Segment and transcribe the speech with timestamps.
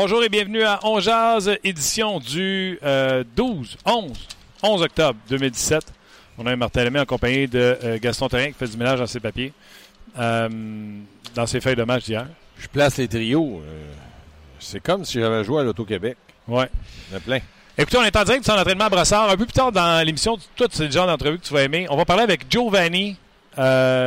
[0.00, 2.78] Bonjour et bienvenue à On Jazz, édition du
[3.34, 4.12] 12, 11,
[4.62, 5.92] 11 octobre 2017.
[6.38, 9.08] On a Martin Lemay en compagnie de euh, Gaston Terrain qui fait du ménage dans
[9.08, 9.52] ses papiers,
[10.16, 10.48] euh,
[11.34, 12.28] dans ses feuilles de match d'hier.
[12.58, 13.60] Je place les trios.
[13.66, 13.92] euh,
[14.60, 16.16] c'est comme si j'avais joué à l'Auto-Québec.
[16.46, 16.68] Ouais.
[17.08, 17.40] Il y en a plein.
[17.76, 19.28] Écoutez, on est en direct de son entraînement à Brassard.
[19.28, 21.88] Un peu plus tard dans l'émission, toi, c'est le genre d'entrevue que tu vas aimer.
[21.90, 23.16] On va parler avec Giovanni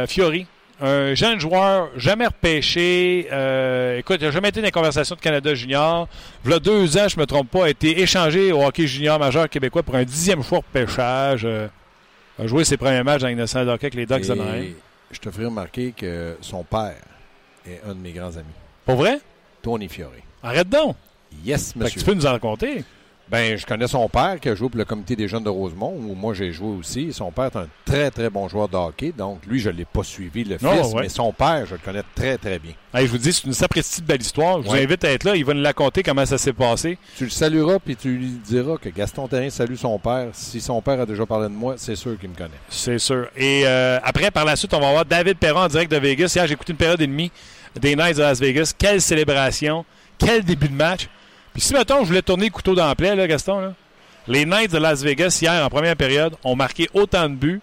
[0.08, 0.48] Fiori,
[0.82, 3.28] un jeune joueur jamais repêché.
[3.32, 6.08] Euh, écoute, il n'a jamais été dans les conversations de Canada Junior.
[6.44, 8.88] Il y a deux ans, je ne me trompe pas, a été échangé au hockey
[8.88, 11.46] junior majeur québécois pour un dixième choix de pêchage.
[11.46, 11.68] Euh,
[12.40, 14.34] a joué ses premiers matchs dans l'innocent hockey avec les Ducks de.
[14.64, 14.76] Et
[15.12, 16.96] je te ferai remarquer que son père
[17.68, 19.20] est un de mes grands amis, Pour vrai?
[19.62, 20.22] Tony Fiori.
[20.42, 20.96] Arrête donc!
[21.46, 22.00] Yes, Fait que monsieur.
[22.00, 22.84] tu peux nous en raconter?
[23.32, 25.94] Ben, je connais son père qui a joué pour le comité des jeunes de Rosemont,
[25.96, 27.14] où moi j'ai joué aussi.
[27.14, 29.14] Son père est un très, très bon joueur de hockey.
[29.18, 31.02] Donc, lui, je ne l'ai pas suivi, le Non, fils, ouais.
[31.04, 32.74] mais son père, je le connais très, très bien.
[32.94, 34.62] Hey, je vous dis, c'est une sapristi de belle histoire.
[34.62, 35.38] Je vous invite à être là.
[35.38, 36.98] Il va nous la conter comment ça s'est passé.
[37.18, 40.28] Tu le salueras, puis tu lui diras que Gaston Terrien salue son père.
[40.34, 42.50] Si son père a déjà parlé de moi, c'est sûr qu'il me connaît.
[42.68, 43.30] C'est sûr.
[43.38, 46.34] Et euh, après, par la suite, on va avoir David Perron en direct de Vegas.
[46.36, 47.32] Hier, j'ai écouté une période et demie
[47.80, 48.74] des Knights de Las Vegas.
[48.78, 49.86] Quelle célébration.
[50.18, 51.08] Quel début de match.
[51.54, 53.74] Puis si, mettons, je voulais tourner le couteau dans la plaie, là, Gaston, là,
[54.28, 57.62] les Knights de Las Vegas, hier, en première période, ont marqué autant de buts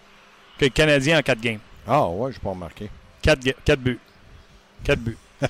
[0.58, 1.58] que les Canadiens en 4 games.
[1.86, 2.90] Ah, ouais, je pas remarqué.
[3.22, 3.40] 4,
[3.80, 3.98] buts.
[4.84, 5.16] 4 buts.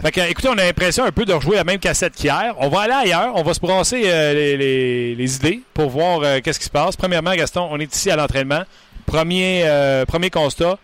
[0.00, 2.54] fait que, écoutez, on a l'impression un peu de rejouer la même cassette qu'hier.
[2.58, 3.32] On va aller ailleurs.
[3.34, 6.70] On va se brasser euh, les, les- les idées pour voir euh, qu'est-ce qui se
[6.70, 6.96] passe.
[6.96, 8.62] Premièrement, Gaston, on est ici à l'entraînement.
[9.06, 10.78] Premier, euh, premier constat.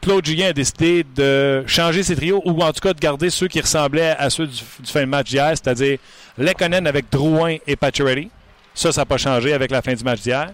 [0.00, 3.48] Claude Julien a décidé de changer ses trios ou en tout cas de garder ceux
[3.48, 5.98] qui ressemblaient à ceux du, du fin de match d'hier, c'est-à-dire
[6.38, 8.30] Lekonen avec Drouin et Pacioretty.
[8.74, 10.52] Ça, ça n'a pas changé avec la fin du match d'hier.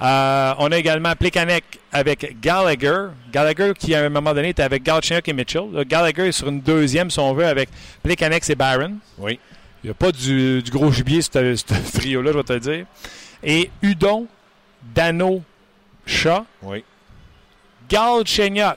[0.00, 1.62] Euh, on a également Plekanec
[1.92, 3.08] avec Gallagher.
[3.30, 5.64] Gallagher qui, à un moment donné, était avec Galchenyuk et Mitchell.
[5.72, 7.68] Là, Gallagher est sur une deuxième, si on veut, avec
[8.02, 8.94] Plekanec et Barron.
[9.18, 9.38] Oui.
[9.84, 12.60] Il n'y a pas du, du gros gibier, ce ce trio-là, je vais te le
[12.60, 12.86] dire.
[13.42, 14.26] Et Udon,
[14.94, 15.42] Dano,
[16.06, 16.82] Shaw, Oui.
[17.90, 18.76] Galchenyuk,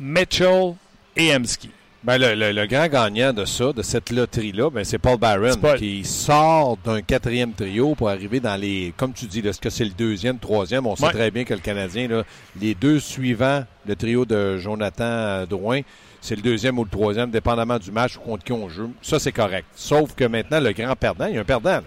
[0.00, 0.74] Mitchell
[1.16, 1.70] et Emski.
[2.04, 5.56] Ben, le, le- le grand gagnant de ça, de cette loterie-là, ben, c'est Paul Barron
[5.60, 5.78] Paul.
[5.78, 8.94] qui sort d'un quatrième trio pour arriver dans les.
[8.96, 10.86] Comme tu dis, est-ce que c'est le deuxième, troisième?
[10.86, 11.12] On sait Ouais.
[11.12, 12.22] très bien que le Canadien, là,
[12.60, 15.80] les deux suivants, le trio de Jonathan euh, Drouin,
[16.20, 18.92] c'est le deuxième ou le troisième, dépendamment du match ou contre qui on joue.
[19.02, 19.66] Ça, c'est correct.
[19.74, 21.70] Sauf que maintenant, le grand perdant, il y a un perdant.
[21.70, 21.82] là.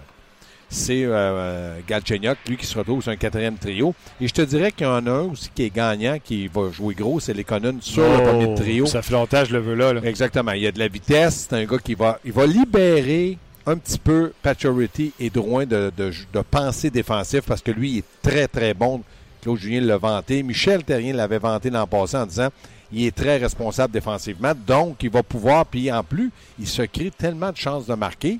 [0.72, 3.94] C'est euh, Galchenyuk, lui, qui se retrouve sur un quatrième trio.
[4.22, 6.70] Et je te dirais qu'il y en a un aussi qui est gagnant, qui va
[6.70, 8.84] jouer gros, c'est Lekonen sur le premier trio.
[8.84, 9.92] Oh, Ça fait longtemps je le veux là.
[9.92, 10.00] là.
[10.02, 10.52] Exactement.
[10.52, 11.46] Il y a de la vitesse.
[11.50, 15.92] C'est un gars qui va, il va libérer un petit peu Pacioretty et Drouin de,
[15.94, 19.02] de, de pensée défensive parce que lui, il est très, très bon.
[19.42, 20.42] Claude Julien l'a vanté.
[20.42, 22.48] Michel Terrien l'avait vanté l'an passé en disant
[22.90, 24.52] il est très responsable défensivement.
[24.66, 28.38] Donc, il va pouvoir, puis en plus, il se crée tellement de chances de marquer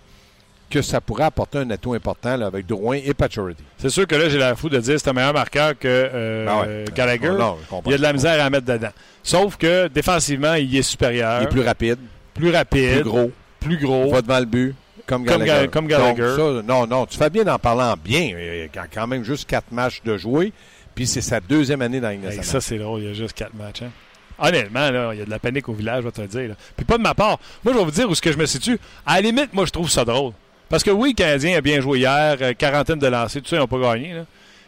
[0.73, 3.63] que ça pourrait apporter un atout important là, avec Drouin et Pacioretty.
[3.79, 5.87] C'est sûr que là, j'ai la fou de dire que c'est un meilleur marqueur que
[5.87, 6.85] euh, Ben ouais.
[6.95, 7.29] Gallagher.
[7.31, 8.89] Non, non, il y a de la misère à mettre dedans.
[9.23, 11.43] Sauf que défensivement, il est supérieur.
[11.43, 11.99] Il est plus rapide,
[12.35, 13.31] plus rapide, plus gros.
[13.61, 14.11] plus gros.
[14.11, 14.75] va devant le but,
[15.07, 15.51] comme Gallagher.
[15.65, 16.37] Ga- comme Gallagher.
[16.37, 18.21] Donc, ça, non, non, tu fais bien en parlant bien.
[18.23, 20.53] Il y a quand même juste quatre matchs de jouer,
[20.95, 23.01] puis c'est sa deuxième année dans la Ligue ça, c'est drôle.
[23.03, 23.83] Il y a juste quatre matchs.
[23.83, 23.91] hein.
[24.39, 26.49] Honnêtement, là, il y a de la panique au village, je vais te le dire.
[26.49, 26.55] là.
[26.77, 27.39] Puis pas de ma part.
[27.65, 28.79] Moi, je vais vous dire où ce que je me situe.
[29.07, 30.33] À la limite, moi, je trouve ça drôle.
[30.73, 33.57] Parce que oui, le Canadien a bien joué hier, euh, quarantaine de lancers, tout ça,
[33.57, 34.15] ils n'ont pas gagné.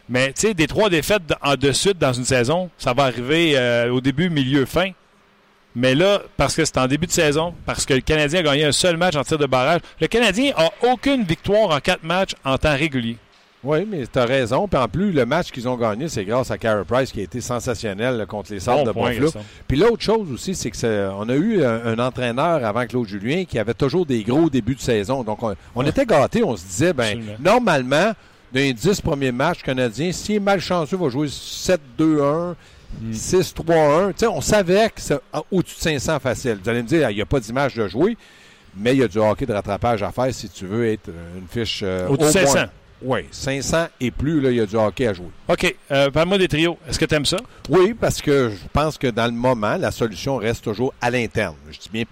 [0.07, 3.53] Mais tu sais, des trois défaites en de suite dans une saison, ça va arriver
[3.57, 4.91] euh, au début, milieu, fin.
[5.75, 8.65] Mais là, parce que c'est en début de saison, parce que le Canadien a gagné
[8.65, 12.35] un seul match en tir de barrage, le Canadien a aucune victoire en quatre matchs
[12.43, 13.17] en temps régulier.
[13.65, 14.67] Oui, mais tu as raison.
[14.67, 17.23] Puis en plus, le match qu'ils ont gagné, c'est grâce à Carey Price qui a
[17.23, 19.31] été sensationnel là, contre les Sables Bon de point, Buffalo.
[19.67, 23.07] Puis l'autre chose aussi, c'est que c'est- on a eu un, un entraîneur avant Claude
[23.07, 25.23] Julien qui avait toujours des gros débuts de saison.
[25.23, 25.89] Donc on, on Ouais.
[25.89, 26.43] était gâtés.
[26.43, 27.37] On se disait, ben Absolument.
[27.39, 28.11] normalement,
[28.53, 32.55] dans les 10 premiers matchs canadiens, s'il est malchanceux, il va jouer 7-2-1.
[33.01, 33.11] Hmm.
[33.11, 34.09] 6-3-1.
[34.13, 36.59] Tu sais, on savait que c'est en- au-dessus de 500 facile.
[36.63, 38.15] Vous allez me dire, il n'y a pas d'image de jouer,
[38.77, 41.39] mais il y a du hockey de rattrapage à faire si tu veux être euh,
[41.39, 42.53] une fiche euh, Au-dessus de moins.
[42.53, 42.65] 500.
[43.01, 45.27] Oui, 500 et plus, là, il y a du hockey à jouer.
[45.47, 45.75] OK.
[45.91, 46.77] Euh, Parle-moi des trios.
[46.87, 47.37] Est-ce que tu aimes ça?
[47.69, 51.55] Oui, parce que je pense que dans le moment, la solution reste toujours à l'interne.
[51.71, 52.03] Je dis bien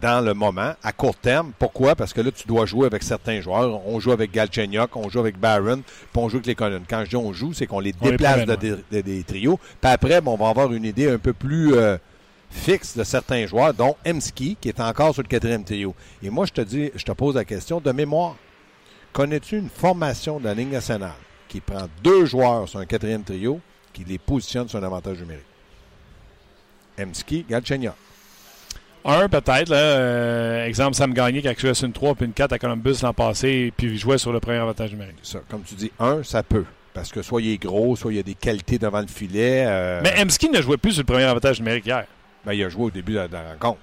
[0.00, 1.52] dans le moment, à court terme.
[1.58, 1.94] Pourquoi?
[1.94, 3.86] Parce que là, tu dois jouer avec certains joueurs.
[3.86, 6.82] On joue avec Galchenyuk, on joue avec Barron, puis on joue avec les colonnes.
[6.88, 9.60] Quand je dis on joue, c'est qu'on les déplace de, des- de- des trios.
[9.80, 11.98] Puis après, bon, on va avoir une idée un peu plus euh,
[12.50, 15.94] fixe de certains joueurs, dont Emski, qui est encore sur le quatrième trio.
[16.22, 18.34] Et moi, je te dis, je te pose la question de mémoire.
[19.12, 21.12] Connais-tu une formation de la Ligue nationale
[21.48, 23.60] qui prend deux joueurs sur un quatrième trio,
[23.92, 25.44] qui les positionne sur un avantage numérique?
[26.98, 27.92] Emski, Galchenyuk.
[29.04, 29.68] Un, peut-être.
[29.68, 32.58] là, euh, exemple, Sam Gagné qui a joué sur une 3 puis une 4 à
[32.58, 35.16] Columbus l'an passé, puis il jouait sur le premier avantage numérique.
[35.22, 36.64] Ça, comme tu dis, un, ça peut.
[36.94, 39.64] Parce que soit il est gros, soit il a des qualités devant le filet.
[39.66, 42.04] euh, Mais Emski ne jouait plus sur le premier avantage numérique hier.
[42.44, 43.80] ben, il a joué au début de la, de la rencontre.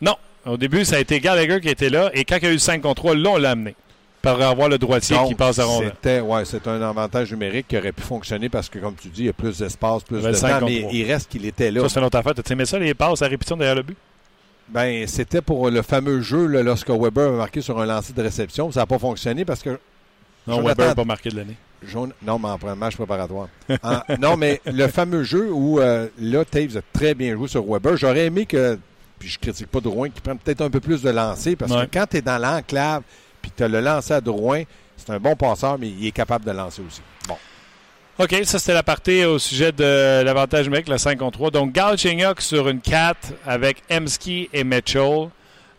[0.00, 0.16] Non.
[0.46, 2.54] Au début, ça a été Gallagher qui était là, et quand il y a eu
[2.54, 3.74] le 5 contre 3, là, on l'a amené.
[4.22, 5.92] Par avoir le droitier qui passe à rondelle.
[5.94, 9.22] C'était ouais, c'est un avantage numérique qui aurait pu fonctionner parce que, comme tu dis,
[9.22, 11.80] il y a plus d'espace, plus de temps, mais il reste qu'il était là.
[11.82, 12.34] Ça, c'est une autre affaire.
[12.34, 13.96] T'as aimé ça, les passes à répétition derrière le but?
[14.68, 18.22] Ben, c'était pour le fameux jeu là, lorsque Weber a marqué sur un lancer de
[18.22, 18.70] réception.
[18.70, 19.70] Ça n'a pas fonctionné parce que
[20.46, 21.56] Non, Jonathan- Weber n'a pas marqué de l'année.
[21.82, 23.48] Jaune- Non, mais en match préparatoire.
[23.82, 27.64] En- non, mais le fameux jeu où euh, là, Taves a très bien joué sur
[27.64, 27.96] Weber.
[27.96, 28.78] J'aurais aimé que,
[29.18, 31.86] puis je critique pas Drouin, qu'il prenne peut-être un peu plus de lancer parce Ouais.
[31.86, 33.02] que quand tu es dans l'enclave
[33.40, 34.62] puis tu le lancer à Drouin,
[34.96, 37.00] c'est un bon passeur, mais il est capable de lancer aussi.
[37.28, 37.36] Bon.
[38.18, 41.50] OK, ça, c'était la partie au sujet de l'avantage numérique, le 5 contre 3.
[41.52, 43.16] Donc, Galchenyuk sur une 4
[43.46, 45.28] avec Emski et Mitchell.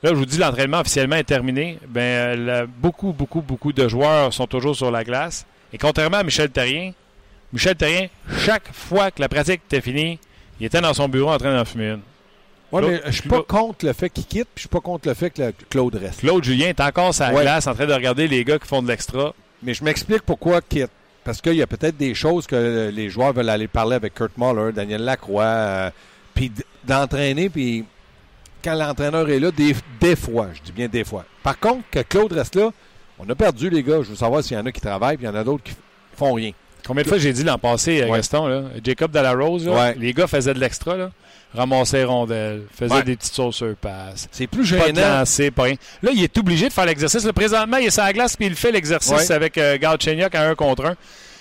[0.01, 1.77] Là, je vous dis, l'entraînement officiellement est terminé.
[1.93, 5.45] Le- beaucoup, beaucoup, beaucoup de joueurs sont toujours sur la glace.
[5.71, 6.93] Et contrairement à Michel Terrien,
[7.53, 8.07] Michel Terrien,
[8.39, 10.17] chaque fois que la pratique était finie,
[10.59, 12.01] il était dans son bureau en train d'en fumer une.
[12.79, 15.07] Claude- mais je suis pas contre le fait qu'il quitte, puis je suis pas contre
[15.07, 16.19] le fait que le- Claude reste.
[16.21, 17.41] Claude Julien est encore sur la Ouais.
[17.41, 19.33] glace en train de regarder les gars qui font de l'extra.
[19.63, 20.89] Mais je m'explique pourquoi quitte.
[21.23, 24.31] Parce qu'il y a peut-être des choses que les joueurs veulent aller parler avec Kurt
[24.37, 25.89] Muller, Daniel Lacroix, euh,
[26.33, 26.51] puis
[26.83, 27.85] d'entraîner, puis
[28.63, 31.25] quand l'entraîneur est là, des, des fois, je dis bien des fois.
[31.43, 32.71] Par contre, que Claude reste là,
[33.19, 33.97] on a perdu les gars.
[34.01, 35.63] Je veux savoir s'il y en a qui travaillent, puis il y en a d'autres
[35.63, 35.73] qui
[36.17, 36.51] font rien.
[36.87, 38.17] Combien de fois j'ai dit l'an passé, euh, Ouais.
[38.17, 39.95] Gaston, là, Jacob Delarose, là, Ouais.
[39.99, 41.11] les gars faisaient de l'extra, là,
[41.53, 43.03] ramassaient les rondelles, faisaient Ouais.
[43.03, 44.27] des petites sauces sur passe.
[44.31, 45.19] C'est plus Pas de gênant.
[45.19, 45.75] lancer, pas rien.
[46.01, 47.23] Là, il est obligé de faire l'exercice.
[47.25, 49.31] Là, présentement, il est sur la glace puis il fait l'exercice Ouais.
[49.31, 50.95] avec euh, Galchenyuk à un contre un.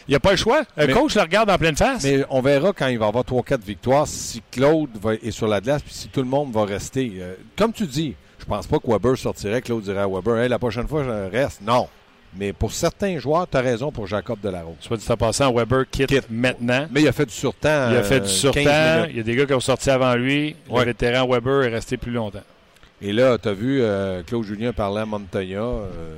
[0.08, 0.62] Il n'y a pas le choix.
[0.76, 2.02] Le Mais- coach le regarde en pleine face.
[2.02, 5.60] Mais on verra quand il va avoir 3-4 victoires si Claude va, est sur la
[5.60, 7.12] glace puis si tout le monde va rester.
[7.20, 9.60] Euh, comme tu dis, je pense pas que Weber sortirait.
[9.62, 11.60] Claude dirait à Weber Hey, la prochaine fois, je reste.
[11.64, 11.86] Non.
[12.36, 14.76] Mais pour certains joueurs, tu as raison pour Jacob Delarose.
[14.80, 16.26] Soit dit en passant, Weber quitte, Quitte.
[16.30, 16.86] maintenant.
[16.92, 17.88] Mais il a fait du surtemps.
[17.90, 19.04] Il a fait euh, du 15 surtemps.
[19.10, 20.54] Il y a des gars qui ont sorti avant lui.
[20.68, 20.80] Ouais.
[20.80, 22.42] Le vétéran Weber est resté plus longtemps.
[23.02, 25.58] Et là, tu as vu euh, Claude Julien parler à Montoya.
[25.60, 26.14] euh,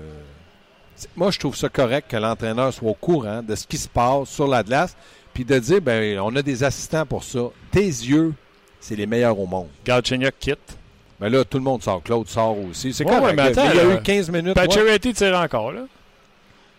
[1.16, 4.28] moi, je trouve ça correct que l'entraîneur soit au courant de ce qui se passe
[4.28, 4.94] sur la glace,
[5.32, 7.40] puis de dire, ben, on a des assistants pour ça.
[7.70, 8.34] Tes yeux,
[8.80, 9.68] c'est les meilleurs au monde.
[9.84, 10.76] Galchenyuk quitte.
[11.20, 12.02] Mais là, tout le monde sort.
[12.02, 12.92] Claude sort aussi.
[12.92, 13.26] C'est Ouais, correct.
[13.26, 14.54] ouais, mais attends, il y a eu 15 minutes.
[14.54, 15.72] Pacioretty tire encore.
[15.72, 15.82] Là.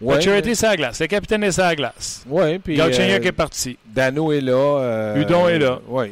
[0.01, 1.00] Ouais, Pacioretty, c'est la glace.
[1.00, 2.24] Le capitaine est sur la glace.
[2.28, 3.78] ouais, puis euh, est parti.
[3.86, 4.51] Dano est là.
[4.54, 5.80] euh, Hudon est là.
[5.88, 6.12] Oui,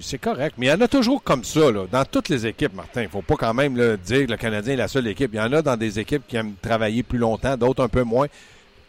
[0.00, 0.54] c'est correct.
[0.58, 3.02] Mais il y en a toujours comme ça, là, dans toutes les équipes, Martin.
[3.02, 5.30] Il ne faut pas quand même là, dire que le Canadien est la seule équipe.
[5.34, 8.02] Il y en a dans des équipes qui aiment travailler plus longtemps, d'autres un peu
[8.04, 8.26] moins.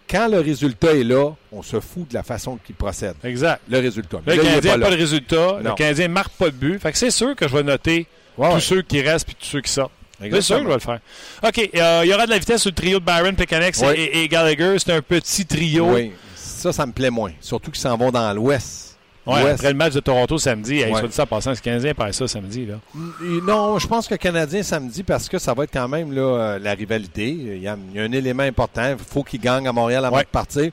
[0.10, 3.18] Quand le résultat est là, on se fout de la façon qu'ils procèdent.
[3.26, 3.62] Exact.
[3.70, 4.20] Le résultat.
[4.26, 5.58] Mais le là, Canadien n'a pas de résultat.
[5.62, 5.72] Le.
[5.74, 6.80] Canadien ne marque pas de but.
[6.80, 8.62] Fait que c'est sûr que je vais noter Ouais, tous ouais.
[8.62, 9.92] ceux qui restent et tous ceux qui sortent.
[10.20, 11.00] C'est sûr je vais le faire.
[11.44, 11.70] OK.
[11.76, 14.28] euh, il y aura de la vitesse sur le trio de Byron, Pekanex et, et
[14.28, 14.76] Gallagher.
[14.80, 15.94] C'est un petit trio.
[15.94, 17.32] Oui, ça, ça me plaît moins.
[17.40, 18.86] Surtout qu'ils s'en vont dans l'Ouest.
[19.28, 21.02] Ouais, après le match de Toronto samedi, hey, Ouais.
[21.12, 22.66] ça passant, le Canadien perd ça samedi.
[22.66, 22.76] Là.
[22.94, 26.22] Mm, Non, je pense que Canadien samedi, parce que ça va être quand même là,
[26.22, 27.28] euh, la rivalité.
[27.32, 28.90] Il y, a, il y a un élément important.
[28.90, 30.24] Il faut qu'ils gagnent à Montréal avant Ouais.
[30.24, 30.72] de partir.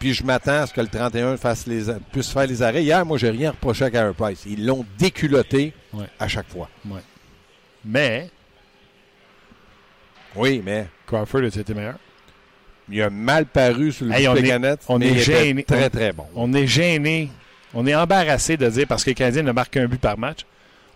[0.00, 2.82] Puis je m'attends à ce que le 31 fasse les, puisse faire les arrêts.
[2.82, 4.42] Hier, moi, j'ai rien reproché à Carey Price.
[4.44, 5.72] Ils l'ont déculotté
[6.18, 6.68] à chaque fois.
[7.84, 8.28] Mais
[10.36, 11.96] Oui, mais Crawford a été meilleur?
[12.90, 15.44] il a mal paru sur le Hey, on est- canette, on mais est il était
[15.44, 15.64] gêné.
[15.64, 16.26] très, On- très bon.
[16.34, 17.30] On est gêné.
[17.72, 20.40] On est embarrassé de dire, parce que le Canadien ne marque qu'un but par match,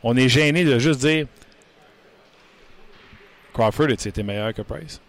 [0.02, 1.26] on est gêné de juste dire
[3.54, 5.00] Crawford a été meilleur que Price?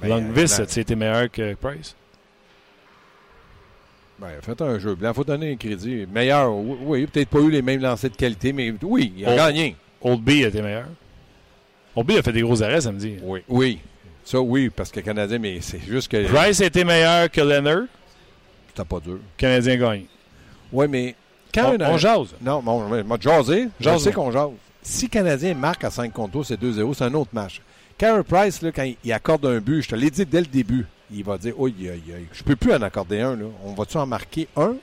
[0.00, 1.94] Ben, Longvis a été meilleur que Price?
[4.18, 5.14] Ben, il a fait un jeu blanc.
[5.14, 6.06] faut donner un crédit.
[6.12, 9.36] Meilleur, oui, oui, peut-être pas eu les mêmes lancers de qualité, mais oui, il a
[9.36, 9.76] gagné.
[10.00, 10.86] Oldby a été meilleur.
[11.94, 13.16] Oldby a fait des gros arrêts samedi.
[13.22, 13.40] Oui.
[13.48, 13.80] Oui.
[14.24, 17.84] Ça, oui, parce que Canadien, mais c'est juste que Price a été meilleur que Leonard.
[18.68, 19.14] c'était pas dur.
[19.14, 20.04] Le Canadien gagne.
[20.72, 21.14] Oui, mais
[21.52, 22.28] quand On, jase.
[22.40, 23.68] Non, on va jaser.
[23.80, 24.50] Je sais qu'on jase.
[24.80, 27.60] Si le Canadien marque à 5 contre 2, c'est 2-0, c'est un autre match.
[27.98, 30.86] Carey Price, là, quand il accorde un but, je te l'ai dit dès le début,
[31.12, 31.74] il va dire, oui,
[32.32, 33.36] je peux plus en accorder un.
[33.36, 33.44] Là.
[33.64, 34.74] On va-tu en marquer un?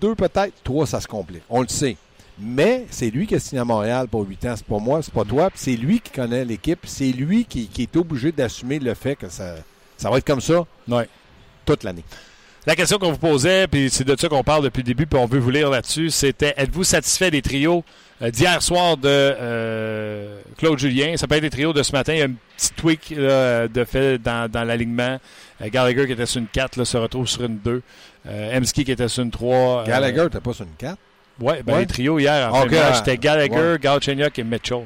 [0.00, 0.52] Deux peut-être?
[0.62, 1.42] Trois, ça se complique.
[1.48, 1.96] On le sait.
[2.38, 4.54] Mais c'est lui qui a signé à Montréal pour 8 ans.
[4.56, 5.50] C'est pas moi, c'est pas toi.
[5.54, 6.80] C'est lui qui connaît l'équipe.
[6.84, 9.54] C'est lui qui, est obligé d'assumer le fait que ça,
[9.96, 11.08] ça va être comme ça ouais.
[11.64, 12.04] toute l'année.
[12.66, 15.18] La question qu'on vous posait, puis c'est de ça qu'on parle depuis le début, puis
[15.20, 17.84] on veut vous lire là-dessus, c'était êtes-vous satisfait des trios
[18.20, 21.16] euh, d'hier soir de euh, Claude Julien?
[21.16, 22.14] Ça peut être des trios de ce matin.
[22.14, 25.20] Il y a un petit tweak de fait dans, l'alignement.
[25.62, 27.82] Euh, Gallagher qui était sur une 4 se retrouve sur une 2.
[28.28, 29.84] Emski qui était sur une 3.
[29.84, 30.98] Gallagher n'était pas sur une 4?
[31.38, 32.80] Oui, ben les trios hier en okay.
[32.94, 34.30] c'était Gallagher, ouais.
[34.36, 34.84] et Mitchell.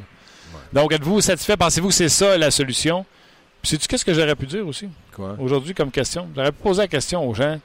[0.72, 1.56] Donc, êtes-vous satisfait?
[1.56, 3.04] Pensez-vous que c'est ça la solution?
[3.62, 4.88] Puis, sais-tu qu'est-ce que j'aurais pu dire aussi?
[5.38, 6.28] Aujourd'hui, comme question.
[6.34, 7.60] J'aurais pu poser la question aux gens.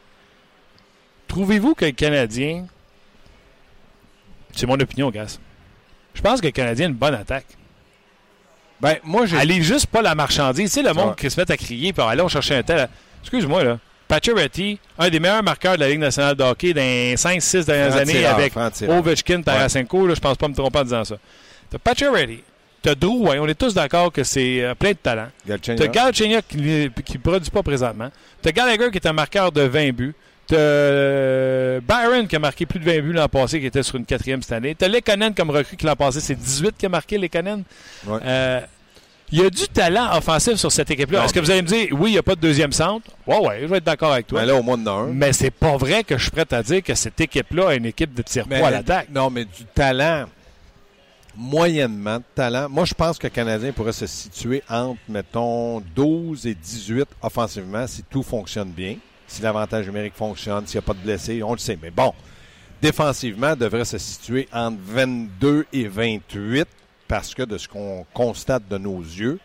[1.27, 2.65] Trouvez-vous que le Canadien.
[4.51, 5.25] C'est mon opinion, gars.
[6.13, 7.45] Je pense que le Canadien a une bonne attaque.
[8.81, 9.37] Ben, moi, j'ai.
[9.37, 10.71] Allez juste pas la marchandise.
[10.71, 12.89] Tu sais, le monde qui se met à crier, puis aller on chercher un tel.
[13.21, 13.79] Excuse-moi, là.
[14.07, 17.95] Pacioretty, un des meilleurs marqueurs de la Ligue nationale de hockey dans les 5-6 dernières
[17.95, 18.53] années avec
[18.87, 21.15] Ovechkin, Tarasenko, je pense pas me tromper en disant ça.
[21.69, 22.43] T'as Pacioretty,
[22.81, 25.27] t'as Drew, on est tous d'accord que c'est euh, plein de talent.
[25.47, 28.09] T'as Galchenyuk qui ne produit pas présentement.
[28.41, 30.13] T'as Gallagher qui est un marqueur de 20 buts.
[30.47, 33.95] T'as euh, Byron qui a marqué plus de 20 buts l'an passé, qui était sur
[33.95, 34.75] une quatrième cette année.
[34.75, 37.63] T'as Lekonen comme recrue qui l'an passé, c'est 18 qui a marqué Lekonen.
[38.05, 38.19] Ouais.
[38.23, 38.61] Euh,
[39.31, 41.25] il y a du talent offensif sur cette équipe-là.
[41.25, 43.09] Est-ce que vous allez me dire, oui, il n'y a pas de deuxième centre?
[43.25, 44.41] Oui, oui, je vais être d'accord avec toi.
[44.41, 45.07] Mais là, au moins de un.
[45.07, 47.85] Mais c'est pas vrai que je suis prêt à dire que cette équipe-là a une
[47.85, 49.09] équipe de tir à l'attaque.
[49.09, 50.25] Non, mais du talent,
[51.35, 52.69] moyennement de talent.
[52.69, 57.87] Moi, je pense que le Canadien pourrait se situer entre, mettons, 12 et 18 offensivement
[57.87, 61.53] si tout fonctionne bien si l'avantage numérique fonctionne, s'il n'y a pas de blessés, on
[61.53, 61.77] le sait.
[61.81, 62.13] Mais bon,
[62.81, 66.67] défensivement, devrait se situer entre 22 et 28
[67.07, 69.39] parce que de ce qu'on constate de nos yeux,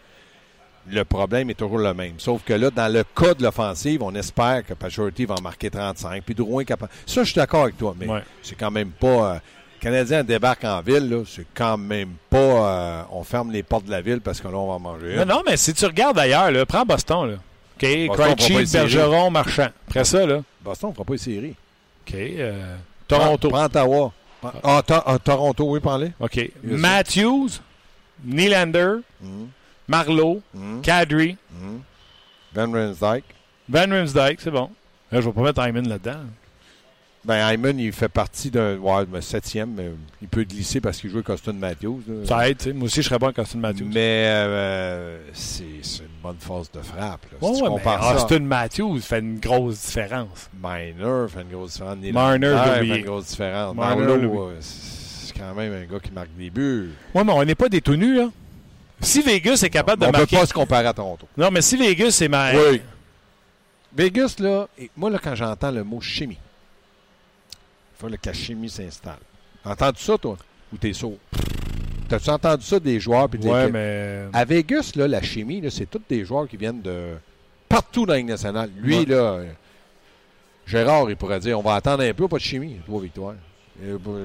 [0.89, 2.15] le problème est toujours le même.
[2.19, 5.71] Sauf que là, dans le cas de l'offensive, on espère que Pachorty va en marquer
[5.71, 6.91] 35, puis Drouin capable.
[7.07, 8.07] Ça, je suis d'accord avec toi, mais
[8.43, 9.35] c'est quand même pas.
[9.35, 9.39] Euh,
[9.81, 12.39] Canadien débarque en ville, c'est quand même pas.
[12.39, 15.17] Euh, on ferme les portes de la ville parce que là, on va manger.
[15.17, 17.31] Non, non, mais si tu regardes ailleurs, prends Boston.
[17.31, 17.37] Là.
[17.77, 18.17] OK.
[18.17, 19.69] Krejci, Bergeron, Marchand.
[19.89, 20.43] Après ça, là.
[20.63, 21.55] Boston ne fera pas une série.
[22.07, 22.15] OK.
[22.15, 22.77] Euh,
[23.09, 23.49] Toronto.
[23.49, 24.13] Prends, Ottawa.
[24.43, 26.13] Ah, ah, Toronto, oui, parlez.
[26.21, 26.51] OK.
[26.63, 27.61] Matthews,
[28.25, 29.47] Nylander, mm.
[29.89, 30.83] Marlowe, mm.
[30.83, 31.37] Kadri.
[31.53, 31.81] Mm.
[32.55, 33.25] Van Riemsdyk.
[33.69, 34.71] Van Riemsdyk, c'est bon.
[35.13, 36.21] Là, je ne vais pas mettre Hyman là-dedans.
[37.23, 39.91] Ben, Hyman, il fait partie d'un ouais, septième, mais
[40.23, 42.03] il peut glisser parce qu'il joue Austin Matthews.
[42.25, 43.91] Ça aide, moi aussi, je serais bon avec Austin Matthews.
[43.93, 47.27] Mais euh, c'est une bonne force de frappe.
[47.31, 47.63] Là, si
[48.15, 50.49] Austin Matthews fait une grosse différence.
[50.63, 51.99] Miner fait une grosse différence.
[52.13, 53.77] Marner fait une grosse différence.
[53.77, 56.91] Marlowe, c'est quand même un gars qui marque des buts.
[57.15, 58.31] Oui, mais on n'est pas des tout nus, là.
[59.03, 60.19] Si Vegas est capable de marquer...
[60.19, 61.27] On ne peut pas se comparer à Toronto.
[61.37, 62.29] Non, mais si Vegas est...
[62.29, 62.53] Ma...
[62.53, 62.81] Oui.
[63.95, 66.39] Vegas, là, moi, là, quand j'entends le mot chimie,
[68.09, 69.19] que la chimie s'installe.
[69.65, 70.37] Entendu ça, toi?
[70.73, 71.19] Ou t'es sourd?
[72.09, 73.29] T'as-tu entendu ça des joueurs?
[73.29, 74.25] Puis ouais, mais...
[74.33, 77.15] À Vegas, là, la chimie, c'est tous des joueurs qui viennent de
[77.69, 78.71] partout dans la nationale.
[78.77, 79.41] Lui, là,
[80.67, 82.77] Gérard, il pourrait dire on va attendre un peu, pas de chimie.
[82.87, 83.35] Trois victoires.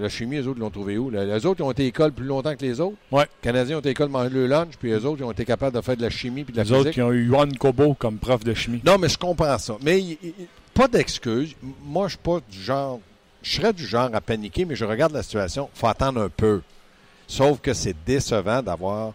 [0.01, 1.10] La chimie, les autres l'ont trouvé où?
[1.10, 2.98] Les autres, ils ont été école plus longtemps que les autres.
[3.12, 3.24] Ouais.
[3.24, 5.75] Les Canadiens ont été école manger le lunch, puis les autres, ils ont été capables
[5.75, 6.84] de faire de la chimie puis de la les physique.
[6.84, 8.82] Les autres qui ont eu Juan Kobo comme prof de chimie.
[8.86, 9.77] Non, mais je comprends ça.
[9.82, 10.17] Mais
[10.74, 11.55] pas d'excuses.
[11.86, 13.00] Moi, je suis pas du genre
[13.45, 15.69] je serais du genre à paniquer, mais je regarde la situation.
[15.75, 16.61] Il faut attendre un peu.
[17.27, 19.13] Sauf que c'est décevant d'avoir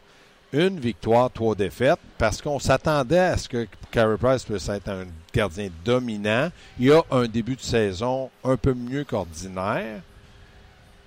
[0.52, 5.06] une victoire, trois défaites, parce qu'on s'attendait à ce que Carey Price puisse être un
[5.34, 6.49] gardien dominant.
[6.78, 10.00] Il y a un début de saison un peu mieux qu'ordinaire,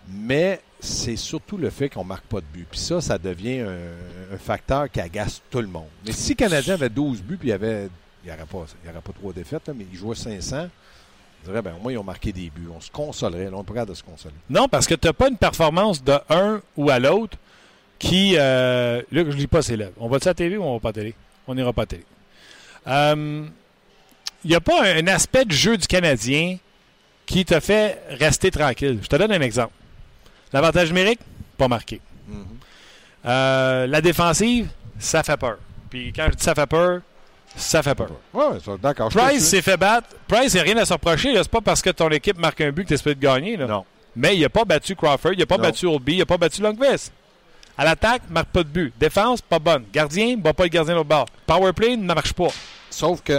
[0.10, 2.68] mais c'est surtout le fait qu'on ne marque pas de but.
[2.70, 5.88] Puis ça, ça devient un, facteur qui agace tout le monde.
[6.06, 7.88] Mais si le Canadien avait 12 buts, puis il n'y avait,
[8.26, 10.68] il aurait, pas, aurait pas trois défaites, mais il jouait 500,
[11.44, 12.70] dirais, ben, au moins, ils ont marqué des buts.
[12.76, 13.46] On se consolerait.
[13.46, 14.36] Là, on pourrait de se consoler.
[14.50, 17.38] Non, parce que tu n'as pas une performance de un ou à l'autre
[18.00, 18.36] qui.
[18.38, 19.88] Euh, là, je ne dis pas c'est là.
[19.98, 21.16] On va-tu à la télé ou on va pas à la télé?
[21.48, 22.06] On n'ira pas à la télé.
[22.86, 23.46] Il euh,
[24.46, 26.58] n'y a pas un, aspect du jeu du Canadien
[27.26, 29.00] qui te fait rester tranquille?
[29.02, 29.74] Je te donne un exemple.
[30.52, 31.20] L'avantage numérique,
[31.58, 32.02] pas marqué.
[32.30, 32.36] Mm-hmm.
[33.26, 34.68] Euh, la défensive,
[35.00, 35.58] ça fait peur.
[35.90, 37.02] Puis quand je dis ça fait peur,
[37.56, 38.12] ça fait peur.
[38.34, 38.44] Oui,
[38.82, 39.10] d'accord.
[39.10, 40.08] Price s'est fait battre.
[40.28, 41.34] Price, il n'y a rien à se reprocher.
[41.36, 43.58] C'est pas parce que ton équipe marque un but que tu espères de gagner.
[43.58, 43.68] Là.
[43.68, 43.86] Non.
[44.16, 46.62] Mais il n'a pas battu Crawford, il n'a pas battu Oldby, il n'a pas battu
[46.62, 47.12] Longvest.
[47.78, 48.94] À l'attaque, marque pas de but.
[49.00, 49.86] Défense, pas bonne.
[49.92, 51.26] Gardien, bat pas le gardien au bord.
[51.48, 52.50] Power play ne marche pas.
[52.90, 53.34] Sauf que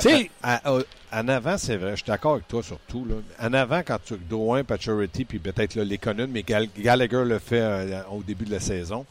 [1.15, 3.07] en avant, c'est vrai, je suis d'accord avec toi surtout.
[3.09, 3.15] Là.
[3.41, 8.23] En avant, quand tu Drouin, Paturity, puis peut-être l'économie, mais Gallagher le fait euh, au
[8.25, 9.07] début de la saison,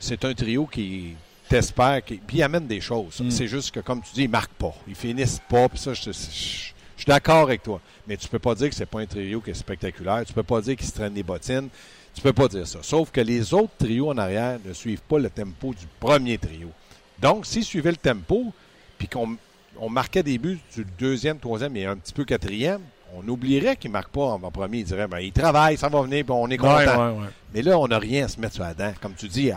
[0.00, 1.14] c'est un trio qui
[1.48, 2.18] t'espères qu'il.
[2.20, 3.20] Puis il amène des choses.
[3.20, 3.30] Mm.
[3.30, 4.74] C'est juste que, comme tu dis, ils marquent pas.
[4.88, 5.68] Ils finissent pas.
[5.68, 7.80] Puis ça, je, je- je- je suis d'accord avec toi.
[8.06, 10.24] Mais tu peux pas dire que c'est pas un trio qui est spectaculaire.
[10.26, 11.68] Tu peux pas dire qu'ils se traînent des bottines.
[12.14, 12.78] Tu peux pas dire ça.
[12.82, 16.70] Sauf que les autres trios en arrière ne suivent pas le tempo du premier trio.
[17.18, 18.52] Donc, s'ils suivaient le tempo,
[18.96, 19.36] puis qu'on
[19.78, 22.80] on marquait des buts du deuxième, troisième et un petit peu quatrième,
[23.14, 24.78] on oublierait qu'ils ne marquent pas en, premier.
[24.78, 26.76] Ils diraient, ben, ils travaillent, ça va venir, puis on est content.
[26.78, 27.28] Ouais, ouais, ouais.
[27.54, 28.92] Mais là, on n'a rien à se mettre sur la dent.
[29.02, 29.50] Comme tu dis,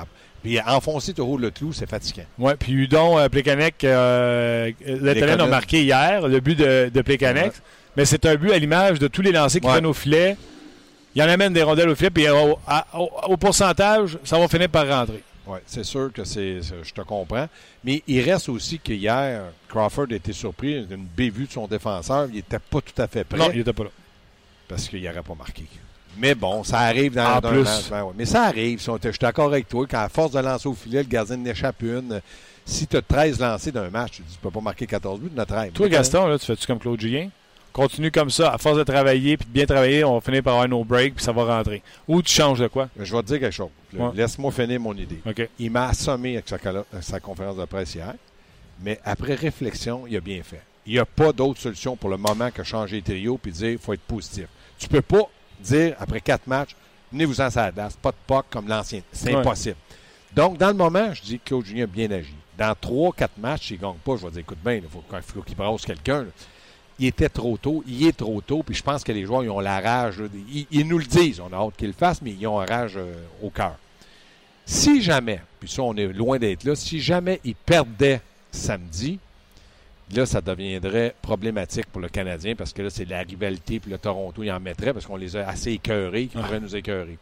[0.44, 2.24] puis enfoncer toujours le clou, c'est fatigant.
[2.38, 5.46] Ouais, puis Udon, euh, Plekanec, euh, ont Lekonen.
[5.50, 7.46] marqué hier le but de, de Plekanec.
[7.46, 7.52] Ouais.
[7.98, 9.74] Mais c'est un but à l'image de tous les lancers qui Ouais.
[9.74, 10.38] prennent au filet.
[11.16, 14.48] Il en amène des rondelles au filet, puis au, à- au- au pourcentage, ça va
[14.48, 15.24] finir par rentrer.
[15.48, 17.48] Oui, c'est sûr que c'est, je te comprends.
[17.84, 22.28] Mais il reste aussi qu'hier, Crawford a été surpris d'une bévue de son défenseur.
[22.30, 23.90] Il n'était pas tout à fait prêt Non, il n'était pas là.
[24.68, 25.64] parce qu'il n'aurait pas marqué.
[26.18, 27.90] Mais bon, ça arrive dans, En dans plus.
[27.90, 28.14] Ben ouais.
[28.18, 28.82] Mais ça arrive.
[28.82, 29.86] Si on était- Je suis d'accord avec toi.
[29.90, 32.22] Quand à force de lancer au filet, le gardien n'échappe une.
[32.66, 35.40] Si tu as 13 lancés d'un match, tu ne peux pas marquer 14 buts, tu
[35.40, 35.72] en as 13.
[35.74, 37.30] Toi, Gaston, là, tu fais-tu comme Claude Julien?
[37.72, 38.52] Continue comme ça.
[38.52, 41.16] À force de travailler, puis de bien travailler, on va finir par avoir nos breaks,
[41.16, 41.82] puis ça va rentrer.
[42.08, 42.90] Ou tu changes de quoi?
[43.00, 43.70] Je vais te dire quelque chose.
[43.94, 44.10] Ouais.
[44.16, 45.20] Laisse-moi finir mon idée.
[45.60, 48.14] Il m'a assommé avec sa, colo- sa conférence de presse hier,
[48.84, 50.62] mais après réflexion, il a bien fait.
[50.86, 53.70] Il n'y a pas d'autre solution pour le moment que changer les trios puis dire
[53.70, 54.46] qu'il faut être positif.
[54.80, 56.76] Tu peux pas dire, après quatre matchs,
[57.12, 59.02] venez-vous-en glace, pas de POC comme l'ancien.
[59.12, 59.40] C'est Ouais.
[59.40, 59.76] impossible.
[60.34, 62.34] Donc, dans le moment, je dis que Claude Julien a bien agi.
[62.58, 65.04] Dans trois, quatre matchs, s'il ne gagne pas, je vais dire, écoute bien, il faut,
[65.22, 66.26] faut qu'il brasse quelqu'un.
[67.00, 69.50] Il était trop tôt, il est trop tôt, puis je pense que les joueurs, ils
[69.50, 70.22] ont la rage.
[70.70, 72.94] ils nous le disent, on a hâte qu'ils le fassent, mais ils ont la rage
[72.98, 73.76] euh, au cœur.
[74.66, 79.18] Si jamais, puis ça, on est loin d'être là, si jamais ils perdaient samedi,
[80.16, 83.98] là, ça deviendrait problématique pour le Canadien parce que là, c'est la rivalité, puis le
[83.98, 86.42] Toronto, ils en mettrait parce qu'on les a assez écœurés, qui Ah.
[86.44, 87.18] pourraient nous écœurer.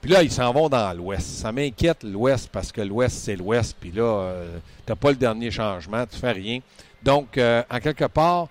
[0.00, 1.26] Puis là, ils s'en vont dans l'Ouest.
[1.26, 5.50] Ça m'inquiète, l'Ouest, parce que l'Ouest, c'est l'Ouest, puis là, euh, t'as pas le dernier
[5.50, 6.60] changement, tu fais rien.
[7.02, 8.48] Donc, euh, en quelque part,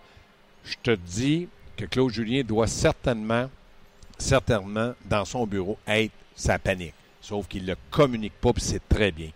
[0.64, 3.50] je te dis que Claude Julien doit certainement,
[4.18, 6.94] certainement, dans son bureau, être sa panique.
[7.22, 9.30] Sauf qu'il ne le communique pas, puis c'est très bien.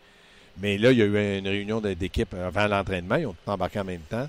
[0.62, 3.15] Mais là, il y a eu une réunion d'équipe avant l'entraînement.
[3.15, 4.28] Ils ont tout embarqué en même temps.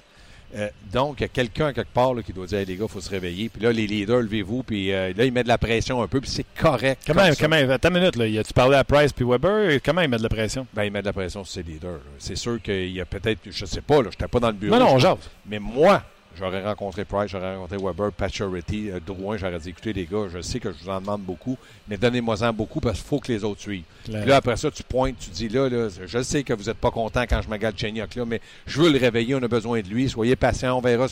[0.57, 2.87] Euh, donc, il y a quelqu'un quelque part là, qui doit dire Hey, les gars,
[2.89, 3.49] il faut se réveiller.
[3.49, 4.63] Puis là, les leaders, levez-vous.
[4.63, 6.21] Puis euh, là, il met de la pression un peu.
[6.21, 7.03] Puis c'est correct.
[7.07, 8.27] Comment, comme comment, attends une minute, là.
[8.27, 9.81] Y a-tu parlé à Price puis Weber?
[9.85, 10.67] Comment ils mettent de la pression?
[10.75, 12.01] Ben, il met de la pression sur ses leaders.
[12.19, 14.55] C'est sûr qu'il y a peut-être, je sais pas, là, je n'étais pas dans le
[14.55, 14.77] bureau.
[14.77, 15.19] Non, non, on jase.
[15.47, 16.03] Mais moi,
[16.37, 20.41] j'aurais rencontré Price, j'aurais rencontré Weber, Pacioretty, euh, Drouin, j'aurais dit écoutez les gars, je
[20.41, 21.57] sais que je vous en demande beaucoup,
[21.89, 23.85] mais donnez-moi-en beaucoup parce qu'il faut que les autres suivent.
[24.05, 26.79] Puis là, après ça, tu pointes, tu dis là, là je sais que vous n'êtes
[26.79, 29.81] pas content quand je m'agale Chenyok là, mais je veux le réveiller, on a besoin
[29.81, 31.07] de lui, soyez patient, on verra.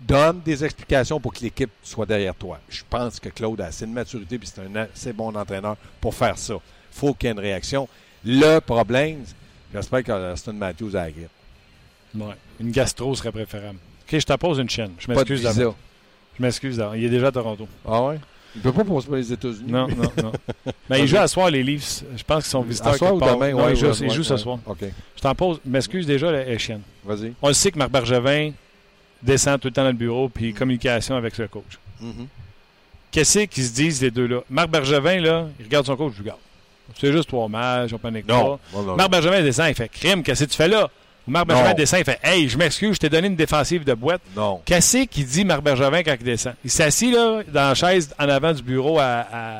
[0.00, 2.60] Donne des explications pour que l'équipe soit derrière toi.
[2.68, 6.14] Je pense que Claude a assez de maturité et c'est un assez bon entraîneur pour
[6.14, 6.54] faire ça.
[6.92, 7.88] faut qu'il y ait une réaction.
[8.24, 9.24] Le problème,
[9.74, 11.30] j'espère que Aston Matthews a la grippe.
[12.14, 12.34] Ouais.
[12.60, 13.78] Une gastro serait préférable.
[14.10, 14.92] OK, je te pose une chaîne.
[14.98, 15.74] Je m'excuse d'avance.
[16.38, 16.94] Je m'excuse d'avance.
[16.96, 17.68] Il est déjà à Toronto.
[17.86, 18.18] Ah ouais?
[18.56, 19.70] Il peut pas passer pour les États-Unis.
[19.70, 20.32] Non, non, non.
[20.88, 22.02] Mais il joue à soir, les Leafs.
[22.16, 22.94] Je pense qu'ils sont visiteurs.
[22.94, 23.34] À soir ou part.
[23.34, 23.50] demain?
[23.50, 24.58] Non, ouais, ouais, ouais, jouent ce soir.
[24.66, 24.78] OK.
[25.16, 25.60] Je t'en pose.
[25.66, 26.80] M'excuse déjà, la la chienne.
[27.04, 27.34] Vas-y.
[27.42, 28.52] On le sait que Marc Bergevin
[29.22, 31.78] descend tout le temps dans le bureau puis communication avec le coach.
[32.00, 32.26] Mhm.
[33.10, 34.40] Qu'est-ce qu'ils se disent, les deux-là?
[34.50, 36.38] Marc Bergevin, là, il regarde son coach, je regarde.
[36.98, 38.56] C'est juste trois matchs, on panique Non.
[38.56, 38.78] pas.
[38.78, 40.88] Non, non, Marc Bergevin descend, il fait crime, qu'est-ce que tu fais là?
[41.30, 41.46] Marc.
[41.46, 44.20] Bergevin descend, il fait Hey, je m'excuse, je t'ai donné une défensive de boîte.
[44.36, 44.60] non.
[44.64, 46.54] Qu'est-ce qu'il dit Marc Bergevin quand il descend?
[46.64, 49.58] Il s'assit là, dans la chaise en avant du bureau à, à-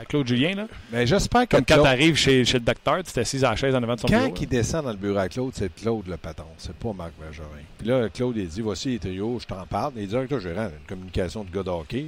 [0.00, 0.66] à Claude Julien, là.
[0.92, 3.56] Mais j'espère que Comme quand tu arrives chez, chez le docteur, tu t'assis dans la
[3.56, 4.34] chaise en avant de son quand bureau.
[4.34, 4.38] là.
[4.40, 6.46] il descend dans le bureau à Claude, c'est Claude le patron.
[6.58, 7.46] C'est pas Marc Bergerin.
[7.78, 9.92] Puis là, Claude, il dit Voici les trios, je t'en parle.
[9.96, 12.06] Les directeurs gérants, une communication de gars de hockey.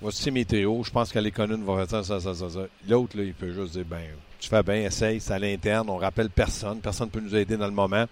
[0.00, 2.60] Voici mes trios, je pense qu'à l'économie va faire ça, ça, ça, ça, ça.
[2.88, 4.02] L'autre, là, il peut juste dire Ben,
[4.44, 7.56] tu fais bien, essaye, c'est à l'interne, on rappelle personne, personne ne peut nous aider
[7.56, 8.04] dans le moment.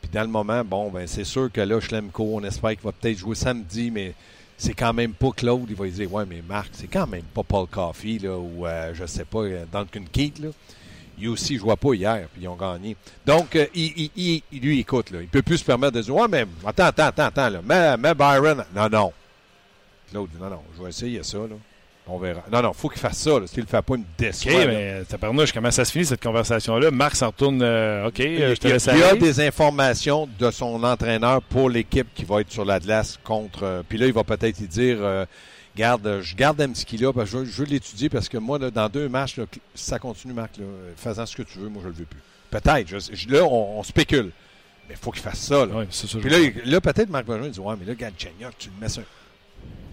[0.00, 2.92] Puis dans le moment, bon, ben c'est sûr que là, Schlemko, on espère qu'il va
[2.92, 4.14] peut-être jouer samedi, mais
[4.56, 5.66] c'est quand même pas Claude.
[5.68, 8.92] Il va dire Ouais, mais Marc, c'est quand même pas Paul Coffey, là, ou euh,
[8.94, 10.48] je sais pas, euh, Duncan Keith, là.
[11.20, 12.96] Il aussi, je vois pas hier, puis ils ont gagné.
[13.26, 16.46] Donc, euh, il, lui, écoute, là, il peut plus se permettre de dire Ouais, mais
[16.64, 18.64] attends, attends, attends, attends, là, mets, mets Byron.
[18.74, 19.12] Non, non.
[20.10, 21.56] Claude Non, non, je vais essayer ça, là.
[22.10, 22.42] On verra.
[22.50, 23.32] Non, non, faut qu'il fasse ça.
[23.46, 24.52] S'il le fait pas, il me déçoit.
[24.52, 24.66] OK, là.
[24.66, 26.90] mais tabarnouche, comment ça se finit cette conversation-là?
[26.90, 27.60] Marc s'en retourne.
[27.62, 31.42] euh, OK, euh, je te il, laisse il y a des informations de son entraîneur
[31.42, 33.62] pour l'équipe qui va être sur la glace contre.
[33.64, 35.26] euh, puis là, il va peut-être y dire euh,
[35.76, 38.38] Garde, euh, je garde Amski là, parce que je, veux- je veux l'étudier parce que
[38.38, 39.44] moi, là, dans deux matchs, là,
[39.74, 40.52] ça continue, Marc,
[40.96, 42.20] faisant ce que tu veux, moi, je le veux plus.
[42.50, 42.90] Peut-être.
[43.30, 44.30] là, on, on spécule.
[44.88, 45.66] Mais il faut qu'il fasse ça.
[45.66, 45.84] Là.
[45.90, 48.70] Ça, je Puis là, il- là, peut-être Marc Bergeron dit Ouais, mais là, Galchenyuk, tu
[48.74, 49.02] le mets sur.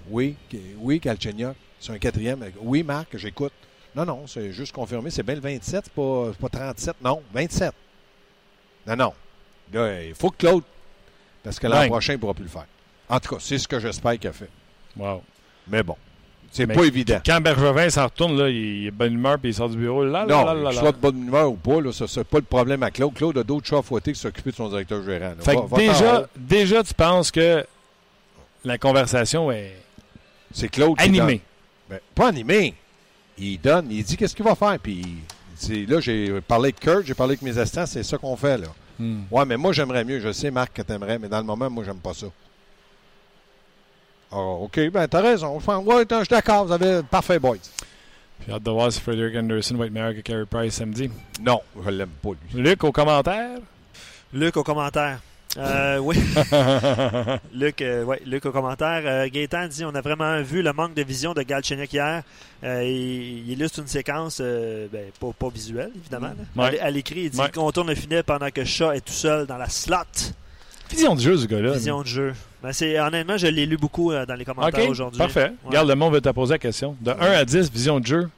[0.09, 0.35] Oui,
[0.79, 2.43] oui, Galchenyuk, c'est un quatrième.
[2.61, 3.53] Oui, Marc, j'écoute.
[3.95, 5.09] Non, non, c'est juste confirmé.
[5.09, 6.95] C'est bien le 27, c'est pas, pas 37.
[7.01, 7.73] Non, 27.
[8.87, 9.13] Non, non.
[9.73, 10.63] Là, il faut que Claude.
[11.43, 12.65] Parce que l'an prochain, il ne pourra plus le faire.
[13.07, 14.49] En tout cas, c'est ce que j'espère qu'il a fait.
[14.97, 15.21] Wow.
[15.67, 15.95] Mais bon,
[16.51, 17.19] c'est pas évident.
[17.25, 20.03] Quand Bergevin s'en retourne, là, il est de bonne humeur puis il sort du bureau.
[20.03, 22.81] Là, Non, là, soit de bonne humeur ou pas, là, ça, c'est pas le problème
[22.83, 23.13] à Claude.
[23.13, 25.33] Claude a d'autres chats à fouetter que s'occuper de son directeur gérant.
[25.39, 27.65] Fait Va- déjà, déjà, tu penses que
[28.63, 29.75] la conversation est
[30.53, 31.41] c'est Claude qui animée.
[31.89, 32.73] Ben, pas animé.
[33.37, 34.79] Il donne, il dit qu'est-ce qu'il va faire?
[34.79, 35.03] Puis
[35.55, 38.57] c'est- là, j'ai parlé avec Kurt, j'ai parlé avec mes assistants, c'est ça qu'on fait.
[38.57, 38.67] là.
[38.97, 39.23] Hmm.
[39.29, 40.19] Ouais, mais moi, j'aimerais mieux.
[40.21, 42.27] Je sais, Marc, que t'aimerais, mais dans le moment, moi, j'aime pas ça.
[44.31, 45.57] Ah, OK, ben, t'as raison.
[45.57, 46.65] Ouais, je suis d'accord.
[46.65, 47.57] Vous avez parfait, boys.
[48.45, 51.09] J'ai hâte de voir si Frederick Anderson va être meilleur que Carey Price samedi.
[51.41, 52.61] Non, je l'aime pas, lui.
[52.61, 53.59] Luc, au commentaire?
[54.33, 55.19] Luc au commentaire.
[55.57, 56.17] Euh, oui,
[57.53, 59.01] Luc, euh, ouais, Luc au commentaire.
[59.05, 62.23] Euh, Gaétan dit on a vraiment vu le manque de vision de Galchenyuk hier.
[62.63, 62.91] Euh, il,
[63.47, 66.31] il illustre une séquence, euh, ben, pas, pas visuelle, évidemment.
[66.55, 66.63] là.
[66.69, 66.79] Ouais.
[66.79, 67.45] À, à l'écrit, il dit Ouais.
[67.45, 70.33] qu'il contourne le filet pendant que Shaw est tout seul dans la slot.
[70.89, 71.71] Vision du jeu, ce gars-là.
[71.71, 72.33] Vision de jeu.
[72.61, 75.17] Ben, c'est, honnêtement, je l'ai lu beaucoup euh, dans les commentaires aujourd'hui.
[75.19, 75.49] parfait.
[75.49, 75.67] Ouais.
[75.67, 76.95] Regarde, le monde veut te poser la question.
[77.01, 78.29] De 1 à 10, vision de jeu.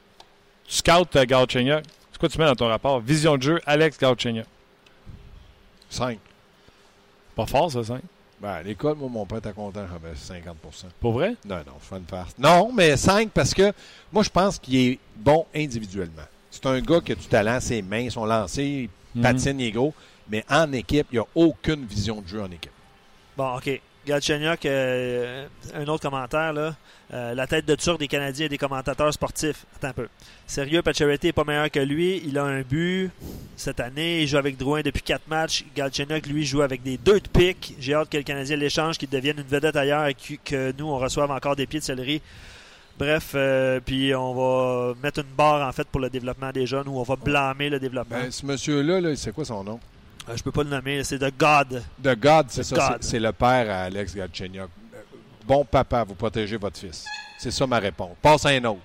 [0.68, 1.82] Tu scoutes Galchenyuk.
[2.12, 3.00] C'est quoi tu mets dans ton rapport?
[3.00, 4.46] Vision de jeu, Alex Galchenyuk.
[5.90, 6.18] 5.
[7.38, 8.00] Pas fort, ça, 5.
[8.40, 11.36] Ben, à l'école, moi, mon père était content, j'avais 50% Pour vrai?
[11.44, 12.34] Non, non, je fais une farce.
[12.36, 13.72] Non, mais 5 parce que
[14.12, 16.22] moi, je pense qu'il est bon individuellement.
[16.50, 19.22] C'est un gars qui a du talent, ses mains sont lancées, il Mhm.
[19.22, 19.94] patine, il est gros,
[20.28, 22.72] mais en équipe, il n'y a aucune vision de jeu en équipe.
[23.36, 23.80] Bon, OK.
[24.08, 26.74] Galchenyuk, euh, un autre commentaire, là.
[27.12, 29.66] Euh, la tête de turc des Canadiens et des commentateurs sportifs.
[29.76, 30.08] Attends un peu.
[30.46, 32.22] Sérieux, Pacioretty n'est pas meilleur que lui.
[32.24, 33.10] Il a un but
[33.56, 34.22] cette année.
[34.22, 35.64] Il joue avec Drouin depuis quatre matchs.
[35.76, 37.74] Galchenyuk, lui, joue avec des deux de pique.
[37.78, 40.98] J'ai hâte que le Canadien l'échange, qu'il devienne une vedette ailleurs et que, nous, on
[40.98, 42.22] reçoive encore des pieds de céleri.
[42.98, 46.88] Bref, euh, puis on va mettre une barre, en fait, pour le développement des jeunes
[46.88, 48.16] ou on va blâmer le développement.
[48.16, 49.78] Ben, ce monsieur-là, là, c'est quoi son nom?
[50.28, 51.02] Euh, je peux pas le nommer.
[51.04, 51.82] C'est de God.
[51.98, 52.96] De God, c'est The ça.
[53.00, 54.68] C'est- le père à Alex Galchenyuk.
[54.94, 54.96] Euh,
[55.46, 57.04] Bon papa, vous protégez votre fils.
[57.38, 58.10] C'est ça ma réponse.
[58.20, 58.80] Passe à un autre.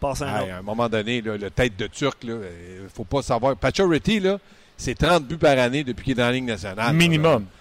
[0.00, 0.52] Passe un Hey, autre.
[0.54, 3.54] à un moment donné, là, le tête de Turc, il ne faut pas savoir.
[3.62, 4.38] Là,
[4.76, 6.94] c'est 30 buts par année depuis qu'il est dans la Ligue nationale.
[6.94, 7.42] Minimum.
[7.42, 7.57] Euh,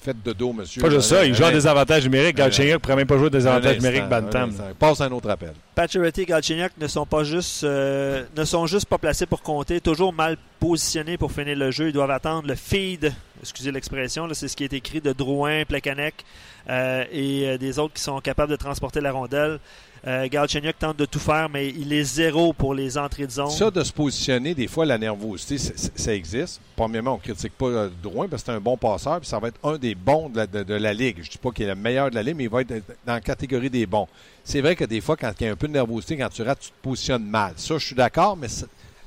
[0.00, 0.80] Faites de dos, monsieur.
[0.80, 2.38] Pas juste ça, il joue à des avantages numériques.
[2.38, 4.52] un- Galchenyuk ne pourrait même pas jouer à des avantages numériques Bantam.
[4.78, 5.52] Passe à un autre appel.
[5.74, 9.80] Pacioretty et Galchenyuk ne sont pas juste euh, ne sont juste pas placés pour compter,
[9.80, 11.88] toujours mal positionnés pour finir le jeu.
[11.88, 15.64] Ils doivent attendre le feed, excusez l'expression, là, c'est ce qui est écrit de Drouin,
[15.64, 19.58] Plekanec euh, et euh, des autres qui sont capables de transporter la rondelle.
[20.06, 23.50] Euh, Galchenyuk tente de tout faire, mais il est zéro pour les entrées de zone.
[23.50, 26.60] Ça, de se positionner, des fois, la nervosité, ça existe.
[26.76, 29.38] Premièrement, on ne critique pas euh, Drouin parce que c'est un bon passeur, puis ça
[29.38, 31.16] va être un des bons de la, Ligue.
[31.22, 32.74] Je ne dis pas qu'il est le meilleur de la Ligue, mais il va être
[33.06, 34.06] dans la catégorie des bons.
[34.44, 36.42] C'est vrai que des fois, quand il y a un peu de nervosité, quand tu
[36.42, 37.54] rates, tu te positionnes mal.
[37.56, 38.48] Ça, je suis d'accord, mais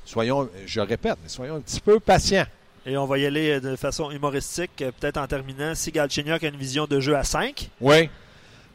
[0.04, 2.48] soyons, je répète, mais soyons un petit peu patients.
[2.88, 5.76] Et on va y aller euh, de façon humoristique, euh, peut-être en terminant.
[5.76, 8.10] Si Galchenyuk a une vision de jeu à 5, Oui,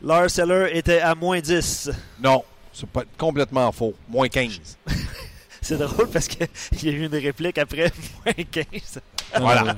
[0.03, 1.91] Lars Eller était à moins 10.
[2.23, 3.95] non, c'est pas complètement faux.
[4.09, 4.61] Moins 15.
[5.65, 6.47] C'est drôle parce qu'il
[6.83, 7.91] y a eu une réplique après
[8.27, 9.01] moins 15.
[9.39, 9.77] Voilà.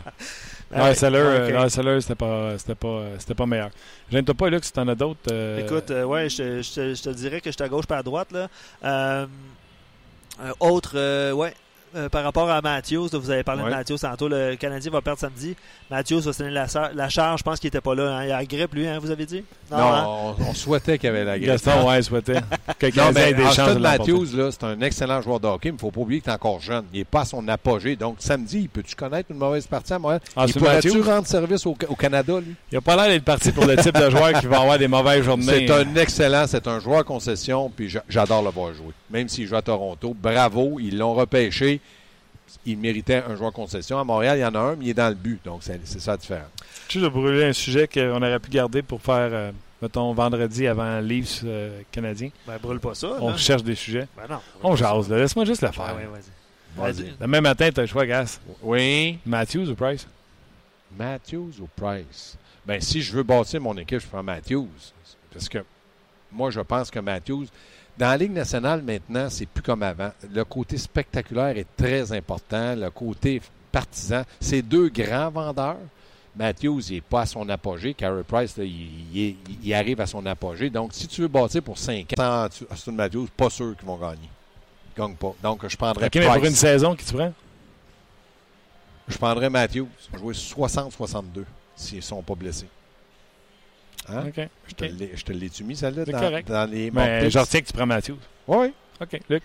[0.75, 1.53] Ouais, Seller, Ouais, euh, ok.
[1.53, 3.71] Lars Eller, c'était pas, c'était pas, c'était pas meilleur.
[4.11, 5.21] Gêne-toi pas, Luc, si t'en as d'autres.
[5.31, 7.69] euh, Écoute, euh, ouais, je, te- je te- je te dirais que je suis à
[7.69, 8.33] gauche pas à droite.
[8.33, 8.49] Là.
[8.83, 9.27] Euh,
[10.59, 11.55] autre, euh, ouais,
[11.97, 13.71] euh, par rapport à Matthews, vous avez parlé Ouais.
[13.71, 15.55] de Matthews tantôt, le Canadien va perdre samedi.
[15.91, 18.17] Matthews va se donner la, la charge, je pense qu'il était pas là.
[18.19, 18.25] hein.
[18.25, 19.45] Il a la grippe, lui, hein, vous avez dit?
[19.71, 20.05] Non, hein?
[20.39, 21.51] on, on souhaitait qu'il y avait la grippe.
[21.51, 22.41] Gaston, ouais, souhaitait
[22.79, 23.79] que Non, mais ait des chances de.
[23.79, 26.35] Matthews, c'est un excellent joueur de hockey, mais il ne faut pas oublier qu'il est
[26.35, 26.85] encore jeune.
[26.93, 27.97] Il n'est pas à son apogée.
[27.97, 30.21] Donc, samedi, peux-tu connaître une mauvaise partie à Montréal?
[30.37, 32.55] Austin il pourrait-tu rendre service au, au Canada, lui?
[32.73, 34.89] Il a pas l'air d'être parti pour le type de joueur qui va avoir des
[34.89, 35.45] mauvaises journées.
[35.67, 38.93] C'est un excellent, c'est un joueur concession, puis j'a- j'adore le voir jouer.
[39.11, 41.81] Même s'il joue à Toronto, bravo, ils l'ont repêché.
[42.67, 43.99] Il méritait un joueur concession.
[43.99, 45.41] À Montréal, il y en a un, mais il est dans le but.
[45.45, 46.49] Donc, c'est c'est ça la différence.
[46.89, 51.01] Juste de brûler un sujet qu'on aurait pu garder pour faire, euh, mettons, vendredi avant
[51.01, 52.31] Leafs euh, canadien.
[52.47, 53.09] Ben, brûle pas ça.
[53.21, 54.07] On cherche des sujets.
[54.17, 54.41] Ben non.
[54.63, 55.19] On jase, là.
[55.19, 55.97] Laisse-moi juste le Ah, faire.
[55.97, 57.03] ouais, vas-y.
[57.03, 57.15] Vas-y.
[57.21, 58.41] Le même matin, tu as le choix, Gas.
[58.63, 59.19] Oui.
[59.27, 60.07] Matthews ou Price?
[60.99, 62.37] Matthews ou Price?
[62.67, 64.69] Ben, si je veux bâtir mon équipe, je prends Matthews.
[65.33, 65.59] Parce que
[66.33, 67.47] moi, je pense que Matthews,
[67.99, 70.11] dans la Ligue nationale maintenant, c'est plus comme avant.
[70.33, 72.75] Le côté spectaculaire est très important.
[72.75, 74.23] Le côté partisan.
[74.41, 75.79] C'est deux grands vendeurs.
[76.37, 77.95] Matthews, il n'est pas à son apogée.
[77.95, 78.73] Carey Price, là, il,
[79.15, 80.69] il est- il arrive à son apogée.
[80.71, 84.29] Donc, si tu veux bâtir pour 5 ans, Austin Matthews, pas sûr qu'ils vont gagner.
[84.97, 85.33] Ils gagnent pas.
[85.43, 86.59] Donc, je prendrais OK, mais pour une Price.
[86.59, 87.33] saison, qui tu prends?
[89.07, 89.87] Je prendrais Matthews.
[90.19, 91.45] Jouer 60-62
[91.77, 92.69] s'ils ne sont pas blessés.
[94.09, 94.25] Hein?
[94.29, 94.49] OK.
[94.69, 94.91] Je te OK.
[94.99, 96.49] l'ai- je te l'ai-tu mis, celle-là, dans, correct.
[96.49, 98.19] dans les Mais je retiens que tu prends Matthews.
[98.47, 98.73] Oui.
[99.01, 99.43] OK, Luc.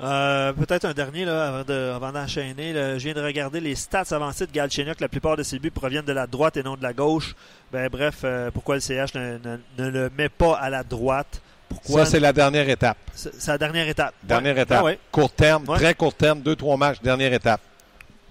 [0.00, 2.72] Euh, Peut-être un dernier là, avant de- avant d'enchaîner.
[2.72, 5.00] Je viens de regarder les stats avancées de Galchenyuk.
[5.00, 7.34] La plupart de ses buts proviennent de la droite et non de la gauche.
[7.72, 11.42] Ben, bref, euh, pourquoi le CH ne, ne- ne le met pas à la droite?
[11.68, 12.04] Pourquoi?
[12.04, 12.96] Ça, c'est la dernière étape.
[13.12, 14.14] C'est c'est la dernière étape.
[14.22, 14.62] Dernière Ouais.
[14.62, 14.78] étape.
[14.80, 14.98] Ah ouais.
[15.10, 15.76] Court terme, Ouais.
[15.78, 17.60] très court terme, deux, trois matchs, dernière étape.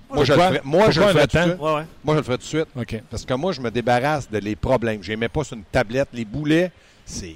[0.10, 1.62] Moi, je le ferais, moi, je le Pourquoi ferais tout de suite.
[1.62, 1.86] Ouais, ouais.
[2.04, 2.68] Moi, je le ferais tout de suite.
[3.10, 5.04] Parce que moi, je me débarrasse de les problèmes.
[5.04, 6.10] Je les mets pas sur une tablette.
[6.14, 6.72] Les boulets,
[7.06, 7.36] c'est.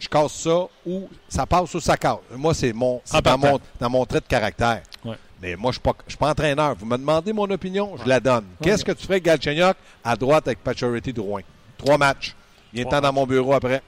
[0.00, 2.18] Je casse ça ou ça passe ou ça casse.
[2.36, 4.82] Moi, c'est mon, dans, mon, dans mon trait de caractère.
[5.04, 5.16] Ouais.
[5.42, 6.74] Mais moi, je ne suis, pas- je suis pas entraîneur.
[6.78, 8.44] Vous me demandez mon opinion, je la donne.
[8.62, 11.42] Qu'est-ce que tu ferais, Galchenyuk, à droite avec Pachority Drouin?
[11.76, 12.34] Trois matchs.
[12.72, 13.82] Viens temps dans mon bureau après.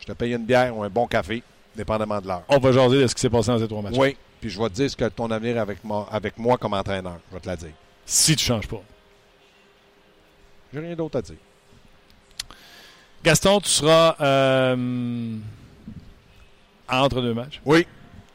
[0.00, 1.42] Je te paye une bière ou un bon café,
[1.76, 2.42] dépendamment de l'heure.
[2.48, 3.94] On va jaser de ce qui s'est passé dans ces trois matchs.
[3.96, 4.16] Oui.
[4.40, 7.18] Puis je vais te dire ce que ton avenir avec moi, avec moi comme entraîneur.
[7.30, 7.72] Je vais te la dire.
[8.04, 8.82] Si tu changes pas.
[10.72, 11.36] J'ai rien d'autre à dire.
[13.24, 15.36] Gaston, tu seras euh,
[16.88, 17.60] entre deux matchs.
[17.64, 17.86] Oui.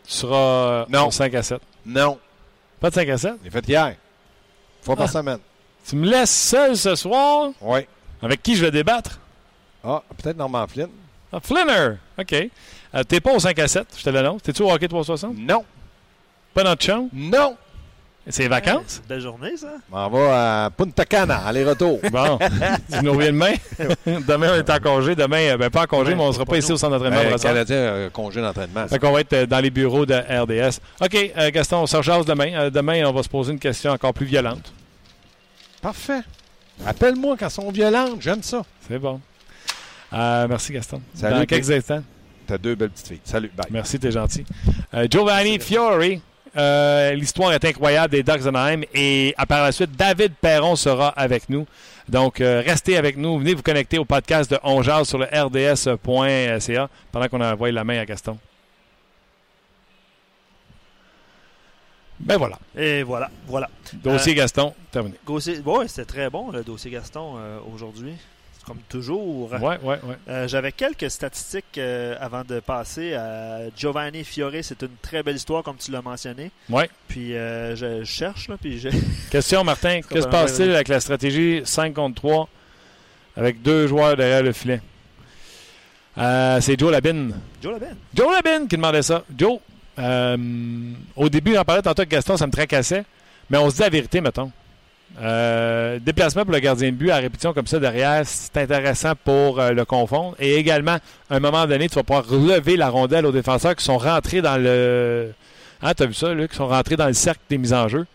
[0.06, 1.08] Tu seras euh, Non.
[1.08, 1.62] au 5 à 7.
[1.86, 2.20] Non.
[2.80, 3.34] Pas de 5 à 7?
[3.40, 3.88] Je l'ai fait hier.
[3.90, 3.96] Une
[4.84, 5.12] fois par Ah.
[5.12, 5.40] semaine.
[5.88, 7.52] Tu me laisses seul ce soir?
[7.62, 7.80] Oui.
[8.22, 9.20] Avec qui je vais débattre?
[9.84, 10.90] Ah, peut-être Norman Flynn.
[11.32, 11.96] Ah, Flinner.
[12.20, 12.34] OK.
[12.94, 14.42] Euh, T'es pas au 5 à 7, je te l'annonce.
[14.44, 15.36] T'es-tu au hockey 360?
[15.38, 15.64] Non.
[16.54, 17.08] Pas notre champ?
[17.14, 17.56] Non.
[18.28, 18.98] C'est les vacances?
[19.00, 19.74] Ouais, belle journée, ça.
[19.92, 22.00] On va à Punta Cana, aller-retour.
[22.12, 22.38] Bon.
[22.92, 23.54] tu nous reviens demain?
[24.28, 25.16] demain, on est en congé.
[25.16, 26.94] Demain, euh, ben pas en congé, Demain, mais on sera pas pas ici au centre
[26.94, 27.40] d'entraînement de Ben.
[27.40, 28.88] Canadien, euh, congé d'entraînement.
[28.88, 30.80] Fait qu'on va être euh, dans les bureaux de RDS.
[31.02, 32.54] OK, euh, Gaston, on se rejase demain.
[32.54, 34.72] Euh, demain, on va se poser une question encore plus violente.
[35.82, 36.22] Parfait.
[36.86, 38.22] Appelle-moi quand elles sont violentes.
[38.22, 38.64] J'aime ça.
[38.88, 39.20] C'est bon.
[40.14, 41.02] Euh, merci, Gaston.
[41.16, 42.04] Salut, Dans quelques instants.
[42.46, 43.22] T'as deux belles petites filles.
[43.24, 43.52] Salut.
[43.56, 43.68] Bye.
[43.72, 44.46] Merci, t'es gentil.
[44.94, 46.22] Euh, Giovanni Fiori.
[46.58, 51.10] Euh, L'histoire est incroyable des Ducks d'Anaheim et à par la suite, David Perron sera
[51.10, 51.66] avec nous.
[52.10, 53.40] Donc, euh, restez avec nous.
[53.40, 57.84] Venez vous connecter au podcast de On Jase sur le rds.ca pendant qu'on envoie la
[57.84, 58.38] main à Gaston.
[62.20, 62.60] Ben voilà.
[62.78, 63.70] Et voilà, voilà.
[63.94, 65.16] Dossier Gaston, terminé.
[65.26, 68.14] Dossier, ouais, c'était très bon le dossier Gaston euh, aujourd'hui.
[68.66, 69.52] Comme toujours.
[69.52, 70.16] Ouais, ouais, ouais.
[70.30, 74.52] Euh, J'avais quelques statistiques euh, avant de passer à Giovanni Fiore.
[74.62, 76.52] C'est une très belle histoire, comme tu l'as mentionné.
[76.70, 76.90] Ouais.
[77.08, 78.92] Puis euh, je, je cherche, là, puis j'ai...
[79.32, 80.02] Question, Martin.
[80.10, 82.50] Que se passe-t-il avec la stratégie 5 contre 3
[83.36, 84.82] avec deux joueurs derrière le filet?
[86.16, 87.34] C'est Joe Labine.
[87.64, 87.96] Joe Labine.
[88.14, 89.24] Joe Labine qui demandait ça.
[89.36, 89.60] Joe,
[89.98, 93.06] au début, j'en parlais tantôt avec Gaston, ça me tracassait.
[93.50, 94.52] Mais on se dit la vérité, mettons.
[95.20, 99.60] Euh, déplacement pour le gardien de but à répétition comme ça derrière, c'est intéressant pour
[99.60, 100.36] euh, le confondre.
[100.40, 100.98] Et également,
[101.30, 104.42] à un moment donné, tu vas pouvoir relever la rondelle aux défenseurs qui sont rentrés
[104.42, 105.32] dans le.
[105.82, 108.06] Hein, t'as vu ça, là, qui sont rentrés dans le cercle des mises en jeu.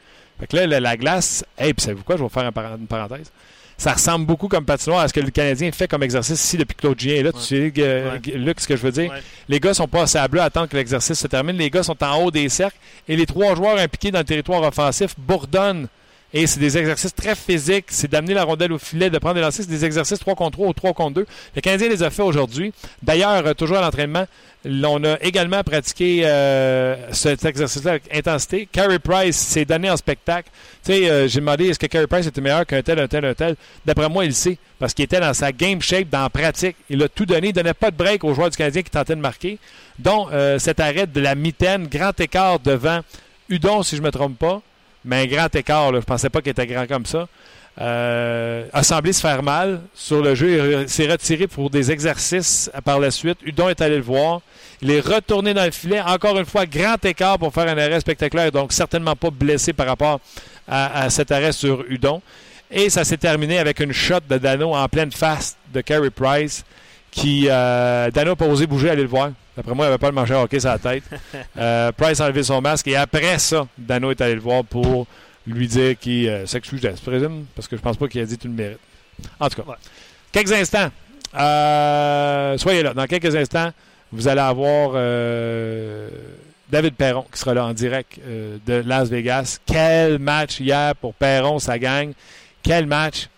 [0.41, 2.45] Fait que là, la, la glace, hey, puis savez-vous quoi, je vais vous faire
[2.79, 3.31] une parenthèse.
[3.79, 6.75] Ça ressemble beaucoup comme patinoire à ce que le Canadien fait comme exercice ici depuis
[6.77, 7.33] que Claude Gien est là.
[7.33, 8.33] Tu sais, euh, Ouais.
[8.39, 9.11] Luc, ce que je veux dire?
[9.11, 9.23] Ouais.
[9.51, 11.57] Les gars sont pas à sableux à attendre que l'exercice se termine.
[11.59, 14.63] Les gars sont en haut des cercles et les trois joueurs impliqués dans le territoire
[14.63, 15.89] offensif bourdonnent.
[16.35, 17.87] Et c'est des exercices très physiques.
[17.89, 19.65] C'est d'amener la rondelle au filet, de prendre des lancers.
[19.65, 21.27] C'est des exercices 3 contre 3 ou 3 contre 2.
[21.55, 22.73] Le Canadien les a fait aujourd'hui.
[23.03, 24.27] D'ailleurs, euh, toujours à l'entraînement,
[24.65, 28.69] on a également pratiqué euh, cet exercice-là avec intensité.
[28.71, 30.51] Carey Price s'est donné en spectacle.
[30.85, 33.25] Tu sais, euh, j'ai demandé est-ce que Carey Price était meilleur qu'un tel, un tel,
[33.25, 33.55] un tel?
[33.85, 34.59] D'après moi, il le sait.
[34.79, 36.77] Parce qu'il était dans sa game shape, dans la pratique.
[36.91, 37.49] Il a tout donné.
[37.49, 39.59] Il donnait pas de break aux joueurs du Canadien qui tentaient de marquer.
[39.99, 43.01] dont cet arrêt de la mitaine, grand écart devant
[43.49, 44.61] Udon, si je ne me trompe pas.
[45.07, 46.01] Mais un grand écart, là.
[46.01, 47.27] je pensais pas qu'il était grand comme ça.
[47.79, 50.83] Euh, a semblé se faire mal sur le jeu.
[50.83, 53.39] Il s'est retiré pour des exercices par la suite.
[53.45, 54.41] Udon est allé le voir.
[54.83, 56.01] Il est retourné dans le filet.
[56.01, 58.51] Encore une fois, grand écart pour faire un arrêt spectaculaire.
[58.51, 60.21] Donc, certainement pas blessé par rapport
[60.67, 62.21] à, cet arrêt sur Udon.
[62.71, 66.65] Et ça s'est terminé avec une shot de Dano en pleine face de Carey Price.
[67.11, 69.31] Qui, euh, Dano n'a pas osé bouger, aller le voir.
[69.57, 71.05] D'après moi, il n'avait pas le manger à hockey sur la tête.
[71.59, 72.87] Euh, Price a enlevé son masque.
[72.89, 75.07] Et après ça, Dano est allé le voir pour
[75.47, 78.37] lui dire qu'il euh, s'excusait, je présume, parce que je pense pas qu'il a dit
[78.37, 78.79] tout le mérite.
[79.41, 79.77] En tout cas, Ouais.
[80.33, 80.91] quelques instants.
[81.35, 82.93] Euh, soyez là.
[82.95, 83.71] Dans quelques instants,
[84.13, 84.93] vous allez avoir
[86.71, 88.19] David Perron qui sera là en direct
[88.67, 89.59] de Las Vegas.
[89.65, 92.13] Quel match hier pour Perron, ça gagne.
[92.63, 93.29] Quel match.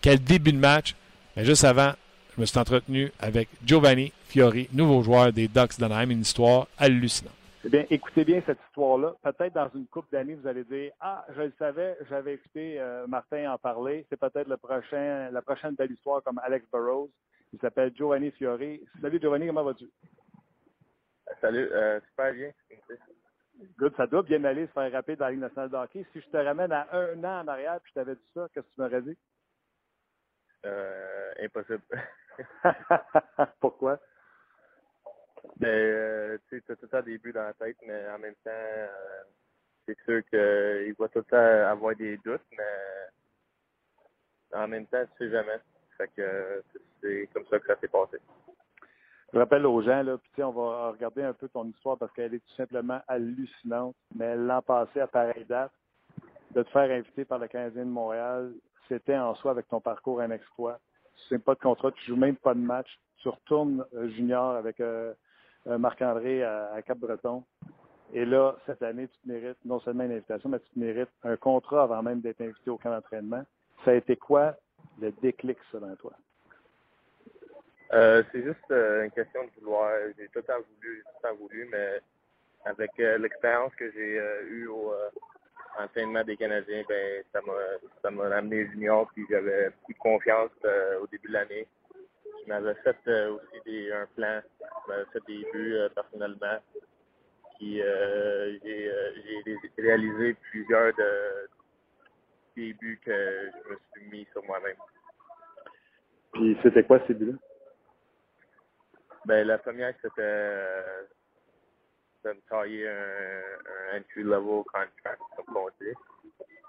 [0.00, 0.94] Quel début de match.
[1.36, 1.92] Mais juste avant,
[2.36, 6.10] je me suis entretenu avec Giovanni Fiori, nouveau joueur des Ducks d'Anaheim.
[6.10, 7.36] Une histoire hallucinante.
[7.64, 9.14] Eh bien, écoutez bien cette histoire-là.
[9.22, 13.06] Peut-être dans une couple d'années, vous allez dire Ah, je le savais, j'avais écouté euh,
[13.06, 14.04] Martin en parler.
[14.10, 17.12] C'est peut-être le prochain, la prochaine belle histoire comme Alex Burrows.
[17.52, 18.82] Il s'appelle Giovanni Fiori.
[19.00, 19.88] Salut Giovanni, comment vas-tu?
[21.40, 22.50] Salut, euh, super bien.
[23.78, 26.04] Good, ça doit bien aller se faire rappeler dans la Ligue nationale de hockey.
[26.12, 28.66] Si je te ramène à un an en arrière puis je t'avais dit ça, qu'est-ce
[28.66, 29.16] que tu m'aurais dit?
[30.66, 31.84] Euh, impossible.
[33.60, 34.00] Pourquoi?
[35.56, 38.34] Ben, euh, tu sais, tout le temps des buts dans la tête, mais en même
[38.44, 38.86] temps, euh,
[39.86, 42.64] c'est sûr qu'il va tout le temps avoir des doutes, mais
[44.54, 45.60] en même temps, tu sais jamais.
[45.96, 46.62] Fait que
[47.00, 48.18] c'est comme ça que ça s'est passé.
[49.32, 52.34] Je rappelle aux gens, là, puis on va regarder un peu ton histoire parce qu'elle
[52.34, 53.96] est tout simplement hallucinante.
[54.14, 55.72] Mais l'an passé, à pareille date,
[56.52, 58.52] de te faire inviter par le Canadien de Montréal,
[58.88, 60.78] c'était en soi avec ton parcours un exploit.
[61.28, 62.88] Tu ne pas de contrat, tu joues même pas de match.
[63.18, 65.14] Tu retournes euh, junior avec euh, euh,
[65.66, 67.42] Marc-André à, Cap-Breton.
[68.12, 71.10] Et là, cette année, tu te mérites non seulement une invitation, mais tu te mérites
[71.24, 73.44] un contrat avant même d'être invité au camp d'entraînement.
[73.84, 74.54] Ça a été quoi
[75.00, 76.12] le déclic selon toi?
[77.92, 79.90] Euh, c'est juste euh, une question de vouloir.
[80.18, 82.00] J'ai tout le temps voulu, tout voulu, mais
[82.64, 84.92] avec euh, l'expérience que j'ai eue au
[85.78, 87.52] entraînement des Canadiens, ben ça m'a
[88.02, 90.50] ça m'a amené junior, puis j'avais beaucoup de confiance
[91.02, 91.66] au début de l'année.
[92.44, 92.96] Je m'avais fait
[93.28, 96.58] aussi des, un plan, je m'avais fait des buts personnellement.
[97.58, 97.76] Puis
[98.62, 98.92] j'ai
[99.78, 101.48] réalisé plusieurs de,
[102.56, 104.76] des buts que je me suis mis sur moi-même.
[106.32, 107.38] Puis c'était quoi ces buts-là?
[109.24, 111.02] Ben, la première, c'était euh,
[112.24, 115.94] de me tailler un, un entry-level contract, comme on dit.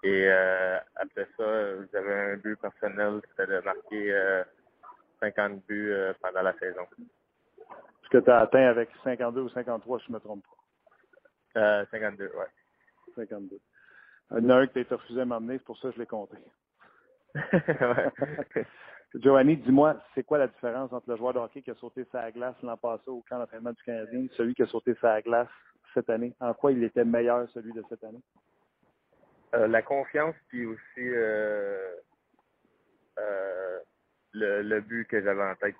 [0.03, 4.43] Et euh, après ça, j'avais un but personnel, c'était de marquer euh,
[5.19, 6.81] 50 buts euh, pendant la saison.
[8.03, 11.59] Ce que tu as atteint avec 52 ou 53, si je ne me trompe pas?
[11.61, 12.45] Euh, 52, ouais.
[13.15, 13.59] 52.
[14.31, 15.95] Il y en a un que tu as refusé de m'emmener, c'est pour ça que
[15.95, 16.37] je l'ai compté.
[19.21, 22.31] Giovanni, dis-moi, c'est quoi la différence entre le joueur de hockey qui a sauté sa
[22.31, 25.47] glace l'an passé au camp d'entraînement du Canadien et celui qui a sauté sa glace
[25.93, 26.35] cette année?
[26.41, 28.21] En quoi il était meilleur, celui de cette année?
[29.53, 31.95] Euh, la confiance, puis aussi euh,
[33.19, 33.64] euh,
[34.35, 35.75] le, le, but que j'avais en tête.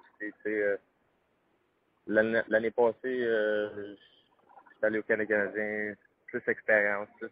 [0.48, 0.78] Euh,
[2.08, 3.96] l'année passée, euh,
[4.74, 5.94] j'étais allé au Canadien,
[6.28, 7.32] plus expérience, plus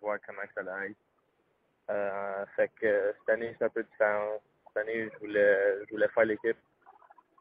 [0.00, 2.46] voir comment ça allait.
[2.56, 4.40] fait que cette année, c'est un peu différent
[4.72, 6.56] cette année, je voulais, je voulais faire l'équipe.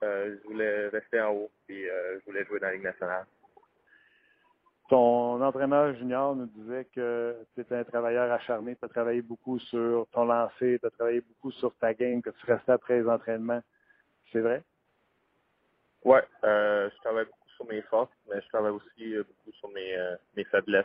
[0.03, 3.25] Euh, je voulais rester en haut, puis euh, je voulais jouer dans la Ligue nationale.
[4.91, 9.57] Ton entraîneur junior nous disait que tu étais un travailleur acharné, tu as travaillé beaucoup
[9.57, 13.07] sur ton lancer, tu as travaillé beaucoup sur ta game, que tu restais après les
[13.07, 13.61] entraînements.
[14.33, 14.61] C'est vrai?
[16.03, 19.95] Oui, euh, je travaille beaucoup sur mes forces, mais je travaille aussi beaucoup sur mes,
[20.35, 20.83] mes faiblesses.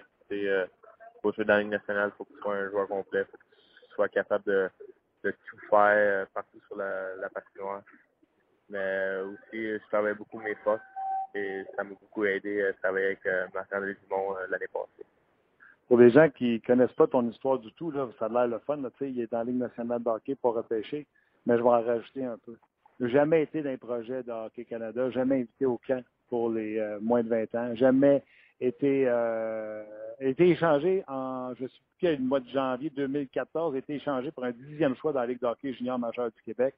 [1.21, 3.25] pour jouer dans la Ligue nationale, il faut que tu sois un joueur complet, il
[3.25, 4.71] faut que tu sois capable de,
[5.25, 7.83] tout faire euh, partout sur la, la patinoire.
[8.69, 10.81] Mais aussi, je travaille beaucoup mes forces
[11.37, 15.07] et ça m'a beaucoup aidé à travailler avec euh, Marc-André Dumont euh, l'année passée.
[15.89, 18.77] Pour les gens qui connaissent pas ton histoire du tout, ça a l'air le fun.
[18.79, 21.07] Là, il est en Ligue nationale de hockey pour repêcher,
[21.47, 22.57] mais je vais en rajouter un peu.
[22.99, 27.23] Jamais été dans un projet de Hockey Canada, jamais invité au camp pour les moins
[27.23, 28.25] de 20 ans, jamais
[28.61, 29.83] été, euh,
[30.21, 34.45] été échangé en, je sais plus le mois de janvier 2014, a été échangé pour
[34.45, 36.75] un dixième choix dans la Ligue d'hockey junior majeur du Québec.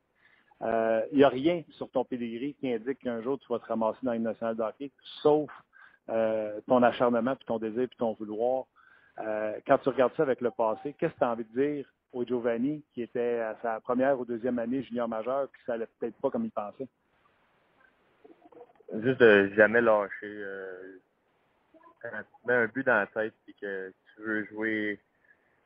[0.60, 3.66] Il euh, n'y a rien sur ton pedigree qui indique qu'un jour tu vas te
[3.66, 4.90] ramasser dans une nationale d'hockey,
[5.22, 5.50] sauf
[6.08, 8.64] euh, ton acharnement, puis ton désir, puis ton vouloir.
[9.20, 11.86] Euh, quand tu regardes ça avec le passé, qu'est-ce que tu as envie de dire
[12.12, 15.88] au Giovanni, qui était à sa première ou deuxième année junior majeur, puis ça allait
[15.98, 16.88] peut-être pas comme il pensait?
[18.94, 20.42] Juste de jamais lâcher.
[22.02, 22.08] Tu
[22.46, 24.98] mets un but dans la tête et que tu veux jouer,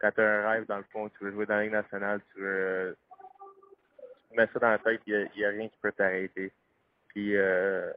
[0.00, 2.20] quand tu as un rêve dans le fond, tu veux jouer dans la Ligue nationale,
[2.34, 2.96] tu veux.
[4.32, 6.52] Tu mets ça dans la tête, il n'y a, rien qui peut t'arrêter.
[7.08, 7.92] Puis, euh,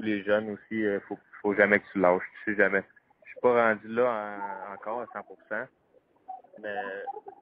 [0.00, 2.22] les jeunes aussi, il euh, faut, faut jamais que tu lâches.
[2.44, 2.84] Tu sais jamais.
[3.24, 4.38] Je suis pas rendu là
[4.74, 5.66] encore à 100%,
[6.60, 6.76] mais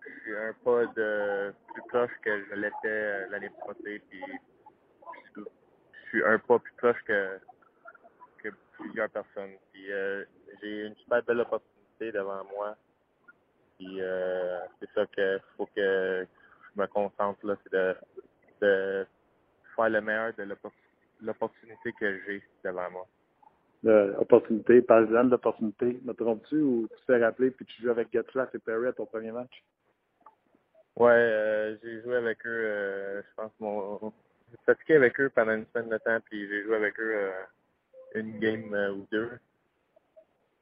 [0.06, 4.02] je suis un pas de plus proche que je l'étais euh, l'année passée.
[5.34, 5.42] Je
[6.08, 7.40] suis un pas plus proche que
[8.78, 9.54] plusieurs personnes.
[9.72, 9.86] Puis
[10.60, 12.76] j'ai une super belle opportunité devant moi.
[13.78, 14.00] Puis
[14.80, 16.26] c'est ça qu'il faut que
[16.74, 17.96] je me concentre là, c'est de,
[18.60, 19.06] de
[19.76, 20.46] faire le meilleur de
[21.22, 23.06] l'opportunité que j'ai devant moi.
[23.82, 28.54] L'opportunité, par exemple l'opportunité, me trompes-tu ou tu t'es rappelé puis tu joues avec Getzlaff
[28.54, 29.64] et Perry à ton premier match?
[30.94, 34.12] Ouais, euh, j'ai joué avec eux, je pense, mon.
[34.50, 37.32] J'ai pratiqué avec eux pendant une semaine de temps, puis j'ai joué avec eux
[38.14, 39.38] une game euh, ou deux.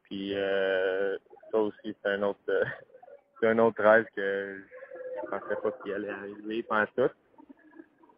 [0.05, 1.16] Puis euh,
[1.51, 2.64] ça aussi, c'est un autre euh,
[3.41, 4.80] c'est un autre rêve que je
[5.27, 7.11] pensais pas qu'il allait arriver pendant tout.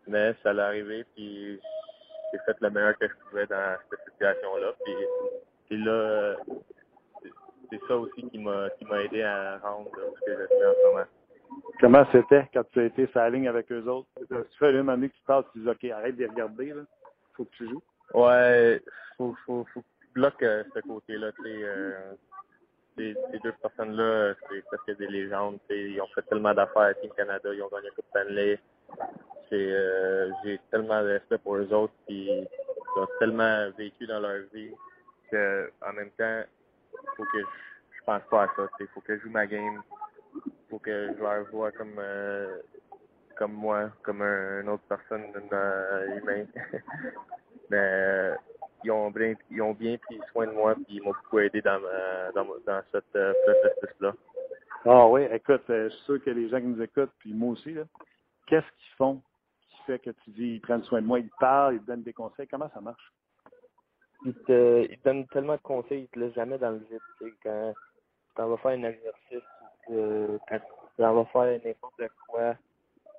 [0.07, 1.61] Mais ça allait arriver, puis
[2.32, 4.72] j'ai fait le meilleur que je pouvais dans cette situation-là.
[4.84, 4.94] Puis,
[5.66, 6.36] puis là,
[7.70, 10.72] c'est ça aussi qui m'a qui m'a aidé à rendre ce que je fais en
[10.74, 11.07] ce moment.
[11.80, 14.09] Comment c'était quand tu as été sur la ligne avec eux autres?
[14.28, 16.82] Tu fais une année que tu passes, tu dis OK, arrête de les regarder, là.
[17.34, 17.82] Faut que tu joues.
[18.14, 18.82] Ouais,
[19.16, 21.32] faut, faut, faut que tu bloques euh, ce côté-là.
[21.32, 22.12] tu sais, euh,
[22.97, 25.59] ces, ces deux personnes-là, c'est presque des légendes.
[25.70, 28.59] Ils ont fait tellement d'affaires à Team Canada, ils ont gagné la Coupe Stanley.
[29.53, 32.49] Euh, J'ai tellement de respect pour eux autres, puis ils
[32.97, 34.72] ont tellement vécu dans leur vie
[35.30, 36.43] que en même temps,
[37.16, 38.68] faut que je, pense pas à ça.
[38.80, 39.82] Il faut que je joue ma game.
[40.70, 42.59] faut que je leur vois comme euh,
[43.36, 46.45] comme moi, comme un, une autre personne euh, humain.
[47.70, 48.34] Mais euh,
[48.84, 51.60] ils ont bien, ils ont bien pris soin de moi, puis ils m'ont beaucoup aidé
[51.62, 54.14] dans, ma, dans, dans cette euh, processus-là.
[54.84, 57.52] Ah oui, écoute, euh, je suis sûr que les gens qui nous écoutent, puis moi
[57.52, 57.84] aussi, là,
[58.46, 59.22] qu'est-ce qu'ils font
[59.68, 61.86] qui fait que tu dis ils prennent soin de moi, ils te parlent, ils te
[61.86, 63.12] donnent des conseils, comment ça marche?
[64.24, 67.00] Ils te, ils te donnent tellement de conseils, ils te laissent jamais dans le vide.
[67.18, 67.74] tu sais, Quand
[68.36, 69.48] tu vas faire un exercice,
[69.90, 72.56] euh, quand tu vas faire n'importe quoi,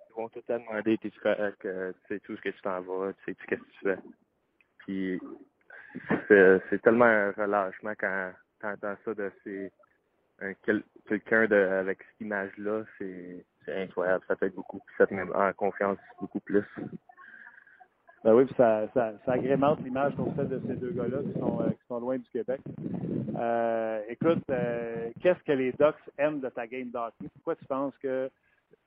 [0.10, 2.82] ils vont tout te demander, t'es-tu correct, euh, tu sais tout ce que tu t'en
[2.82, 3.98] vas, tu sais tout ce que tu fais.
[4.80, 5.20] Puis
[6.28, 9.32] c'est tellement un relâchement quand tu entends ça de
[11.06, 14.24] quelqu'un avec cette image-là, c'est incroyable.
[14.28, 16.66] Ça t'aide beaucoup, ça te met en confiance beaucoup plus.
[18.24, 18.88] Ben oui, puis ça,
[19.28, 22.62] agrémente l'image qu'on fait de ces deux gars-là qui sont, euh, loin du Québec.
[23.36, 27.28] Euh, écoute, euh, qu'est-ce que les Ducks aiment de ta game d'hockey?
[27.34, 28.30] Pourquoi tu penses que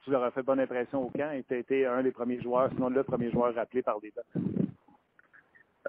[0.02, 2.40] tu leur as fait bonne impression au camp et tu as été un des premiers
[2.40, 4.65] joueurs, sinon le premier joueur rappelé par les Ducks?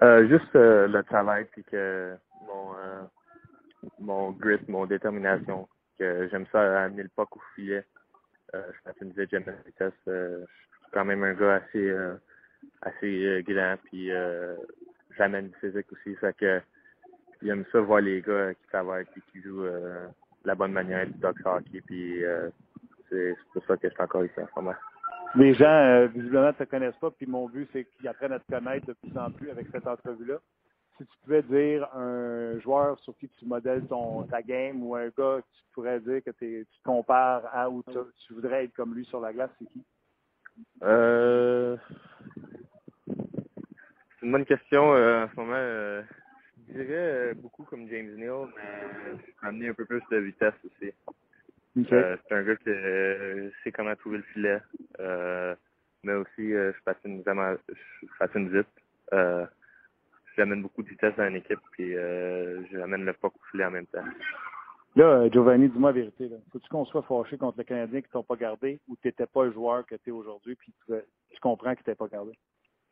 [0.02, 2.14] Euh, juste euh, le travail puis que
[2.46, 3.02] mon euh,
[3.98, 5.68] mon grit, mon détermination,
[5.98, 7.84] que j'aime ça amener le puck au filet.
[8.54, 9.92] Euh, je patinisais, j'aime la vitesse.
[10.08, 12.14] Euh, je suis quand même un gars assez euh,
[12.82, 14.56] assez euh, grand puis euh,
[15.16, 16.14] j'amène du physique aussi.
[16.16, 16.60] Fait que
[17.42, 20.06] j'aime ça voir les gars qui travaillent puis qui jouent euh,
[20.42, 22.50] de la bonne manière du dog hockey puis euh,
[23.10, 24.74] c'est pour ça que je suis encore ici en ce moment.
[25.38, 28.40] Les gens, euh, visiblement, ne te connaissent pas, puis mon but, c'est qu'ils apprennent à
[28.40, 30.38] te connaître de plus en plus avec cette entrevue-là.
[30.96, 35.06] Si tu pouvais dire un joueur sur qui tu modèles ton, ta game ou un
[35.06, 38.96] gars que tu pourrais dire que tu te compares à ou tu, voudrais être comme
[38.96, 39.84] lui sur la glace, c'est qui?
[40.82, 41.76] Euh,
[44.18, 44.92] c'est une bonne question.
[44.92, 46.02] euh, en ce moment, euh,
[46.66, 50.92] je dirais beaucoup comme James Neal, mais amener un peu plus de vitesse aussi.
[51.92, 54.60] Euh, c'est un gars qui euh, sait comment trouver le filet,
[55.00, 55.54] euh,
[56.02, 59.48] mais aussi euh, je patine vraiment, je patine vite.
[60.36, 63.86] J'amène beaucoup de vitesse dans l'équipe, puis euh, j'amène le puck au filet en même
[63.86, 64.04] temps.
[64.94, 66.28] Là, Giovanni, dis-moi la vérité.
[66.28, 66.36] Là.
[66.52, 69.44] Faut-tu qu'on soit fâché contre le Canadien qui t'ont pas gardé ou tu n'étais pas
[69.44, 70.92] le joueur que tu es aujourd'hui puis tu,
[71.30, 72.32] tu comprends que tu pas gardé?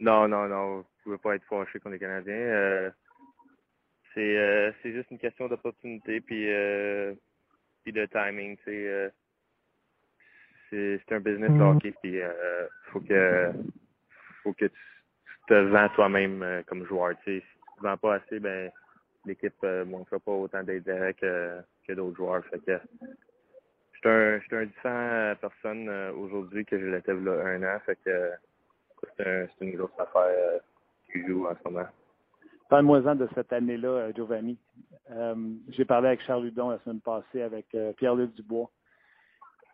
[0.00, 2.92] Non, non, non, vous pouvez pas être fâché contre les Canadiens.
[4.14, 6.48] C'est c'est juste une question d'opportunité puis
[7.86, 8.56] puis de timing.
[8.64, 9.08] C'est euh,
[10.70, 13.52] c'est un business le hockey puis euh, faut que
[14.42, 14.70] faut que tu,
[15.24, 17.14] tu te vends toi-même euh, comme joueur.
[17.24, 18.70] Tu sais, si tu te vends pas assez, ben
[19.24, 22.44] l'équipe euh, montrera pas autant d'intérêt que que d'autres joueurs.
[22.46, 22.76] Fait que
[23.92, 27.62] je suis un je suis un différent personne euh, aujourd'hui que je l'étais là un
[27.62, 27.78] an.
[27.86, 28.32] Fait que
[29.16, 30.60] c'est un- c'est une grosse affaire
[31.12, 31.86] qui joue en ce moment.
[32.68, 34.58] Parle-moi-en de cette année-là, euh, Giovanni.
[35.12, 35.34] Euh,
[35.68, 38.70] J'ai parlé avec Charles Hudon la semaine passée, avec euh, Pierre-Luc Dubois.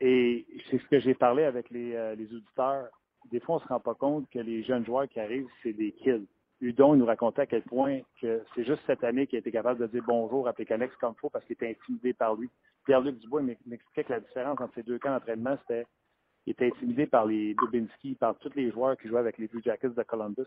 [0.01, 2.89] Et c'est ce que j'ai parlé avec les, auditeurs.
[3.31, 5.93] Des fois, on se rend pas compte que les jeunes joueurs qui arrivent, c'est des
[5.93, 6.27] kills.
[6.61, 9.51] Hudon il nous racontait à quel point que c'est juste cette année qu'il a été
[9.51, 12.49] capable de dire bonjour à Pécanex comme il faut parce qu'il était intimidé par lui.
[12.85, 15.87] Pierre-Luc Dubois il m'expliquait que la différence entre ces deux camps d'entraînement, c'était
[16.45, 19.63] qu'il était intimidé par les Dubinski, par tous les joueurs qui jouaient avec les Blue
[19.65, 20.47] Jackets de Columbus.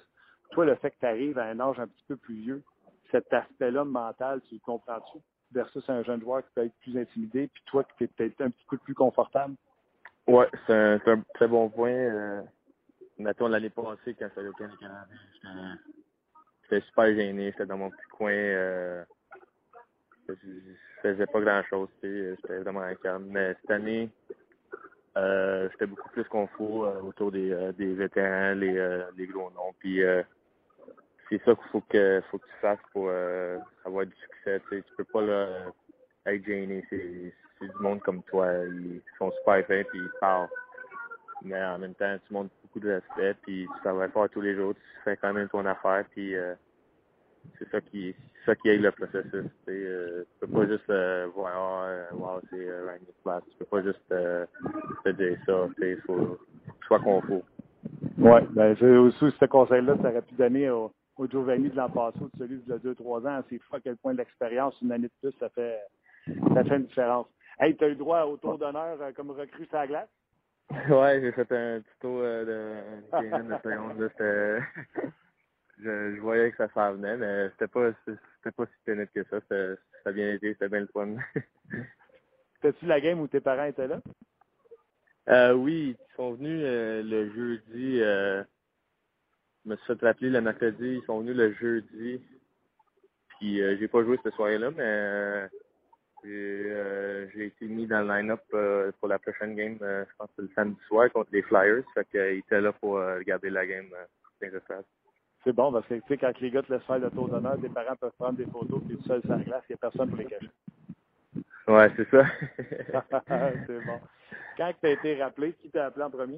[0.51, 2.63] Toi, le fait que tu arrives à un âge un petit peu plus vieux,
[3.11, 5.19] cet aspect-là mental, tu le comprends-tu?
[5.51, 8.49] Versus un jeune joueur qui peut être plus intimidé, puis toi qui es peut-être un
[8.49, 9.55] petit peu plus confortable.
[10.27, 11.91] Ouais, c'est un, très bon point.
[11.91, 12.41] Euh,
[13.17, 15.07] mettons l'année passée, quand j'étais au Canada,
[16.63, 18.31] j'étais super gêné, j'étais dans mon petit coin.
[18.31, 19.03] Euh,
[20.27, 23.27] je, je faisais pas grand chose, j'étais vraiment calme.
[23.29, 24.09] Mais cette année,
[25.17, 29.49] euh, j'étais beaucoup plus confort euh, autour des, euh, des vétérans, les, euh, les gros
[29.51, 29.73] noms.
[29.79, 30.23] Puis euh,
[31.29, 34.61] c'est ça qu'il faut que faut que tu fasses pour euh, avoir du succès.
[34.69, 35.47] Tu tu peux pas là,
[36.25, 36.85] être gêné.
[36.89, 38.51] C'est du monde comme toi.
[38.65, 40.49] Ils sont super fins puis ils parlent.
[41.41, 44.55] Mais en même temps, tu montres beaucoup de respect puis tu travailles fort tous les
[44.55, 44.73] jours.
[44.73, 46.35] Tu fais quand même ton affaire puis
[47.57, 48.15] c'est ça qui
[48.45, 49.45] ça qui aide le processus.
[49.65, 53.41] Tu euh, tu peux pas juste euh, voir euh, wow, c'est euh, Ryan Nicholas.
[53.51, 54.45] Tu peux pas juste euh,
[55.03, 55.67] te dire ça.
[55.79, 56.37] Sais, faut,
[56.87, 57.41] sois confort.
[58.17, 61.89] Oui, ben, j'ai aussi ce conseil-là, ça aurait pu donner au, au Giovanni de l'an
[61.89, 63.43] passé ou de celui de 2-3 ans.
[63.49, 65.79] C'est fou à quel point l'expérience, une année de plus, ça fait,
[66.53, 67.27] ça fait une différence.
[67.59, 70.09] Hey, tu as eu droit au tour d'honneur euh, comme recrue sur la glace?
[70.89, 73.47] Ouais, j'ai fait un petit tour euh, de une quinzaine
[73.97, 75.11] de secondes.
[75.83, 79.23] Je, je voyais que ça s'en venait, mais c'était pas c'était pas si pénible que
[79.25, 79.39] ça.
[79.49, 81.15] Ça a bien été, c'était bien le fun.
[82.61, 84.01] C'était-tu la game où tes parents étaient là?
[85.29, 88.01] Euh, oui, ils sont venus euh, le jeudi.
[88.01, 88.43] Euh,
[89.63, 90.99] je me suis fait rappeler le mercredi.
[91.01, 92.21] Ils sont venus le jeudi.
[93.39, 95.47] Puis euh, j'ai pas joué cette soirée-là, mais euh,
[96.23, 99.77] j'ai euh, j'ai été mis dans le line-up euh, pour la prochaine game.
[99.81, 101.83] euh, je pense que c'est le samedi soir contre les Flyers.
[101.93, 104.05] Fait qu'ils étaient là pour euh, regarder la game euh,
[104.41, 104.85] dans le stade.
[105.45, 107.55] C'est bon parce que tu sais, quand les gars te laissent faire le tour d'honneur,
[107.61, 109.77] tes parents peuvent prendre des photos, puis tout seul sur la glace, il n'y a
[109.77, 110.49] personne pour les cacher.
[111.67, 112.25] Ouais, c'est ça.
[113.67, 113.99] c'est bon.
[114.57, 116.37] Quand tu as été rappelé, qui t'a appelé en premier?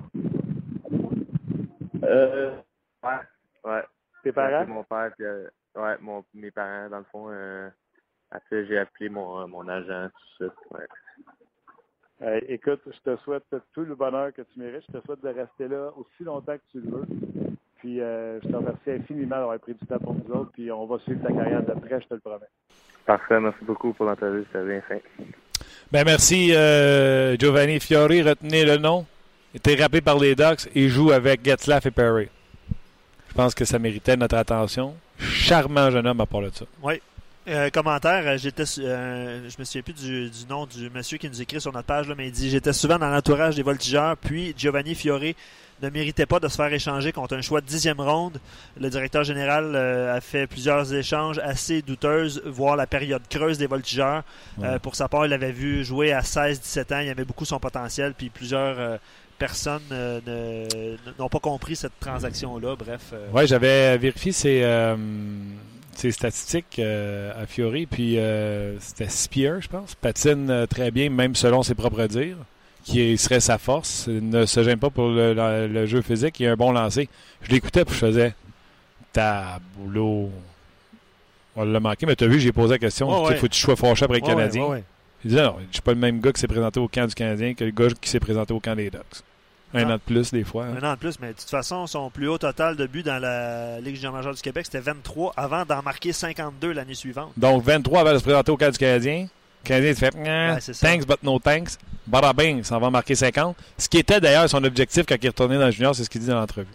[2.04, 2.56] euh,
[3.04, 3.10] ouais,
[3.64, 3.84] ouais.
[4.24, 4.66] Tes parents?
[4.66, 7.28] C'est mon père, puis, euh, ouais, mon, mes parents, dans le fond.
[7.30, 7.70] Euh,
[8.30, 10.78] après, j'ai appelé mon, euh, mon agent, tout ça.
[10.78, 10.88] Ouais.
[12.24, 14.84] Euh, écoute, je te souhaite tout le bonheur que tu mérites.
[14.92, 17.06] Je te souhaite de rester là aussi longtemps que tu le veux.
[17.88, 20.52] Puis euh, je te remercie infiniment d'avoir pris du temps pour nous autres.
[20.52, 22.50] Puis on va suivre ta carrière de près, je te le promets.
[23.06, 24.98] Parfait, merci beaucoup pour l'entrevue, c'était bien fin.
[25.94, 29.06] Ben merci euh, Giovanni Fiori, retenez le nom.
[29.54, 32.28] Il était rappelé par les Ducks et joue avec Getzlaff et Perry.
[33.30, 34.94] Je pense que ça méritait notre attention.
[35.18, 36.66] Charmant jeune homme à part de ça.
[36.84, 37.02] Oui.
[37.48, 41.42] Euh, commentaire, j'étais, euh, je me souviens plus du, du nom du monsieur qui nous
[41.42, 44.54] écrit sur notre page, là, mais il dit J'étais souvent dans l'entourage des voltigeurs, puis
[44.58, 45.34] Giovanni Fiore
[45.82, 48.40] ne méritait pas de se faire échanger contre un choix de dixième ronde.
[48.80, 53.68] Le directeur général euh, a fait plusieurs échanges assez douteuses, voire la période creuse des
[53.68, 54.24] voltigeurs.
[54.64, 57.60] Euh, pour sa part, il avait vu jouer à 16-17 ans, il aimait beaucoup son
[57.60, 58.98] potentiel, puis plusieurs euh,
[59.38, 62.76] personnes ne- n'ont pas compris cette transaction-là.
[62.76, 64.96] Bref, Oui, j'avais vérifié ses, euh,
[65.96, 69.94] ses statistiques euh, à Fiori, puis euh, c'était Spear, je pense.
[69.96, 72.38] Patine euh, très bien, même selon ses propres dires,
[72.92, 74.06] qui serait sa force.
[74.08, 76.72] Il ne se gêne pas pour le, le- le jeu physique, il a un bon
[76.72, 77.10] lancer.
[77.42, 78.36] Je l'écoutais, puis je faisais
[79.14, 80.30] taboulot.
[81.56, 83.10] On l'a manqué, mais tu as vu, j'ai posé la question.
[83.26, 83.36] Sais, ouais.
[83.38, 84.84] faut que tu sois fâché après ouais, ouais.
[85.26, 87.16] Il disait, non, je suis pas le même gars qui s'est présenté au camp du
[87.16, 89.02] Canadien que le gars qui s'est présenté au camp des Ducks.
[89.74, 90.66] Un an de plus, des fois.
[90.66, 90.76] hein.
[90.82, 93.20] Un an de plus, mais de toute façon, son plus haut total de buts dans
[93.20, 97.32] la Ligue junior majeure du Québec, c'était 23 avant d'en marquer 52 l'année suivante.
[97.36, 99.28] Donc, 23 avant de se présenter au camp du Canadien.
[99.68, 100.74] Canadien fait Ouais, ça.
[100.88, 101.78] thanks, but no thanks.
[102.08, 103.56] Bada bing, ça va marquer 50.
[103.78, 106.10] Ce qui était d'ailleurs son objectif quand il est retourné dans le junior, c'est ce
[106.10, 106.68] qu'il dit dans l'entrevue.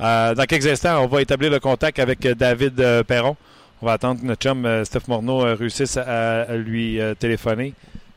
[0.00, 3.36] Euh, dans quelques instants, on va établir le contact avec euh, David euh, Perron.
[3.82, 7.74] On va attendre que notre chum euh, Steph Morneau réussisse à, à lui téléphoner.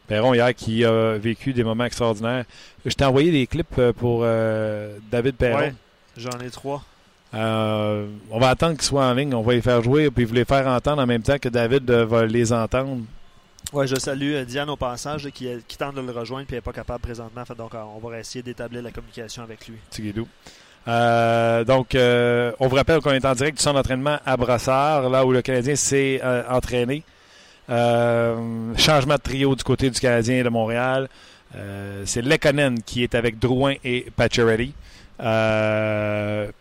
[0.07, 2.45] Perron, hier, qui a vécu des moments extraordinaires.
[2.85, 4.21] Je t'ai envoyé des clips pour
[5.11, 5.57] David Perron.
[5.59, 5.73] Ouais,
[6.17, 6.83] j'en ai trois.
[7.33, 9.33] On va attendre qu'ils soient en ligne.
[9.35, 11.89] On va les faire jouer puis vous les faire entendre en même temps que David
[11.91, 13.01] va les entendre.
[13.71, 16.61] Ouais, je salue euh, Diane au passage là, qui, tente de le rejoindre puis n'est
[16.61, 17.43] pas capable présentement.
[17.57, 19.77] Donc, euh, on va essayer d'établir la communication avec lui.
[19.89, 20.27] Petit guidou.
[20.87, 25.09] Euh, donc, euh, on vous rappelle qu'on est en direct du centre d'entraînement à Brassard,
[25.09, 27.03] là où le Canadien s'est euh, entraîné.
[27.69, 31.07] Euh, changement de trio du côté du Canadien de Montréal.
[31.55, 34.73] Euh, c'est Lekonen qui est avec Drouin et Pacioretty.
[35.19, 36.51] Euh,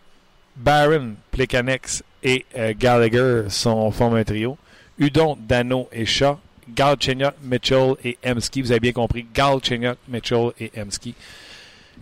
[0.55, 4.57] Barron, Plekanex et euh, Gallagher sont, forment un trio.
[4.99, 6.37] Udon, Dano et Shaw.
[6.75, 8.61] Galchenyuk, Mitchell et Emski.
[8.61, 9.25] Vous avez bien compris.
[9.33, 11.15] Galchenyuk, Mitchell et Emski.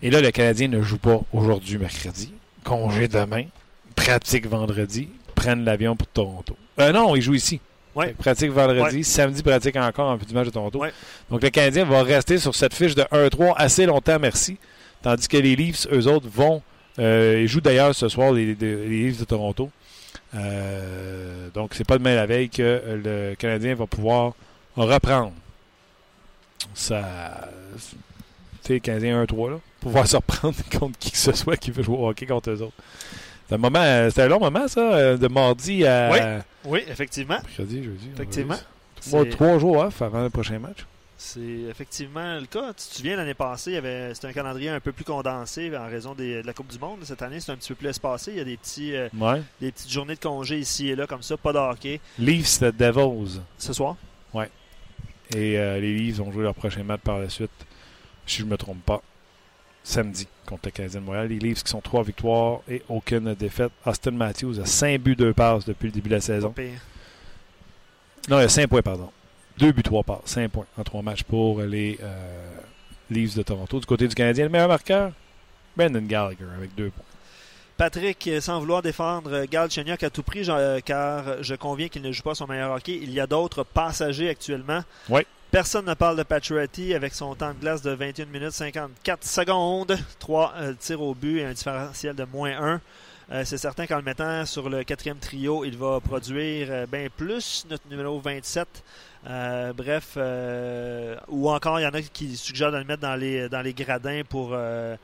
[0.02, 2.32] Et là, le Canadien ne joue pas aujourd'hui, mercredi.
[2.64, 3.44] Congé demain.
[3.96, 5.08] Pratique vendredi.
[5.34, 6.56] Prennent l'avion pour Toronto.
[6.78, 7.60] Euh, non, il joue ici.
[7.94, 8.14] Ouais.
[8.16, 8.98] Pratique vendredi.
[8.98, 9.02] Ouais.
[9.02, 10.78] Samedi, pratique encore en vue du match de Toronto.
[10.78, 10.92] Ouais.
[11.30, 14.56] Donc, le Canadien va rester sur cette fiche de 1-3 assez longtemps, merci.
[15.02, 16.62] Tandis que les Leafs, eux autres, vont.
[16.98, 19.70] Euh, ils jouent d'ailleurs ce soir, les, les Leafs de Toronto.
[20.34, 24.34] Euh, donc, c'est pas demain la veille que le Canadien va pouvoir
[24.84, 25.32] reprendre.
[26.74, 27.48] Ça.
[28.62, 29.56] Tu sais, le Canadien 1-3, là.
[29.80, 32.62] Pouvoir se reprendre contre qui que ce soit qui veut jouer au hockey contre eux
[32.62, 32.74] autres.
[33.48, 36.18] C'est un moment, euh, c'était un long moment, ça, euh, de mardi à Oui.
[36.64, 37.38] Oui, effectivement.
[37.42, 38.08] mercredi, jeudi.
[38.14, 38.56] Effectivement.
[39.00, 40.84] Trois, trois jours off avant le prochain match.
[41.16, 42.68] C'est effectivement le cas.
[42.74, 45.74] Tu te souviens, l'année passée, il y avait, c'était un calendrier un peu plus condensé
[45.76, 46.98] en raison des- de la Coupe du Monde.
[47.04, 48.32] Cette année, c'est un petit peu plus espacé.
[48.32, 49.42] Il y a des, petits, euh, Ouais.
[49.60, 52.00] des petites journées de congé ici et là, comme ça, pas de hockey.
[52.18, 53.40] Leafs, the Devils.
[53.56, 53.96] Ce soir,
[55.34, 57.50] Et euh, les Leafs vont jouer leur prochain match par la suite,
[58.26, 59.02] si je ne me trompe pas,
[59.82, 61.28] samedi contre le Canadien de Montréal.
[61.28, 63.72] Les Leafs qui sont trois victoires et aucune défaite.
[63.84, 66.54] Austin Matthews a 5 buts, 2 passes depuis le début de la saison.
[68.28, 69.10] Non, il a 5 points, pardon.
[69.58, 70.20] 2 buts, 3 passes.
[70.24, 72.60] 5 points en 3 matchs pour les euh,
[73.10, 73.80] Leafs de Toronto.
[73.80, 75.12] Du côté du Canadien, le meilleur marqueur,
[75.76, 77.04] Brendan Gallagher avec 2 points.
[77.78, 82.02] Patrick, euh, sans vouloir défendre euh, Galchenyuk à tout prix, euh, car je conviens qu'il
[82.02, 82.98] ne joue pas son meilleur hockey.
[83.00, 84.82] Il y a d'autres passagers actuellement.
[85.08, 85.22] Oui.
[85.50, 89.96] Personne ne parle de Pacioretty avec son temps de glace de 21 minutes 54 secondes,
[90.18, 92.80] 3 tirs au but et un différentiel de moins 1.
[93.30, 97.08] Euh, c'est certain qu'en le mettant sur le quatrième trio, il va produire euh, bien
[97.14, 98.66] plus notre numéro 27.
[99.26, 103.16] Euh, bref, euh, ou encore, il y en a qui suggèrent de le mettre dans
[103.16, 104.96] les, dans les gradins pour, euh,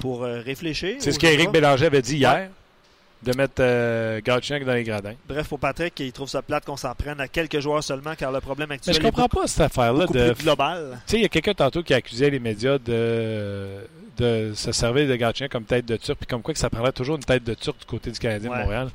[0.00, 0.96] pour euh, réfléchir.
[0.98, 1.50] C'est ce je qu'Éric.
[1.50, 2.48] Bélanger avait dit hier,
[3.22, 5.14] de mettre euh, dans les gradins.
[5.28, 8.32] Bref, pour Patrick, il trouve ça plate qu'on s'en prenne à quelques joueurs seulement, car
[8.32, 10.98] le problème Mais actuel je est comprends beaucoup, pas cette affaire-là de plus global.
[11.06, 13.68] Tu sais, il y a quelqu'un tantôt qui accusait les médias de,
[14.16, 16.92] de se servir de Gatien comme tête de turc, puis comme quoi que ça prendrait
[16.92, 18.56] toujours une tête de turc du côté du Canadien Ouais.
[18.58, 18.88] de Montréal.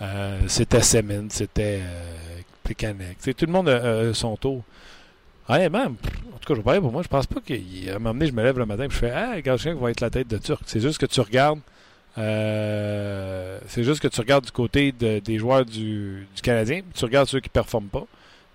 [0.00, 3.18] Euh, c'était Semin, c'était euh, Plekanec.
[3.18, 4.64] Tu sais, tout le monde a, son tour.
[5.46, 8.12] Pff, en tout cas, je vais parler pour moi, je pense pas qu'à un moment
[8.14, 10.28] donné, je me lève le matin et je fais Ah, Gatien va être la tête
[10.28, 10.60] de turc.
[10.66, 11.60] C'est juste que tu regardes.
[12.18, 17.04] euh, c'est juste que tu regardes du côté de- des joueurs du, du Canadien, tu
[17.04, 18.04] regardes ceux qui performent pas,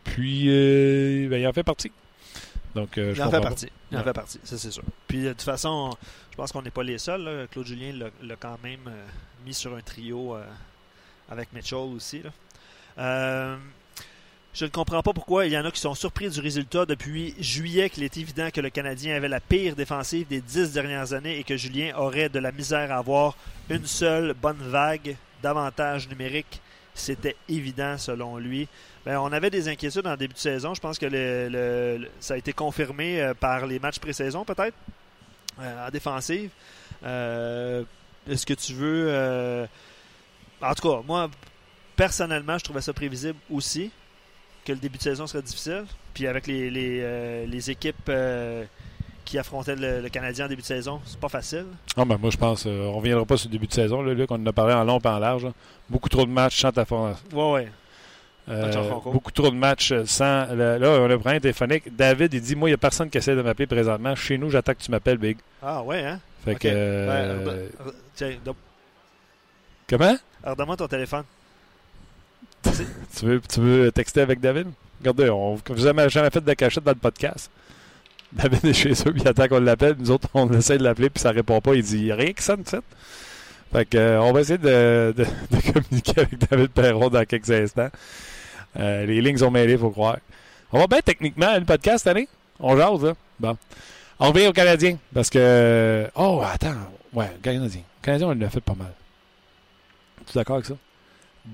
[0.04, 1.92] puis euh, ben, il en fait partie.
[2.76, 3.42] Donc, euh, je Il en fait pas.
[3.48, 3.70] partie.
[3.96, 4.84] En fait partie, ça c'est sûr.
[5.08, 5.92] Puis de toute façon,
[6.32, 7.22] je pense qu'on n'est pas les seuls.
[7.24, 7.48] là.
[7.48, 8.82] Claude Julien l'a quand même
[9.46, 10.36] mis sur un trio
[11.30, 12.22] avec Mitchell aussi.
[12.22, 13.58] là.
[14.60, 17.36] Je ne comprends pas pourquoi il y en a qui sont surpris du résultat depuis
[17.40, 21.38] juillet qu'il est évident que le Canadien avait la pire défensive des dix dernières années
[21.38, 23.38] et que Julien aurait de la misère à avoir
[23.70, 26.60] une seule bonne vague d'avantage numérique.
[26.96, 28.68] C'était évident selon lui.
[29.06, 30.74] Ben, on avait des inquiétudes en début de saison.
[30.74, 34.76] Je pense que le- ça a été confirmé euh, par les matchs pré-saison, peut-être,
[35.62, 36.50] euh, en défensive.
[37.04, 37.84] Euh,
[38.28, 39.68] Est-ce que tu veux.
[40.64, 41.30] En tout cas, moi,
[41.96, 43.92] personnellement, je trouvais ça prévisible aussi,
[44.68, 45.86] que le début de saison serait difficile.
[46.14, 48.66] Puis avec les, les, euh, les équipes euh,
[49.26, 51.66] qui affrontaient le, le Canadien en début de saison, c'est pas facile.
[51.96, 54.14] Ah, ben, moi, je pense, euh, on reviendra pas sur le début de saison, là,
[54.14, 55.46] Luc, on en a parlé en long et en large.
[55.46, 55.54] là.
[55.90, 56.86] Beaucoup trop de matchs sans ta.
[58.50, 59.12] Euh, Match en concours.
[59.12, 60.46] beaucoup trop de matchs sans.
[60.54, 61.94] le- là, on a un problème téléphonique.
[61.96, 64.16] David, il dit Moi, il n'y a personne qui essaie de m'appeler présentement.
[64.16, 65.38] Chez nous, j'attends que tu m'appelles, Big.
[65.62, 66.20] Ah, ouais, hein?
[66.46, 66.68] Fait que.
[66.72, 67.84] euh, Ben,
[68.16, 68.32] tiens,
[69.90, 70.16] comment?
[70.46, 71.24] Redonne-moi ton téléphone.
[73.18, 74.68] tu veux, tu veux texter avec David?
[75.00, 77.52] Regardez, on vous jamais, jamais fait de cachette dans le podcast.
[78.32, 79.96] David est chez eux, puis il attend qu'on l'appelle.
[79.98, 81.76] Nous autres, on essaie de l'appeler, puis ça répond pas.
[81.76, 82.84] Il dit rien que ça, fait.
[83.72, 85.14] Fait que, euh, on va essayer de,
[85.74, 87.90] communiquer avec David Perron dans quelques instants.
[88.80, 90.18] Euh, les lignes sont mêlées, il faut croire.
[90.72, 92.28] On va bien techniquement le podcast cette année?
[92.60, 93.14] On jase, là.
[93.40, 93.58] Bon.
[94.20, 94.98] On revient aux Canadiens.
[95.14, 96.10] Parce que.
[96.16, 96.76] Oh, attends.
[97.14, 97.82] Ouais, Canadien.
[98.02, 98.94] Canadien, on l'a fait pas mal.
[100.26, 100.76] Tu es d'accord avec ça?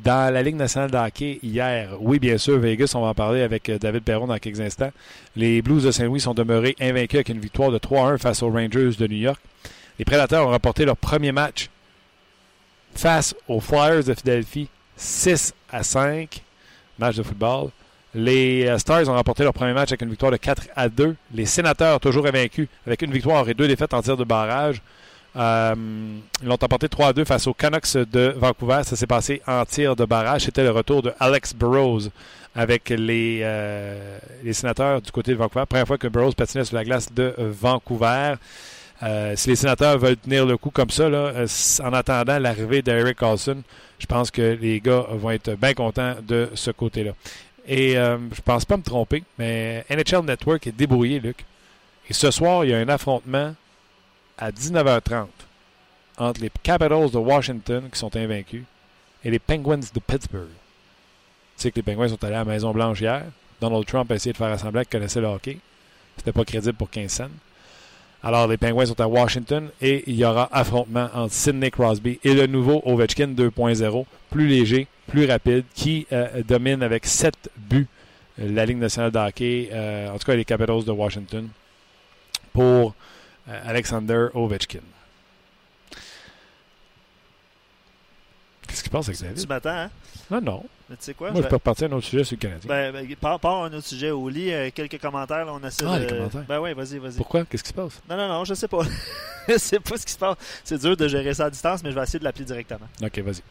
[0.01, 3.41] Dans la Ligue nationale de hockey, hier, oui, bien sûr, Vegas, on va en parler
[3.41, 4.91] avec euh, David Perron dans quelques instants.
[5.35, 8.91] Les Blues de Saint-Louis sont demeurés invaincus avec une victoire de 3-1 face aux Rangers
[8.97, 9.39] de New York.
[9.99, 11.69] Les Prédateurs ont remporté leur premier match
[12.95, 14.67] face aux Flyers de Philadelphie
[14.97, 16.41] 6 à 5,
[16.97, 17.69] match de football.
[18.15, 21.15] Les euh, Stars ont remporté leur premier match avec une victoire de 4 à 2.
[21.33, 24.81] Les Sénateurs, toujours invaincus, avec une victoire et deux défaites en tir de barrage.
[25.35, 25.75] Euh,
[26.41, 28.81] ils l'ont emporté 3 à 2 face aux Canucks de Vancouver.
[28.83, 30.43] Ça s'est passé en tir de barrage.
[30.43, 32.09] C'était le retour de Alex Burrows
[32.55, 34.19] avec les, euh,
[34.51, 35.65] sénateurs du côté de Vancouver.
[35.67, 38.35] Première fois que Burrows patinait sur la glace de Vancouver.
[39.01, 43.63] Euh, si les sénateurs veulent tenir le coup comme ça, en attendant l'arrivée d'Eric Carlson,
[43.97, 47.11] je pense que les gars vont être bien contents de ce côté-là.
[47.67, 51.43] Et je pense pas me tromper, mais NHL Network est débrouillé, Luc.
[52.09, 53.55] Et ce soir, il y a un affrontement
[54.37, 55.27] à 19h30
[56.17, 58.63] entre les Capitals de Washington, qui sont invaincus,
[59.23, 60.47] et les Penguins de Pittsburgh.
[61.57, 63.23] Tu sais que les Penguins sont allés à la Maison-Blanche hier.
[63.61, 65.57] Donald Trump a essayé de faire semblant qu'il connaissait le hockey.
[66.17, 67.29] C'était pas crédible pour 15 cents.
[68.21, 72.33] Alors, les Penguins sont à Washington et il y aura affrontement entre Sidney Crosby et
[72.33, 77.87] le nouveau Ovechkin 2.0, plus léger, plus rapide, qui euh, domine avec 7 buts
[78.39, 81.49] euh, la Ligue nationale de hockey, euh, en tout cas les Capitals de Washington,
[82.53, 82.95] pour
[83.47, 84.79] Alexander Ovechkin.
[88.67, 89.49] Qu'est-ce qui se passe avec Tu David?
[89.49, 89.89] m'attends, hein?
[90.31, 90.63] Non, non.
[90.89, 91.31] Mais tu sais quoi?
[91.31, 92.67] Moi, je je peux repartir à un autre sujet sur le Canadien.
[92.67, 95.99] Ben, ben, part un autre sujet au lit, euh, quelques commentaires, là, on essaie Ah,
[95.99, 96.03] de...
[96.05, 96.43] les commentaires.
[96.47, 97.17] Ben oui, vas-y, vas-y.
[97.17, 97.45] Pourquoi?
[97.45, 98.01] Qu'est-ce qui se passe?
[98.09, 98.81] Non, non, non, je sais pas.
[99.47, 100.37] je sais pas ce qui se passe.
[100.63, 102.87] C'est dur de gérer ça à distance, mais je vais essayer de l'appeler directement.
[103.01, 103.41] OK, vas-y.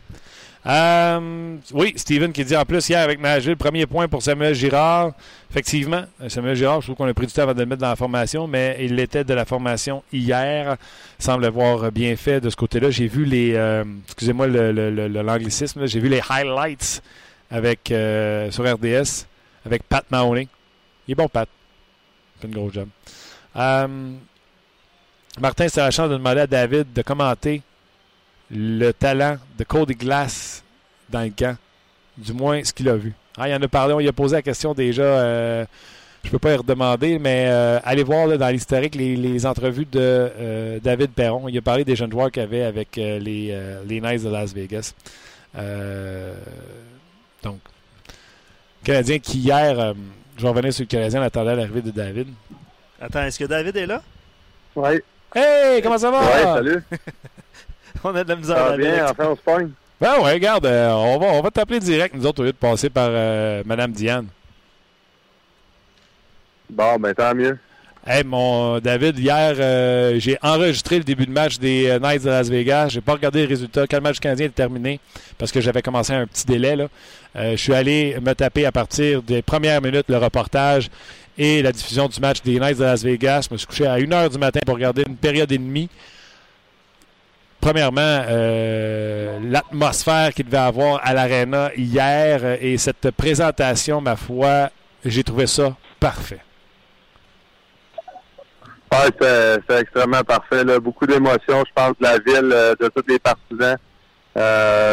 [0.64, 5.12] Euh, oui, Steven qui dit en plus hier avec Nashville, premier point pour Samuel Girard.
[5.50, 7.82] Effectivement, euh, Samuel Girard, je trouve qu'on a pris du temps avant de le mettre
[7.82, 10.76] dans la formation, mais il était de la formation hier.
[11.18, 12.90] Semble avoir bien fait de ce côté-là.
[12.90, 15.86] J'ai vu les, euh, excusez-moi le- le- le- le- l'anglicisme, là.
[15.86, 17.02] j'ai vu les highlights
[17.50, 17.92] avec
[18.50, 19.26] sur RDS
[19.66, 20.46] avec Pat Mahoney.
[21.08, 21.48] Il est bon, Pat.
[22.36, 22.88] Il fait une grosse job.
[25.40, 27.62] Martin, c'est la chance de demander à David de commenter
[28.52, 30.62] le talent de Cody Glass
[31.08, 31.56] dans le camp.
[32.16, 33.14] Du moins, ce qu'il a vu.
[33.38, 35.64] Ah, il en a parlé, on lui a posé la question déjà euh,
[36.24, 39.86] je peux pas y redemander, mais euh, allez voir là, dans l'historique les, les entrevues
[39.86, 41.48] de euh, David Perron.
[41.48, 44.28] Il a parlé des jeunes joueurs qu'il avait avec euh, les, euh, les Knights de
[44.28, 44.94] Las Vegas.
[45.56, 46.34] Euh,
[47.42, 47.58] donc,
[48.84, 49.94] Canadien qui hier, euh,
[50.36, 52.28] je vais revenir sur le Canadien en attendant l'arrivée de David.
[53.00, 54.02] Attends, est-ce que David est là?
[54.76, 55.00] Oui.
[55.34, 56.20] Hey, comment ça va?
[56.20, 56.82] Ouais, salut.
[58.04, 59.70] On a de la misère à va bien, enfin on se pogne.
[60.00, 62.56] Ben ouais, regarde, euh, on va, on va t'appeler direct, nous autres, au lieu de
[62.56, 64.26] passer par euh, Madame Diane.
[66.68, 67.58] Bon, ben tant mieux.
[68.04, 72.30] Hey, mon David, hier, euh, j'ai enregistré le début de match des euh, Knights de
[72.30, 72.88] Las Vegas.
[72.88, 74.98] J'ai pas regardé les résultats quand le match canadien est terminé
[75.38, 76.74] parce que j'avais commencé un petit délai.
[76.74, 76.88] Là.
[77.36, 80.90] Euh, je suis allé me taper à partir des premières minutes le reportage
[81.38, 83.46] et la diffusion du match des Knights de Las Vegas.
[83.48, 85.88] Je me suis couché à 1h du matin pour regarder une période et demie.
[87.62, 94.70] Premièrement, euh, l'atmosphère qu'il devait avoir à l'Arena hier euh, et cette présentation, ma foi,
[95.04, 96.40] j'ai trouvé ça parfait.
[98.90, 100.64] Ouais, c'est extrêmement parfait.
[100.80, 103.78] Beaucoup d'émotions, je pense, de la ville, euh, de tous les partisans,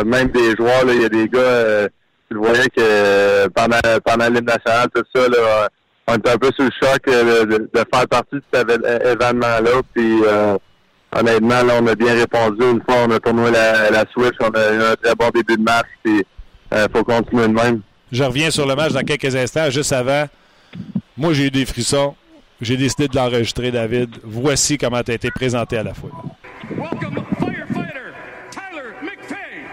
[0.06, 0.84] même des joueurs.
[0.90, 1.88] Il y a des gars, euh,
[2.30, 5.26] tu le voyais que pendant, pendant l'hymne national, tout ça,
[6.08, 9.82] on était un peu sous le choc de, de faire partie de cet événement-là.
[9.92, 10.22] Puis,
[11.16, 12.62] honnêtement, là, on a bien répondu.
[12.62, 15.58] Une fois, on a tourné la, la Switch, on a eu un très bon début
[15.58, 15.88] de match.
[16.04, 16.24] Puis,
[16.74, 17.82] euh, faut continuer de même.
[18.12, 19.70] Je reviens sur le match dans quelques instants.
[19.70, 20.26] Juste avant,
[21.18, 22.16] moi, j'ai eu des frissons.
[22.62, 24.18] J'ai décidé de l'enregistrer, David.
[24.24, 26.12] Voici comment tu as été présenté à la foule.
[26.70, 28.14] Welcome, firefighter
[28.52, 29.64] Tyler McFay.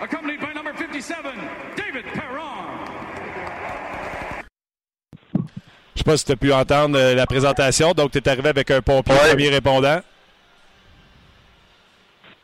[0.00, 1.16] Accompanied by number 57,
[1.76, 2.44] David Perron.
[5.98, 7.90] Je sais pas si tu as pu entendre euh, la présentation.
[7.90, 9.30] Donc, tu es arrivé avec un pompier Ouais.
[9.30, 9.98] premier répondant.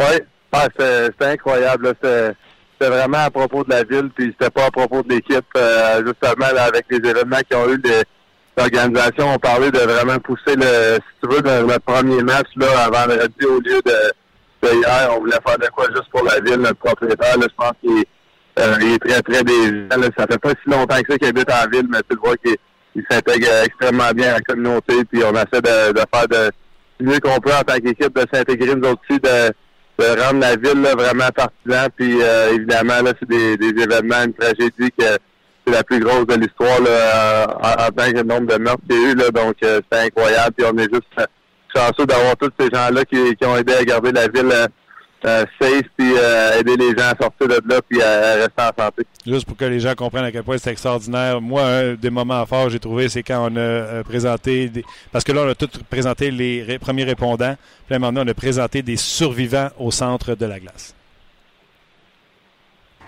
[0.01, 0.17] Oui,
[0.51, 1.95] ah, c'était incroyable.
[2.03, 2.35] C'était
[2.81, 5.45] vraiment à propos de la ville, puis c'était pas à propos de l'équipe.
[5.57, 7.81] euh, justement, là, avec les événements qui ont eu,
[8.57, 12.67] l'organisation ont parlé de vraiment pousser le, si tu veux, le, le premier match là,
[12.87, 15.11] avant vendredi au lieu de, de hier.
[15.13, 17.39] On voulait faire de quoi juste pour la ville, notre propriétaire.
[17.39, 18.09] Là, je pense qu'il est,
[18.59, 19.43] euh, est très, très.
[19.45, 20.09] Là.
[20.19, 22.37] Ça fait pas si longtemps que ça qu'il habite en ville, mais tu le vois
[22.39, 22.57] qu'il
[22.95, 26.51] il s'intègre extrêmement bien à la communauté, puis on essaie de, faire de
[27.01, 29.53] du mieux qu'on peut en tant qu'équipe de s'intégrer nous aussi, de,
[29.99, 31.89] de rendre la ville vraiment partisan.
[31.97, 35.05] Puis euh, évidemment, là, c'est des, événements, une tragédie que
[35.67, 39.07] c'est la plus grosse de l'histoire euh, en, tant que nombre de meurtres qu'il y
[39.07, 39.15] a eu.
[39.15, 40.55] Donc euh, c'est incroyable.
[40.57, 41.25] Puis on est juste euh,
[41.75, 44.53] chanceux d'avoir tous ces gens-là qui ont aidé à garder la ville
[45.25, 48.53] euh, safe, puis euh, aider les gens à sortir de là, puis à, à rester
[48.62, 49.07] en santé.
[49.27, 51.41] Juste pour que les gens comprennent à quel point c'est extraordinaire.
[51.41, 54.68] Moi, un des moments forts, j'ai trouvé, c'est quand on a euh, présenté.
[54.68, 54.85] Des...
[55.12, 57.57] Parce que là, on a tous présenté les ré- premiers répondants.
[57.87, 60.95] Puis là, maintenant, on a présenté des survivants au centre de la glace.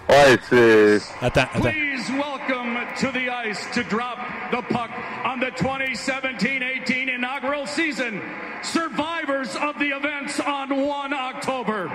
[0.09, 1.61] Ouais, c'est Attends, attends.
[1.71, 2.56] Please welcome
[2.99, 4.19] to the ice to drop
[4.51, 4.91] the puck
[5.25, 8.21] on the 2017-18 inaugural season.
[8.63, 11.89] Survivors of the events on 1 October.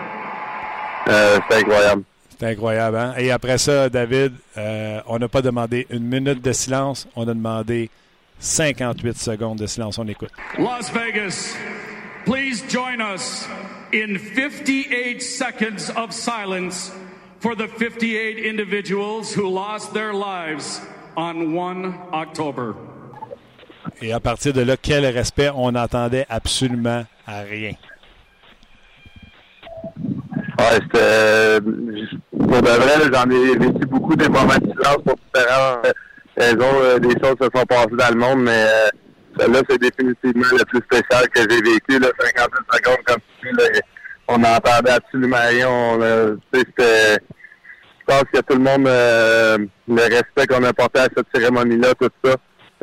[1.07, 2.03] euh, c'est incroyable.
[2.39, 3.13] C'est incroyable, hein?
[3.17, 7.33] Et après ça, David, euh, on n'a pas demandé une minute de silence, on a
[7.33, 7.89] demandé
[8.39, 9.99] 58 secondes de silence.
[9.99, 10.31] On écoute.
[10.57, 11.55] Las Vegas,
[12.25, 13.47] please join us
[13.93, 16.91] in 58 seconds of silence
[17.41, 20.79] for the 58 individuals who lost their lives
[21.17, 22.73] on 1 October.
[24.01, 27.73] Et à partir de là, quel respect, on n'entendait absolument à rien?
[30.59, 30.99] Ouais, c'était.
[30.99, 31.59] euh,
[32.31, 35.91] Pour de vrai, j'en ai vécu beaucoup des moments de silence pour différentes euh,
[36.37, 36.81] raisons.
[36.81, 38.87] euh, Des choses se sont passées dans le monde, mais euh,
[39.39, 41.99] celle-là, c'est définitivement le plus spécial que j'ai vécu.
[41.99, 43.79] Là, 58 secondes comme ça, là,
[44.27, 45.69] on n'entendait absolument rien.
[45.69, 46.35] On, euh.
[46.53, 49.57] Je pense que tout le monde, euh,
[49.87, 52.35] le respect qu'on a porté à cette cérémonie-là, tout ça,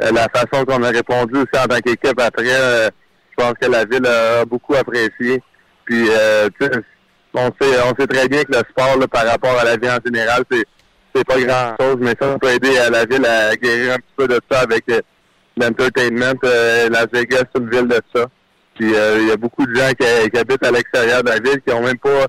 [0.03, 2.91] euh, la façon qu'on a répondu aussi en tant qu'équipe après, je
[3.37, 5.43] pense que la ville a beaucoup apprécié.
[5.85, 6.09] Puis,
[7.35, 9.99] on sait, on sait très bien que le sport, par rapport à la vie en
[10.05, 10.65] général, c'est,
[11.25, 14.15] pas grand chose, mais ça, on peut aider à la ville à guérir un petit
[14.17, 14.85] peu de ça avec
[15.57, 16.39] l'entertainment.
[16.43, 18.27] Las Vegas, c'est une ville de ça.
[18.79, 21.41] Puis euh, il y a beaucoup de gens qui, qui habitent à l'extérieur de la
[21.41, 22.27] ville qui ont même pas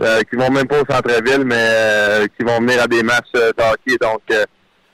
[0.00, 3.26] euh, qui vont même pas au centre-ville, mais euh, qui vont venir à des matchs
[3.34, 3.50] euh.
[4.00, 4.44] Donc euh,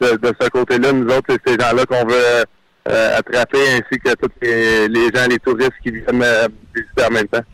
[0.01, 2.45] de, de ce côté-là, nous autres, c'est ces gens-là qu'on veut
[2.89, 6.25] euh, attraper, ainsi que tous les, les gens, les touristes qui viennent
[6.75, 7.45] visiter en même temps.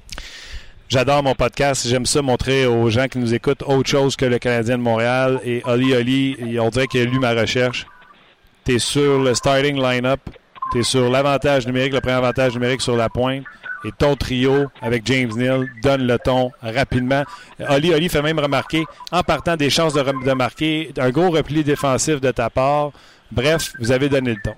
[0.89, 1.87] J'adore mon podcast.
[1.87, 5.41] J'aime ça montrer aux gens qui nous écoutent autre chose que le Canadien de Montréal.
[5.45, 7.87] Et Oli Oli, on dirait qu'il a lu ma recherche.
[8.65, 10.21] Tu es sur le starting line-up.
[10.73, 13.45] Tu es sur l'avantage numérique, le premier avantage numérique sur la pointe.
[13.85, 17.25] et ton trio avec James Neal donne le ton rapidement.
[17.71, 22.21] Oli, Oli fait même remarquer, en partant des chances de, marquer, un gros repli défensif
[22.21, 22.91] de ta part.
[23.33, 24.55] Bref, vous avez donné le ton.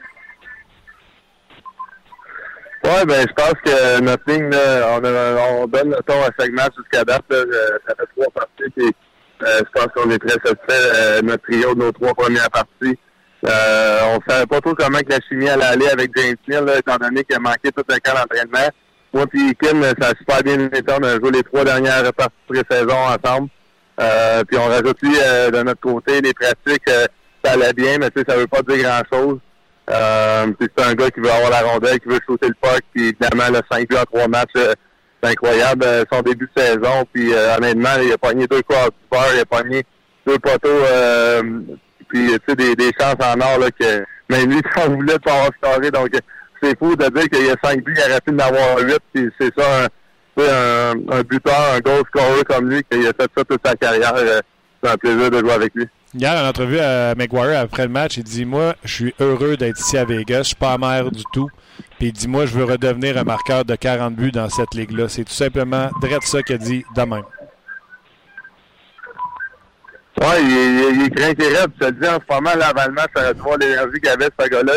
[2.85, 4.51] Oui, ben je pense que notre ligne,
[4.89, 7.25] on, donne le ton à chaque match jusqu'à date.
[7.31, 7.39] Là,
[7.87, 8.95] ça fait trois parties.
[9.45, 12.99] Euh, je pense qu'on est très satisfait euh, notre trio de nos trois premières parties.
[13.45, 16.79] Euh, on savait pas trop comment que la chimie allait aller avec James Neal, là,
[16.79, 18.69] étant donné qu'il a manqué tout le camp d'entraînement.
[19.13, 20.83] Moi et Kim, ça a super bien été.
[20.89, 23.49] On a joué les trois dernières parties de pré-saison ensemble.
[24.01, 27.07] Euh, puis on rajoute lui euh, de notre côté les pratiques, euh,
[27.45, 29.39] ça allait bien, mais tu sais, ça veut pas dire grand-chose.
[29.91, 33.09] Euh, c'est un gars qui veut avoir la rondelle, qui veut shooter le puck, puis
[33.09, 34.75] évidemment, le 5 buts en trois matchs, euh,
[35.23, 35.85] c'est incroyable.
[35.85, 39.45] Euh, son début de saison, puis euh, honnêtement, il a pogné deux crossbars, il a
[39.45, 39.85] pogné
[40.27, 41.43] deux poteaux, euh,
[42.13, 45.33] puis tu sais, des, des chances en or là, que même lui, s'en voulait pas
[45.33, 45.91] avoir scoré.
[45.91, 46.11] Donc,
[46.63, 49.01] c'est fou de dire qu'il y a cinq buts, il aurait pu en avoir huit,
[49.13, 53.31] puis c'est ça, un, un, un buteur, un goal scorer comme lui, qui a fait
[53.37, 54.15] ça toute sa carrière.
[54.17, 54.41] Euh,
[54.83, 55.87] c'est un plaisir de jouer avec lui.
[56.15, 59.81] Hier, en entrevue à McGuire, après le match, il dit Moi, je suis heureux d'être
[59.81, 60.43] ici à Vegas.
[60.43, 61.49] Je suis pas amer du tout.
[61.99, 65.09] Puis il dit Moi, je veux redevenir un marqueur de 40 buts dans cette ligue-là.
[65.09, 67.23] C'est tout simplement Dredd ça qu'il a dit de même.
[70.23, 71.35] Oui, il, il, il est craint et.
[71.37, 74.29] Je te dis en ce moment, là, avant le match, dû voir l'énergie qu'il avait,
[74.39, 74.75] ce gars-là.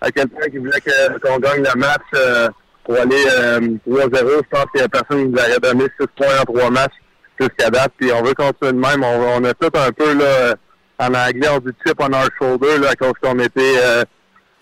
[0.00, 0.80] À quel point il voulait
[1.22, 2.48] qu'on gagne le match euh,
[2.84, 3.78] pour aller euh, 3-0.
[3.88, 6.94] Je pense qu'il y a personne qui nous aurait donné 6 points en 3 matchs
[7.38, 7.92] jusqu'à date.
[7.98, 9.04] Puis on veut continuer de même.
[9.04, 10.56] On, on a tout un peu, là,
[10.98, 14.04] en anglais, on dit chip on our shoulder, là, à cause qu'on était euh,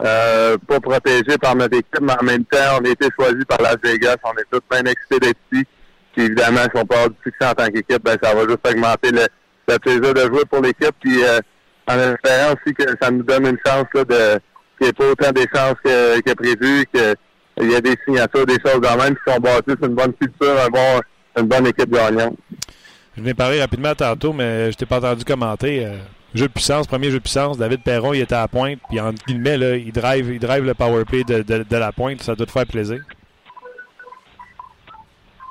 [0.05, 3.63] euh, pas protégés par notre équipe, mais en même temps, on a été choisis par
[3.63, 4.17] Las Vegas.
[4.25, 5.65] On est tous bien excités d'être ici.
[6.13, 8.67] Puis évidemment, si on peut avoir du succès en tant qu'équipe, ben, ça va juste
[8.69, 9.27] augmenter le,
[9.75, 10.95] le plaisir de jouer pour l'équipe.
[11.01, 11.41] Puis euh,
[11.87, 14.41] en espérant aussi que ça nous donne une chance là, de
[14.79, 18.59] qu'il n'y ait pas autant d'échanges que, que prévu, qu'il y a des signatures, des
[18.65, 21.01] choses dans même qui sont bâties sur une bonne culture, un bon,
[21.37, 22.37] une bonne équipe gagnante.
[23.17, 25.85] Je venais parler rapidement tantôt, mais je t'ai pas entendu commenter.
[25.85, 25.97] Euh,
[26.35, 27.59] jeu de puissance, premier jeu de puissance.
[27.59, 28.79] David Perron, il était à la pointe.
[28.89, 31.91] Puis en guillemets, là, il, drive, il drive le power play de, de, de la
[31.91, 32.23] pointe.
[32.23, 33.01] Ça doit te faire plaisir.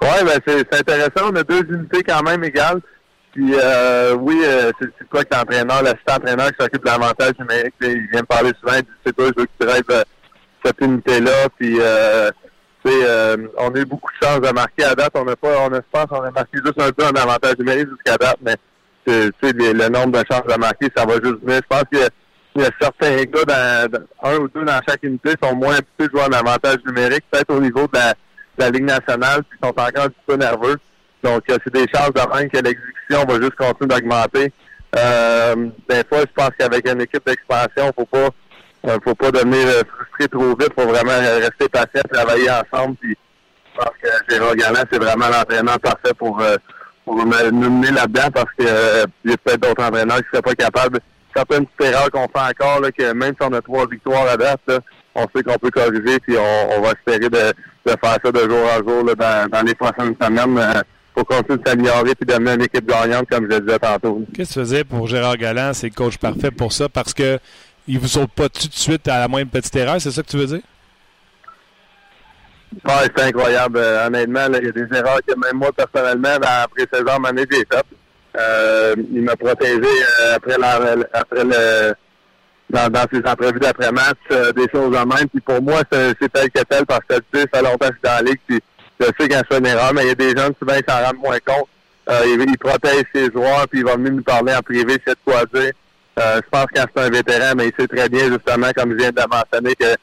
[0.01, 1.32] Oui, ben c'est c'est intéressant.
[1.32, 2.80] On a deux unités quand même égales.
[3.38, 7.34] Puis euh, oui, euh, c'est c'est quoi que l'entraîneur, l'assistant entraîneur qui s'occupe de l'avantage
[7.40, 9.84] numérique, il vient me parler souvent, il dit c'est toi, je veux que tu drives
[9.92, 10.04] euh,
[10.66, 11.48] cette unité-là.
[11.56, 12.32] Puis euh,
[13.60, 15.12] on a eu beaucoup de chance de marquer à date.
[15.14, 15.36] On pas,
[15.70, 18.38] on a, je pense, on a marqué juste un peu en avantage numérique jusqu'à date,
[18.42, 18.56] mais
[19.06, 21.58] le, le nombre de chances de marquer, ça va juste venir.
[21.62, 22.10] Je pense qu'il y a-
[22.56, 23.44] il y a certains gars,
[23.92, 27.24] dans, un ou deux dans chaque unité, sont moins habitués de jouer en avantage numérique,
[27.30, 28.16] peut-être au niveau de la, de
[28.58, 30.78] la Ligue nationale, puis sont encore un petit peu nerveux.
[31.24, 34.51] Donc, euh, c'est des chances de même que l'exécution va juste continuer d'augmenter.
[34.95, 35.55] Euh,
[35.89, 38.30] des fois, je pense qu'avec une équipe d'expansion, faut pas
[38.88, 42.95] euh, faut pas devenir euh, frustré trop vite, faut vraiment rester patient, travailler ensemble.
[42.95, 43.18] Puis,
[43.74, 46.41] je pense que Gérard Galland, c'est vraiment l'entraîneur parfait pour,
[47.05, 50.55] pour nous mener là-dedans parce que il y a peut-être d'autres entraîneurs qui seraient pas
[50.55, 50.99] capables.
[51.36, 54.38] Certaines petites erreurs qu'on fait encore, là, que même si on a trois victoires à
[54.38, 54.82] date,
[55.13, 57.53] on sait qu'on peut corriger, puis on, va espérer de,
[57.86, 60.84] faire ça de jour en jour là, dans, les prochaines semaines
[61.18, 64.24] pour continuer de s'améliorer puis devenir une équipe gagnante, comme je le disais tantôt.
[64.36, 65.74] Qu'est-ce que tu faisais pour Gérard Galland?
[65.74, 67.39] C'est le coach parfait pour ça parce que
[67.88, 69.99] il vous saute pas tout de suite à la moindre petite erreur.
[69.99, 70.61] C'est ça que tu veux dire?
[72.86, 73.80] Ouais, c'est incroyable.
[73.80, 77.30] Euh, honnêtement, il y a des erreurs que même moi, personnellement, dans la pré-saison, m'en
[77.30, 77.86] ai faites.
[78.38, 81.95] Euh, il m'a protégé euh, après, la, après le
[82.70, 85.28] dans, dans ses entrevues d'après-match, euh, des choses en même.
[85.30, 87.88] Puis pour moi, c'est c'est tel que tel parce que tu sais, ça fait longtemps
[87.88, 88.39] que je suis dans la ligue.
[88.45, 88.59] Puis
[89.00, 91.04] je sais quand fais une erreur, mais il y a des gens souvent qui s'en
[91.04, 91.68] rendent moins compte.
[92.10, 95.14] Euh, il, il protège ses joueurs, puis il va venir nous parler en privé, c'est
[95.14, 95.72] de quoi dire.
[96.20, 98.91] Euh, je pense que quand c'est un vétéran, mais il sait très bien, justement, comme
[98.91, 99.95] je viens de mentionner, que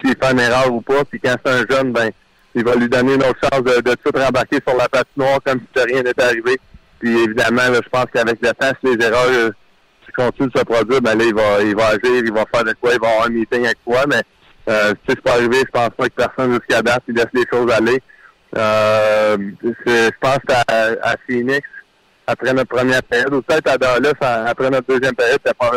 [0.00, 2.10] s'il fait une erreur ou pas, puis quand c'est un jeune, ben,
[2.54, 5.82] il va lui donner une autre chance de, tout rembarquer sur la patinoire comme si
[5.84, 6.58] rien n'était arrivé.
[6.98, 9.50] Puis évidemment, là, je pense qu'avec le temps, si les erreurs euh,
[10.16, 12.74] continuent de se produire, ben là, il va, il va agir, il va faire de
[12.80, 14.22] quoi, il va avoir un meeting avec toi, mais
[14.68, 17.44] euh, si c'est pas arrivé, je pense pas que personne jusqu'à date, il laisse les
[17.50, 18.02] choses aller.
[18.56, 19.36] Euh,
[19.86, 20.62] je pense qu'à
[21.02, 21.66] à Phoenix,
[22.26, 25.70] après notre première période, ou peut-être à Dallas, à- après notre deuxième période, c'était pas,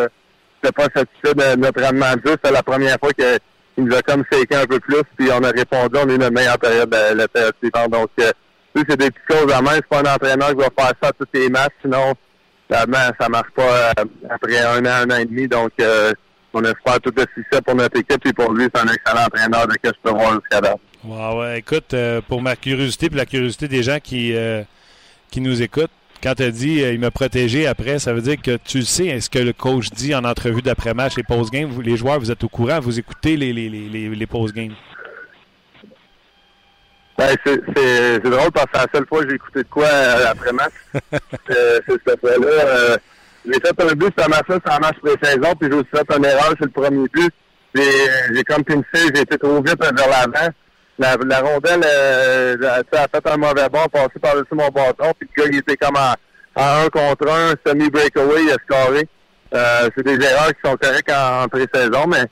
[0.72, 4.66] pas satisfait de notre rendement de la première fois qu'il nous a comme shaké un
[4.66, 7.92] peu plus, puis on a répondu, on est notre meilleure période de la période suivante.
[7.92, 8.32] Donc, euh,
[8.76, 9.72] c'est des petites choses en main.
[9.76, 12.14] C'est pas un entraîneur qui va faire ça à tous les matchs, sinon,
[12.70, 13.62] vraiment, ça marche pas
[14.00, 15.48] euh, après un an, un an et demi.
[15.48, 16.12] Donc, euh,
[16.54, 19.68] on espère tout le succès pour notre équipe et pour lui, c'est un excellent entraîneur
[19.68, 20.78] de que je peux voir jusqu'à date.
[21.06, 21.60] Ouais, ouais.
[21.60, 24.64] Écoute, euh, pour ma curiosité et la curiosité des gens qui, euh,
[25.32, 25.92] qui nous écoutent,
[26.22, 28.86] quand tu as dit euh, il m'a protégé après, ça veut dire que tu le
[28.86, 32.32] sais, est-ce que le coach dit en entrevue d'après-match, les post-games, vous, les joueurs, vous
[32.32, 34.74] êtes au courant, vous écoutez les, les, les, les, les post-games?
[37.18, 39.88] Ben, c'est, drôle parce que la seule fois que j'ai écouté de quoi
[40.30, 40.74] après match.
[40.96, 42.98] euh, c'est cette fois-là.
[43.46, 46.26] J'ai fait un but sur match-là, sur un match pré-saison, puis j'ai aussi fait une
[46.26, 47.34] erreur sur le premier but.
[47.76, 50.50] J'ai, comme pincé, j'ai été trop vite vers l'avant.
[51.00, 55.44] La, la rondelle euh, a, fait un mauvais bond, passé par-dessus mon bâton, puis le
[55.44, 56.14] gars, il était comme en,
[56.56, 59.08] en un contre un, semi-breakaway, il.
[59.56, 62.26] Euh, c'est des erreurs qui sont correctes en, pré-saison, mais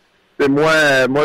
[0.47, 1.23] moi, moi,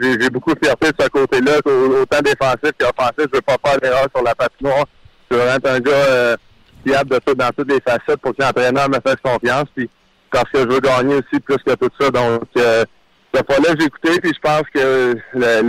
[0.00, 3.28] j'ai beaucoup de fierté de ce côté-là, autant défensif qu'offensif.
[3.32, 4.84] Je veux pas faire d'erreur sur la patinoire.
[5.30, 6.36] Je veux être un gars euh,
[6.84, 9.66] fiable de tout, dans toutes les facettes pour que l'entraîneur me fasse confiance.
[9.74, 9.88] Puis
[10.30, 12.10] parce que je veux gagner aussi plus que tout ça.
[12.10, 12.84] Donc, euh,
[13.34, 15.62] cette fois-là, j'ai écouté, puis je pense que le-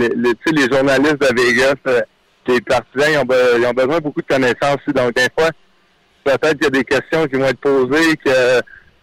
[0.54, 2.00] les, journalistes de Vegas, euh,
[2.46, 4.94] les partisans, ils ont, be- ils ont besoin de beaucoup de connaissances aussi.
[4.94, 5.50] Donc, des fois,
[6.24, 8.60] peut-être qu'il y a des questions qui vont être posées que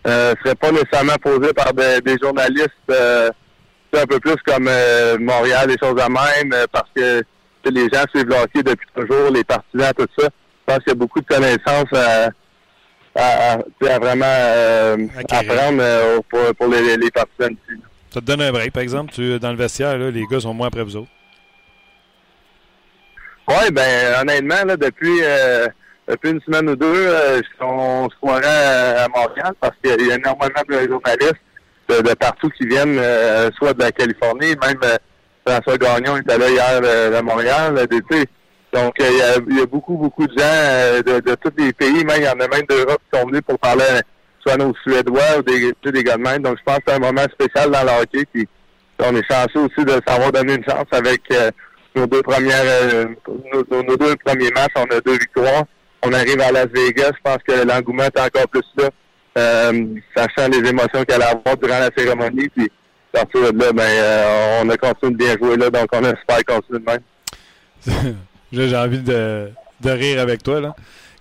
[0.07, 3.29] euh, seraient pas nécessairement posées par des, des journalistes euh,
[3.93, 7.21] un peu plus comme euh, Montréal, des choses à même, euh, parce que
[7.65, 10.27] les gens suivent le hockey depuis toujours, les partisans, tout ça.
[10.27, 12.29] Je pense qu'il y a beaucoup de connaissances à,
[13.15, 14.97] à, à- tu sais, à vraiment euh,
[15.29, 17.81] apprendre euh, pour, pour les, les partisans ici.
[18.13, 19.11] Ça te donne un break, par exemple.
[19.13, 21.11] Tu, dans le vestiaire, là, les gars sont moins après vous autres.
[23.47, 25.67] Oui, ben honnêtement, là, depuis euh,
[26.07, 30.11] depuis une semaine ou deux, euh, on se croirait à, à Montréal parce qu'il y
[30.11, 31.41] a énormément de journalistes
[31.89, 34.97] de, partout qui viennent, euh, soit de la Californie, même euh,
[35.45, 38.25] François Gagnon était là hier de Montréal, sais.
[38.73, 42.23] Donc il y, a, beaucoup, beaucoup de gens de, de tous les pays, même il
[42.23, 43.83] y en a même d'Europe qui sont venus pour parler
[44.45, 46.41] soit nos Suédois ou des, des gars de même.
[46.41, 48.25] Donc je pense que c'est un moment spécial dans le hockey.
[48.33, 48.47] Puis
[48.99, 51.51] on est chanceux aussi de savoir donner une chance avec euh,
[51.95, 53.05] nos deux premières euh,
[53.53, 55.63] nos, deux premiers matchs, on a deux victoires.
[56.03, 58.89] On arrive à Las Vegas, je pense que l'engouement est encore plus là.
[59.37, 59.85] Euh,
[60.15, 62.49] sachant les émotions qu'elle a avoir durant la cérémonie.
[62.49, 62.69] Puis
[63.11, 66.79] partir de là, ben on a continué de bien jouer là, donc on espère continuer
[66.79, 68.15] de même.
[68.51, 69.49] J'ai envie de,
[69.81, 70.59] de rire avec toi.
[70.59, 70.75] Là.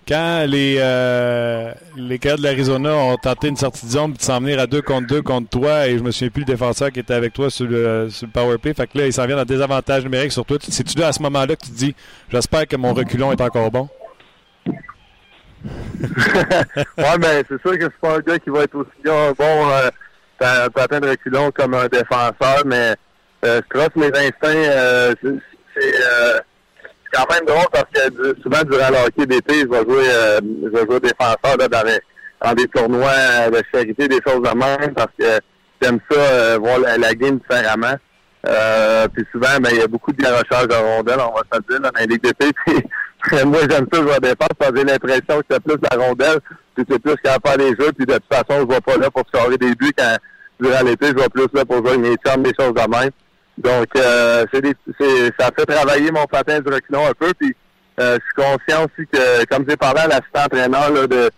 [0.07, 4.39] Quand les, euh, les gars de l'Arizona ont tenté une sortie de zone de s'en
[4.39, 6.99] venir à deux contre deux contre toi, et je me souviens plus le défenseur qui
[6.99, 9.35] était avec toi sur le, sur le power play, fait que là, il s'en vient
[9.37, 10.57] dans désavantage numérique sur toi.
[10.59, 11.95] C'est-tu là à ce moment-là que tu dis
[12.29, 13.87] J'espère que mon reculon est encore bon?
[16.01, 19.89] ouais, ben c'est sûr que c'est pas un gars qui va être aussi bon, euh,
[20.39, 22.95] t'as- patin de reculon comme un défenseur, mais
[23.45, 26.39] euh, je crois que mes instincts, euh, c'est euh,
[27.13, 30.69] quand même drôle parce que souvent durant le hockey d'été, je vais jouer euh, je
[30.69, 31.99] vais jouer défenseur là, dans, les-
[32.41, 35.39] dans des tournois euh, de charité, des choses de même, parce que
[35.81, 37.95] j'aime ça euh, voir la, game différemment.
[38.47, 41.59] Euh, puis souvent, ben, il y a beaucoup de garochage de rondelles, on va se
[41.69, 42.51] dire, dans la Ligue d'été.
[43.21, 46.03] Puis moi, j'aime ça jouer à défense parce que j'ai l'impression que c'est plus la
[46.03, 46.39] rondelle,
[46.73, 49.11] puis c'est plus qu'à faire des jeux, puis de toute façon, je vais pas là
[49.11, 50.17] pour scorer des buts quand
[50.59, 53.11] durant l'été, je vais plus là pour jouer avec mes des choses de même.
[53.61, 54.45] Donc, euh,
[55.39, 57.55] ça fait travailler mon patin du reculon un peu, puis
[57.99, 61.29] euh, je suis conscient aussi que, comme j'ai parlé à l'assistant entraîneur de,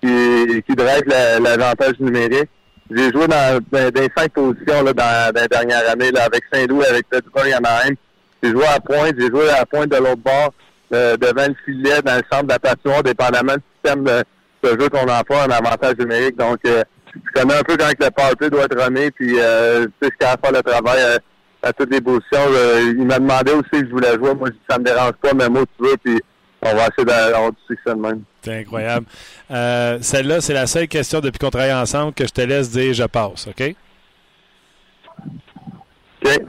[0.00, 2.48] qui, qui la- l'avantage numérique,
[2.90, 7.08] j'ai joué dans, dans, dans cinq positions là, dans, dernières années là, avec Saint-Louis, avec
[7.08, 7.94] Pittsburgh, Anaheim.
[8.42, 10.52] J'ai joué à pointe, j'ai joué à la pointe de l'autre bord,
[10.92, 14.22] euh, devant le filet, dans le centre de la patinoire, dépendamment du système de,
[14.62, 16.36] de jeu qu'on emploie en avantage numérique.
[16.36, 16.82] Donc, je
[17.34, 20.62] connais un peu quand le powerplay doit être remis, puis euh, sais, je suis capable
[20.62, 21.18] de faire le travail
[21.64, 22.38] à toutes les positions.
[22.38, 24.34] Euh, il m'a demandé aussi si je voulais jouer.
[24.34, 26.20] Moi, je dis, ça me dérange pas, mais moi, tu veux, puis
[26.62, 28.22] on va essayer d'avoir du succès de même.
[28.42, 29.06] C'est incroyable.
[29.50, 32.92] Euh, Celle-là, c'est la seule question depuis qu'on travaille ensemble que je te laisse dire
[32.94, 33.74] je passe, OK?
[36.24, 36.38] OK?
[36.38, 36.40] Tu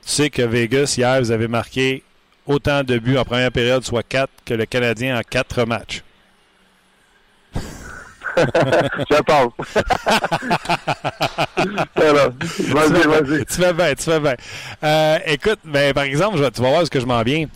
[0.00, 2.02] sais que Vegas, hier, vous avez marqué
[2.46, 6.02] autant de buts en première période, soit 4, que le Canadien en 4 matchs.
[9.10, 9.52] je pense.
[11.96, 13.44] Vas-y, vas-y.
[13.44, 14.34] tu fais bien, tu fais bien.
[14.82, 17.46] Euh, écoute, ben, par exemple, je tu vas voir ce que je m'en viens.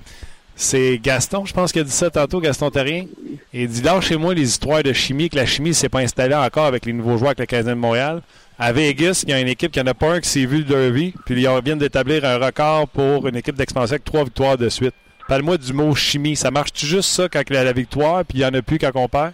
[0.55, 3.05] C'est Gaston, je pense qu'il a dit ça tantôt, Gaston Terrien.
[3.53, 6.35] Il dit chez moi les histoires de chimie, que la chimie ne s'est pas installée
[6.35, 8.23] encore avec les nouveaux joueurs avec le Canadien de Montréal.
[8.59, 10.59] À Vegas, il y a une équipe qui n'en a pas un qui s'est vu
[10.59, 14.57] le derby, puis ils viennent d'établir un record pour une équipe d'expansion avec trois victoires
[14.57, 14.95] de suite.
[15.29, 16.37] Parle-moi du mot chimie.
[16.37, 18.63] Ça marche-tu juste ça quand il y a la victoire, puis il n'y en a
[18.63, 19.33] plus quand on perd?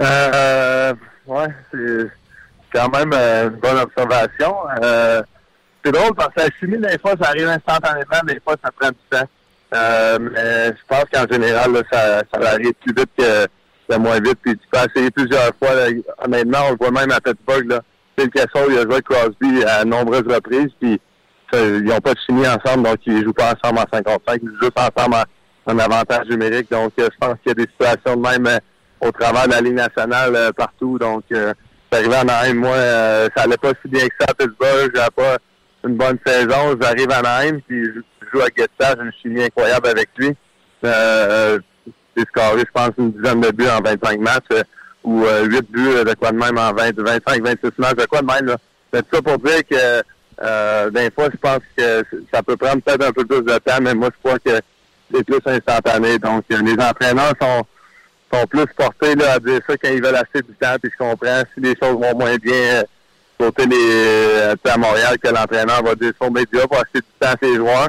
[0.00, 0.94] Euh,
[1.26, 2.10] ouais, c'est
[2.72, 4.54] quand même euh, une bonne observation.
[4.82, 5.22] Euh,
[5.84, 8.90] c'est drôle parce que la chimie, des fois, ça arrive instantanément, des fois, ça prend
[8.90, 9.28] du temps.
[9.72, 13.46] Euh, mais je pense qu'en général, là, ça, ça arrive plus vite que,
[13.88, 14.38] que moins vite.
[14.42, 15.74] Puis tu peux essayer plusieurs fois.
[15.74, 15.88] là.
[16.24, 17.68] Honnêtement, on le voit même à Pittsburgh.
[17.68, 17.80] Là.
[18.18, 20.70] Phil Kessel, il a joué Crosby à nombreuses reprises.
[20.80, 21.00] Puis
[21.52, 24.40] ils n'ont pas de chimie ensemble, donc ils jouent pas ensemble en 55.
[24.42, 26.70] Ils jouent juste ensemble en, en avantage numérique.
[26.70, 28.58] Donc, euh, je pense qu'il y a des situations de même euh,
[29.00, 30.98] au travers de la Ligue nationale euh, partout.
[30.98, 31.52] Donc, euh,
[31.90, 32.54] arrivé en Anaheim.
[32.54, 34.90] Moi, euh, ça allait pas si bien que ça à Pittsburgh.
[34.94, 35.36] J'avais pas,
[35.84, 36.76] une bonne saison.
[36.80, 38.00] J'arrive à Naïm, puis je
[38.32, 40.34] joue à Guetta, j'ai une chimie incroyable avec lui.
[40.84, 41.58] Euh,
[42.16, 44.62] j'ai scoré, je pense, une dizaine de buts en 25 matchs, euh,
[45.04, 48.06] ou euh, 8 buts euh, de quoi de même en 20, 25, 26 matchs, de
[48.06, 48.46] quoi de même.
[48.46, 48.56] Là.
[48.92, 50.02] C'est ça pour dire que
[50.42, 53.78] euh, des fois, je pense que ça peut prendre peut-être un peu plus de temps,
[53.80, 54.60] mais moi, je crois que
[55.12, 56.18] c'est plus instantané.
[56.18, 57.62] Donc, euh, les entraîneurs sont
[58.32, 60.96] sont plus portés là, à dire ça quand ils veulent assez du temps, puis je
[60.98, 62.82] comprends si les choses vont moins bien euh,
[63.38, 67.32] côté les euh, à Montréal que l'entraîneur va dire son média pour acheter du temps
[67.32, 67.88] à ses joueurs.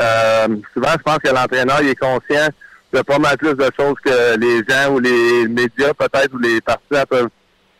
[0.00, 2.48] Euh, souvent, je pense que l'entraîneur il est conscient
[2.92, 6.60] de pas mal plus de choses que les gens ou les médias peut-être ou les
[6.60, 7.28] partisans peuvent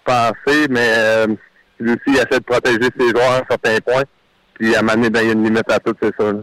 [0.05, 1.27] penser, mais euh,
[1.79, 4.05] lui aussi il essaie de protéger ses joueurs à certains points.
[4.55, 6.33] Puis à un moment donné, ben, il y a une limite à tout, c'est ça.
[6.33, 6.39] là.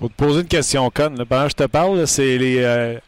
[0.00, 1.16] Faut te poser une question conne.
[1.18, 1.24] là.
[1.24, 2.98] Pendant que je te parle, c'est les, euh,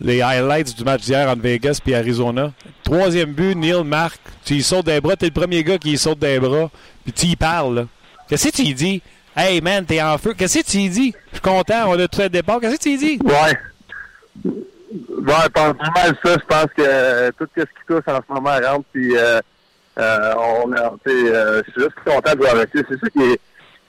[0.00, 2.52] les highlights du match d'hier entre Vegas et Arizona.
[2.84, 4.20] Troisième but, Neil marque.
[4.44, 5.16] Tu y sautes des bras.
[5.16, 6.70] T'es le premier gars qui y saute des bras.
[7.04, 7.86] Puis tu y parles.
[8.28, 9.02] Qu'est-ce que tu y dis?
[9.36, 10.34] Hey man, t'es en feu.
[10.36, 11.14] Qu'est-ce que tu y dis?
[11.32, 12.60] Je suis content, on a tout fait le départ.
[12.60, 13.18] Qu'est-ce que tu y dis?
[13.24, 13.56] Ouais.
[14.44, 16.34] Ouais, pas mal ça.
[16.34, 18.84] Je pense que euh, tout ce qui touche en ce moment rentre.
[18.92, 19.40] Puis, euh,
[19.98, 20.34] euh,
[20.64, 22.82] on a, euh, je suis juste content de jouer avec lui.
[22.88, 23.40] C'est ça qui est.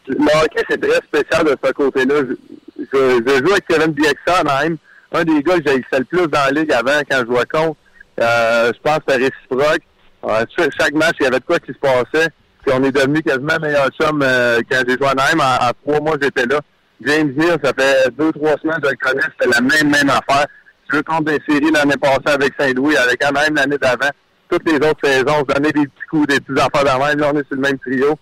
[0.07, 2.15] Le hockey, c'est très spécial de ce côté-là.
[2.27, 4.77] Je, je, je joue avec Kevin Bieksa, même.
[5.11, 7.77] Un des gars que j'haïssais le plus dans la ligue avant quand je jouais contre.
[8.21, 9.81] Euh, je pense que c'était réciproque.
[10.25, 10.45] Euh,
[10.79, 12.29] chaque- match, il y avait de quoi qui se passait.
[12.65, 15.13] Puis on est devenu quasiment meilleur chum euh, quand j'ai joué à.
[15.13, 16.59] En, en trois mois, j'étais là.
[17.01, 19.23] James Hill, ça fait deux, trois semaines que je le connais.
[19.39, 20.45] C'était la même, même affaire.
[20.91, 24.09] Je veux compte des séries l'année passée avec Saint-Louis, avec Anaheim l'année d'avant.
[24.49, 27.19] Toutes les autres saisons, on se donnait des petits coups, des petits affaires même.
[27.19, 28.17] Là, on est sur le même trio.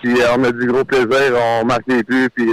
[0.00, 2.52] Puis euh, on a du gros plaisir, on marque des buts, puis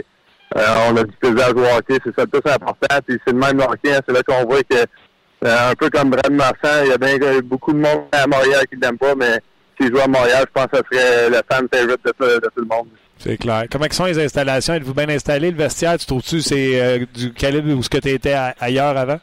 [0.55, 1.97] on a du plaisir à jouer au hockey.
[2.03, 2.99] C'est ça le plus important.
[3.07, 3.93] Puis c'est le même hockey.
[3.95, 3.99] hein.
[4.07, 7.17] C'est là qu'on voit que, euh, un peu comme Brad Marchand, il y a bien
[7.21, 9.39] euh, beaucoup de monde à Montréal qui ne l'aime pas, mais
[9.79, 12.49] s'il joue à Montréal, je pense que ce serait le fan favorite de, tout- de
[12.55, 12.87] tout le monde.
[13.17, 13.63] C'est clair.
[13.71, 14.73] Comment sont les installations?
[14.73, 15.51] Êtes-vous bien installé?
[15.51, 18.97] Le vestiaire, tu trouves-tu c'est euh, du calibre où ce que tu étais a- ailleurs
[18.97, 19.19] avant?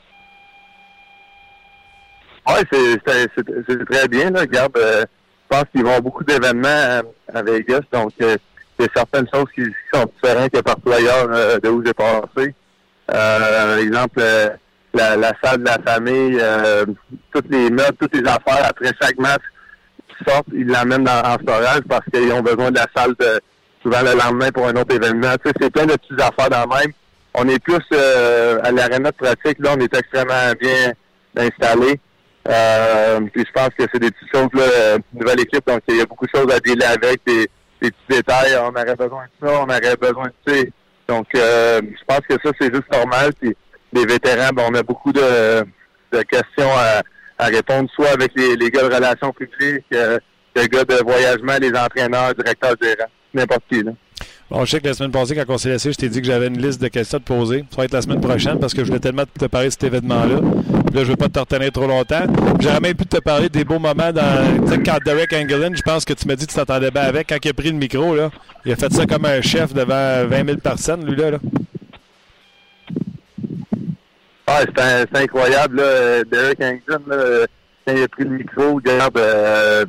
[2.49, 4.31] Oui, c'est très bien.
[4.31, 4.41] Là.
[4.41, 7.03] Regarde, euh, je pense qu'ils vont avoir beaucoup d'événements à,
[7.39, 8.37] à Vegas, donc euh,
[8.81, 9.62] il y a certaines choses qui,
[9.93, 12.55] sont différentes que partout ailleurs euh, de où j'ai passé.
[13.12, 14.49] Euh, exemple, euh,
[14.95, 16.87] la, salle de la famille, euh,
[17.33, 19.43] toutes les meubles, toutes les affaires après chaque match
[20.09, 23.14] qui sortent, ils l'amènent dans, en storage parce qu'ils ont besoin de la salle
[23.83, 25.35] souvent le lendemain pour un autre événement.
[25.45, 26.93] C'est plein de petites affaires dans le même.
[27.35, 27.78] On est plus
[28.62, 30.93] à l'aréna de pratique, là, on est extrêmement bien
[31.37, 32.01] installé.
[32.47, 36.26] Je pense que c'est des petites choses, là, nouvelle équipe, donc il y a beaucoup
[36.26, 37.20] de choses à dealer avec,
[37.81, 38.57] des petits détails.
[38.61, 40.62] On aurait besoin de ça, on aurait besoin de ça.
[41.09, 43.33] Donc euh, je pense que ça, c'est juste normal.
[43.93, 45.64] Les vétérans, ben, on a beaucoup de,
[46.12, 47.03] de questions à,
[47.39, 50.18] à répondre, soit avec les, les gars de relations publiques, euh,
[50.55, 53.83] les gars de voyagement, les entraîneurs, directeurs gérants, n'importe qui.
[53.83, 53.93] Là.
[54.53, 56.48] Je sais que la semaine passée, quand on s'est laissé, je t'ai dit que j'avais
[56.48, 57.64] une liste de questions à te poser.
[57.70, 59.84] Ça va être la semaine prochaine parce que je voulais tellement te parler de cet
[59.84, 60.40] événement-là.
[60.92, 62.24] Là, je veux pas te retenir trop longtemps.
[62.59, 64.66] J'aurais même pu te parler des beaux moments dans.
[64.84, 67.28] Quand Derek Engelin, je pense que tu m'as dit que tu t'entendais bien avec.
[67.28, 68.30] Quand il a pris le micro, là,
[68.64, 71.30] il a fait ça comme un chef devant 20 000 personnes, lui-là.
[71.32, 71.38] Là.
[74.48, 76.24] Ah, c'est incroyable, là.
[76.24, 77.46] Derek euh,
[77.86, 79.84] quand il a pris le micro, regarde, euh,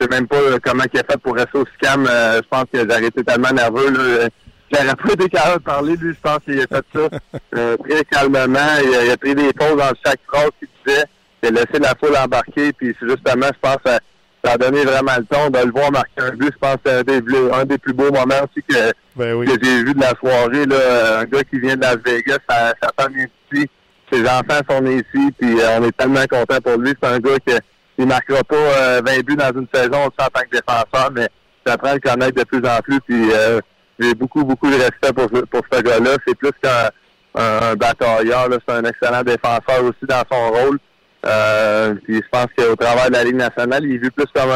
[0.00, 2.06] sais même pas euh, comment il a fait pour rester aussi calme.
[2.10, 4.28] Euh, je pense que j'aurais été tellement nerveux, là.
[4.72, 7.08] J'aurais pas été capable de parler, lui, je pense qu'il a fait ça
[7.56, 8.58] euh, très calmement.
[8.84, 11.04] Il a, il a pris des pauses dans chaque phrase qu'il disait.
[11.42, 14.00] Il a laissé la foule embarquer, puis c'est justement, je pense, ça,
[14.44, 16.52] ça a donné vraiment le ton de le voir marquer un but.
[16.52, 17.22] Je pense que c'est un des,
[17.52, 19.46] un des plus beaux moments aussi que, Ben oui.
[19.46, 22.74] que j'ai vu de la soirée, là, un gars qui vient de Las Vegas, sa,
[22.82, 23.66] sa femme vient ici,
[24.10, 26.92] ses enfants sont ici, puis euh, on est tellement content pour lui.
[27.00, 27.52] C'est un gars qui
[27.98, 31.28] il marquera pas euh, 20 buts dans une saison en tant que défenseur, mais
[31.66, 33.60] j'apprends à le connaître de plus en plus, puis euh,
[33.98, 36.16] j'ai beaucoup, beaucoup de respect pour, ce- gars-là.
[36.26, 36.90] C'est plus qu'un
[37.34, 40.78] un, un batailleur, c'est un excellent défenseur aussi dans son rôle.
[41.24, 44.50] Euh, puis je pense qu'au travers de la Ligue nationale, il est vu plus comme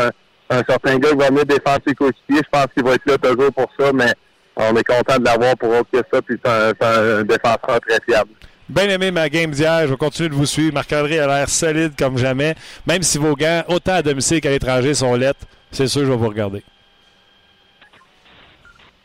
[0.50, 2.42] un, certain gars qui va venir défendre ses coéquipiers.
[2.44, 4.12] Je pense qu'il va être là toujours pour ça, mais
[4.56, 7.98] on est content de l'avoir pour autre que ça, puis c'est un, un défenseur très
[8.06, 8.30] fiable.
[8.70, 9.80] Bien aimé ma game d'hier.
[9.82, 10.72] Je vais continuer de vous suivre.
[10.72, 12.54] Marc-André a l'air solide comme jamais.
[12.86, 16.16] Même si vos gants, autant à domicile qu'à l'étranger, sont lettres, c'est sûr, je vais
[16.16, 16.62] vous regarder.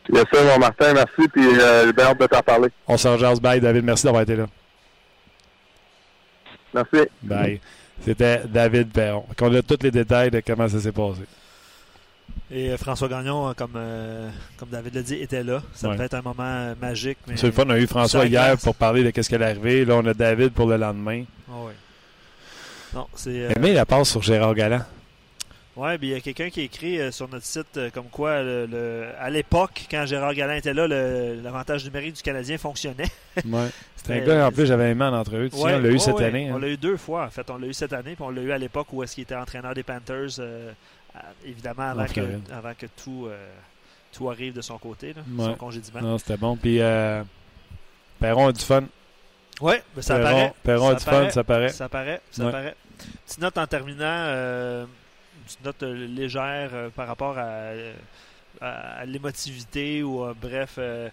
[0.08, 2.68] Bien sûr, mon Martin, merci, puis euh, j'ai bien hâte de t'en parler.
[2.86, 3.40] On s'en jase.
[3.40, 3.84] Bye, David.
[3.84, 4.46] Merci d'avoir été là.
[6.72, 7.08] Merci.
[7.22, 7.60] Bye.
[8.04, 9.24] C'était David Perron.
[9.40, 11.22] On a tous les détails de comment ça s'est passé.
[12.50, 15.62] Et euh, François Gagnon, euh, comme, euh, comme David l'a dit, était là.
[15.74, 17.18] Ça devait être un moment magique.
[17.34, 17.64] C'est le fun.
[17.66, 19.84] On a eu François hier pour parler de ce qui allait arriver.
[19.84, 21.24] Là, on a David pour le lendemain.
[21.50, 21.72] Ah ouais.
[22.94, 23.48] Non, c'est.
[23.56, 24.82] Aimé la passe sur Gérard Galland.
[25.78, 28.42] Oui, il y a quelqu'un qui a écrit euh, sur notre site euh, comme quoi,
[28.42, 33.04] le, le- à l'époque, quand Gérard Gallin était là, l'avantage numérique du Canadien fonctionnait.
[33.44, 33.68] Ouais.
[33.96, 35.50] C'est un gars, en plus, j'avais aimé en entrevue.
[35.50, 36.24] Tu sais, Ouais, on l'a eu cette ouais.
[36.24, 36.48] année.
[36.50, 36.60] On hein.
[36.60, 37.50] l'a eu deux fois, en fait.
[37.50, 39.34] On l'a eu cette année, puis on l'a eu à l'époque où est-ce qu'il était
[39.34, 40.70] entraîneur des Panthers, euh,
[41.44, 42.50] évidemment, avant que, Floride.
[42.52, 43.48] avant que tout, euh,
[44.12, 45.44] tout arrive de son côté, là, Ouais.
[45.44, 46.00] son congédiement.
[46.00, 46.56] Non, c'était bon.
[46.56, 47.22] Puis, euh,
[48.20, 48.84] Perron a du fun.
[49.60, 50.52] Oui, mais ça Perron, paraît.
[50.62, 51.68] Perron a du fun, ça paraît.
[51.70, 52.50] Ça paraît, ça Ouais.
[52.52, 52.76] paraît.
[53.26, 57.94] Petite note en terminant, euh, une petite note euh, légère euh, par rapport à, euh,
[58.60, 61.08] à- à l'émotivité ou euh, bref, euh,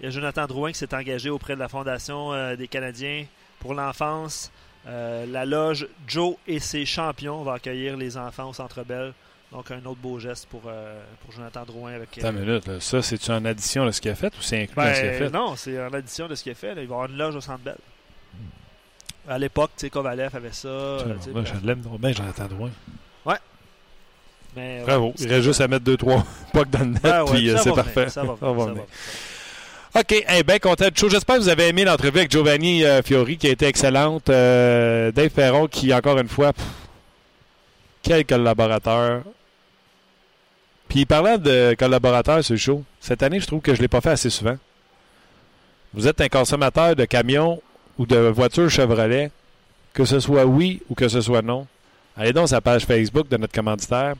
[0.00, 3.24] il y a Jonathan Drouin qui s'est engagé auprès de la Fondation euh, des Canadiens
[3.60, 4.50] pour l'enfance.
[4.86, 9.12] Euh, la loge Joe et ses champions va accueillir les enfants au Centre Bell.
[9.52, 12.18] Donc un autre beau geste pour, euh, pour Jonathan Drouin avec.
[12.18, 12.66] Attends une minute.
[12.66, 12.74] là.
[12.80, 15.00] Ça, c'est-tu en addition de ce qu'il a fait ou c'est inclus Ben, dans ce
[15.00, 15.30] qu'il a fait?
[15.30, 16.74] non, c'est en addition de ce qu'il a fait.
[16.74, 16.82] là.
[16.82, 17.76] Il va y avoir une loge au Centre Bell.
[19.28, 20.68] À l'époque, tu sais, Kovalev avait ça.
[20.68, 22.70] euh, Moi, je l'aime donc bien, Jonathan Drouin.
[24.54, 25.12] Mais, ouais, Bravo.
[25.16, 26.24] c'est Il reste juste à mettre deux, trois
[26.54, 28.08] pucks dans le net, Ben ouais, puis euh, c'est parfait.
[28.08, 28.72] Ça va venir, Ça
[29.94, 30.00] va.
[30.00, 30.92] OK, hey, bien content de.
[31.10, 34.30] J'espère que vous avez aimé l'entrevue avec Giovanni euh, Fiori qui a été excellente.
[34.30, 36.64] Euh, Dave Perron qui, encore une fois, pff,
[38.06, 39.22] quel collaborateur.
[40.88, 44.00] Puis parlant de collaborateurs le show, cette année, je trouve que je ne l'ai pas
[44.00, 44.56] fait assez souvent.
[45.92, 47.60] Vous êtes un consommateur de camions
[47.98, 49.32] ou de voitures Chevrolet,
[49.92, 51.66] que ce soit oui ou que ce soit non.
[52.16, 54.14] Allez donc sur la page Facebook de notre commanditaire.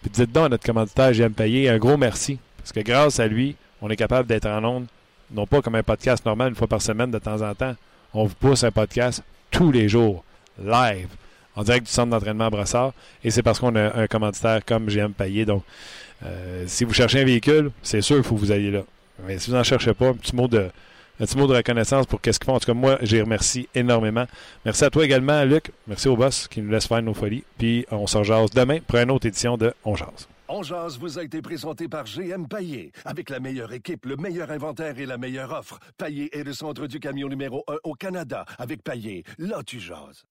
[0.00, 2.38] Puis dites donc à notre commanditaire, j'aime payer un gros merci.
[2.58, 4.86] Parce que grâce à lui, on est capable d'être en ondes,
[5.32, 7.74] non pas comme un podcast normal une fois par semaine de temps en temps.
[8.14, 10.22] On vous pousse un podcast tous les jours,
[10.62, 11.08] live,
[11.58, 12.92] en direct du centre d'entraînement à Brossard.
[13.24, 15.44] Et c'est parce qu'on a un commanditaire comme GM Payé.
[15.44, 15.64] Donc,
[16.24, 18.82] euh, si vous cherchez un véhicule, c'est sûr qu'il faut que vous alliez là.
[19.26, 20.70] Mais si vous n'en cherchez pas, un petit mot de,
[21.18, 22.54] un petit mot de reconnaissance pour qu'est-ce qu'ils font.
[22.54, 24.26] En tout cas, moi, j'y remercie énormément.
[24.64, 25.72] Merci à toi également, Luc.
[25.88, 27.42] Merci au boss qui nous laisse faire nos folies.
[27.58, 30.28] Puis, on se rejase demain pour une autre édition de On Jase.
[30.50, 32.92] On jase vous a été présenté par GM Paillé.
[33.04, 35.80] Avec la meilleure équipe, le meilleur inventaire et la meilleure offre.
[35.98, 38.44] Paillé est le centre du camion numéro 1 au Canada.
[38.58, 40.24] Avec Paillé, là tu jases.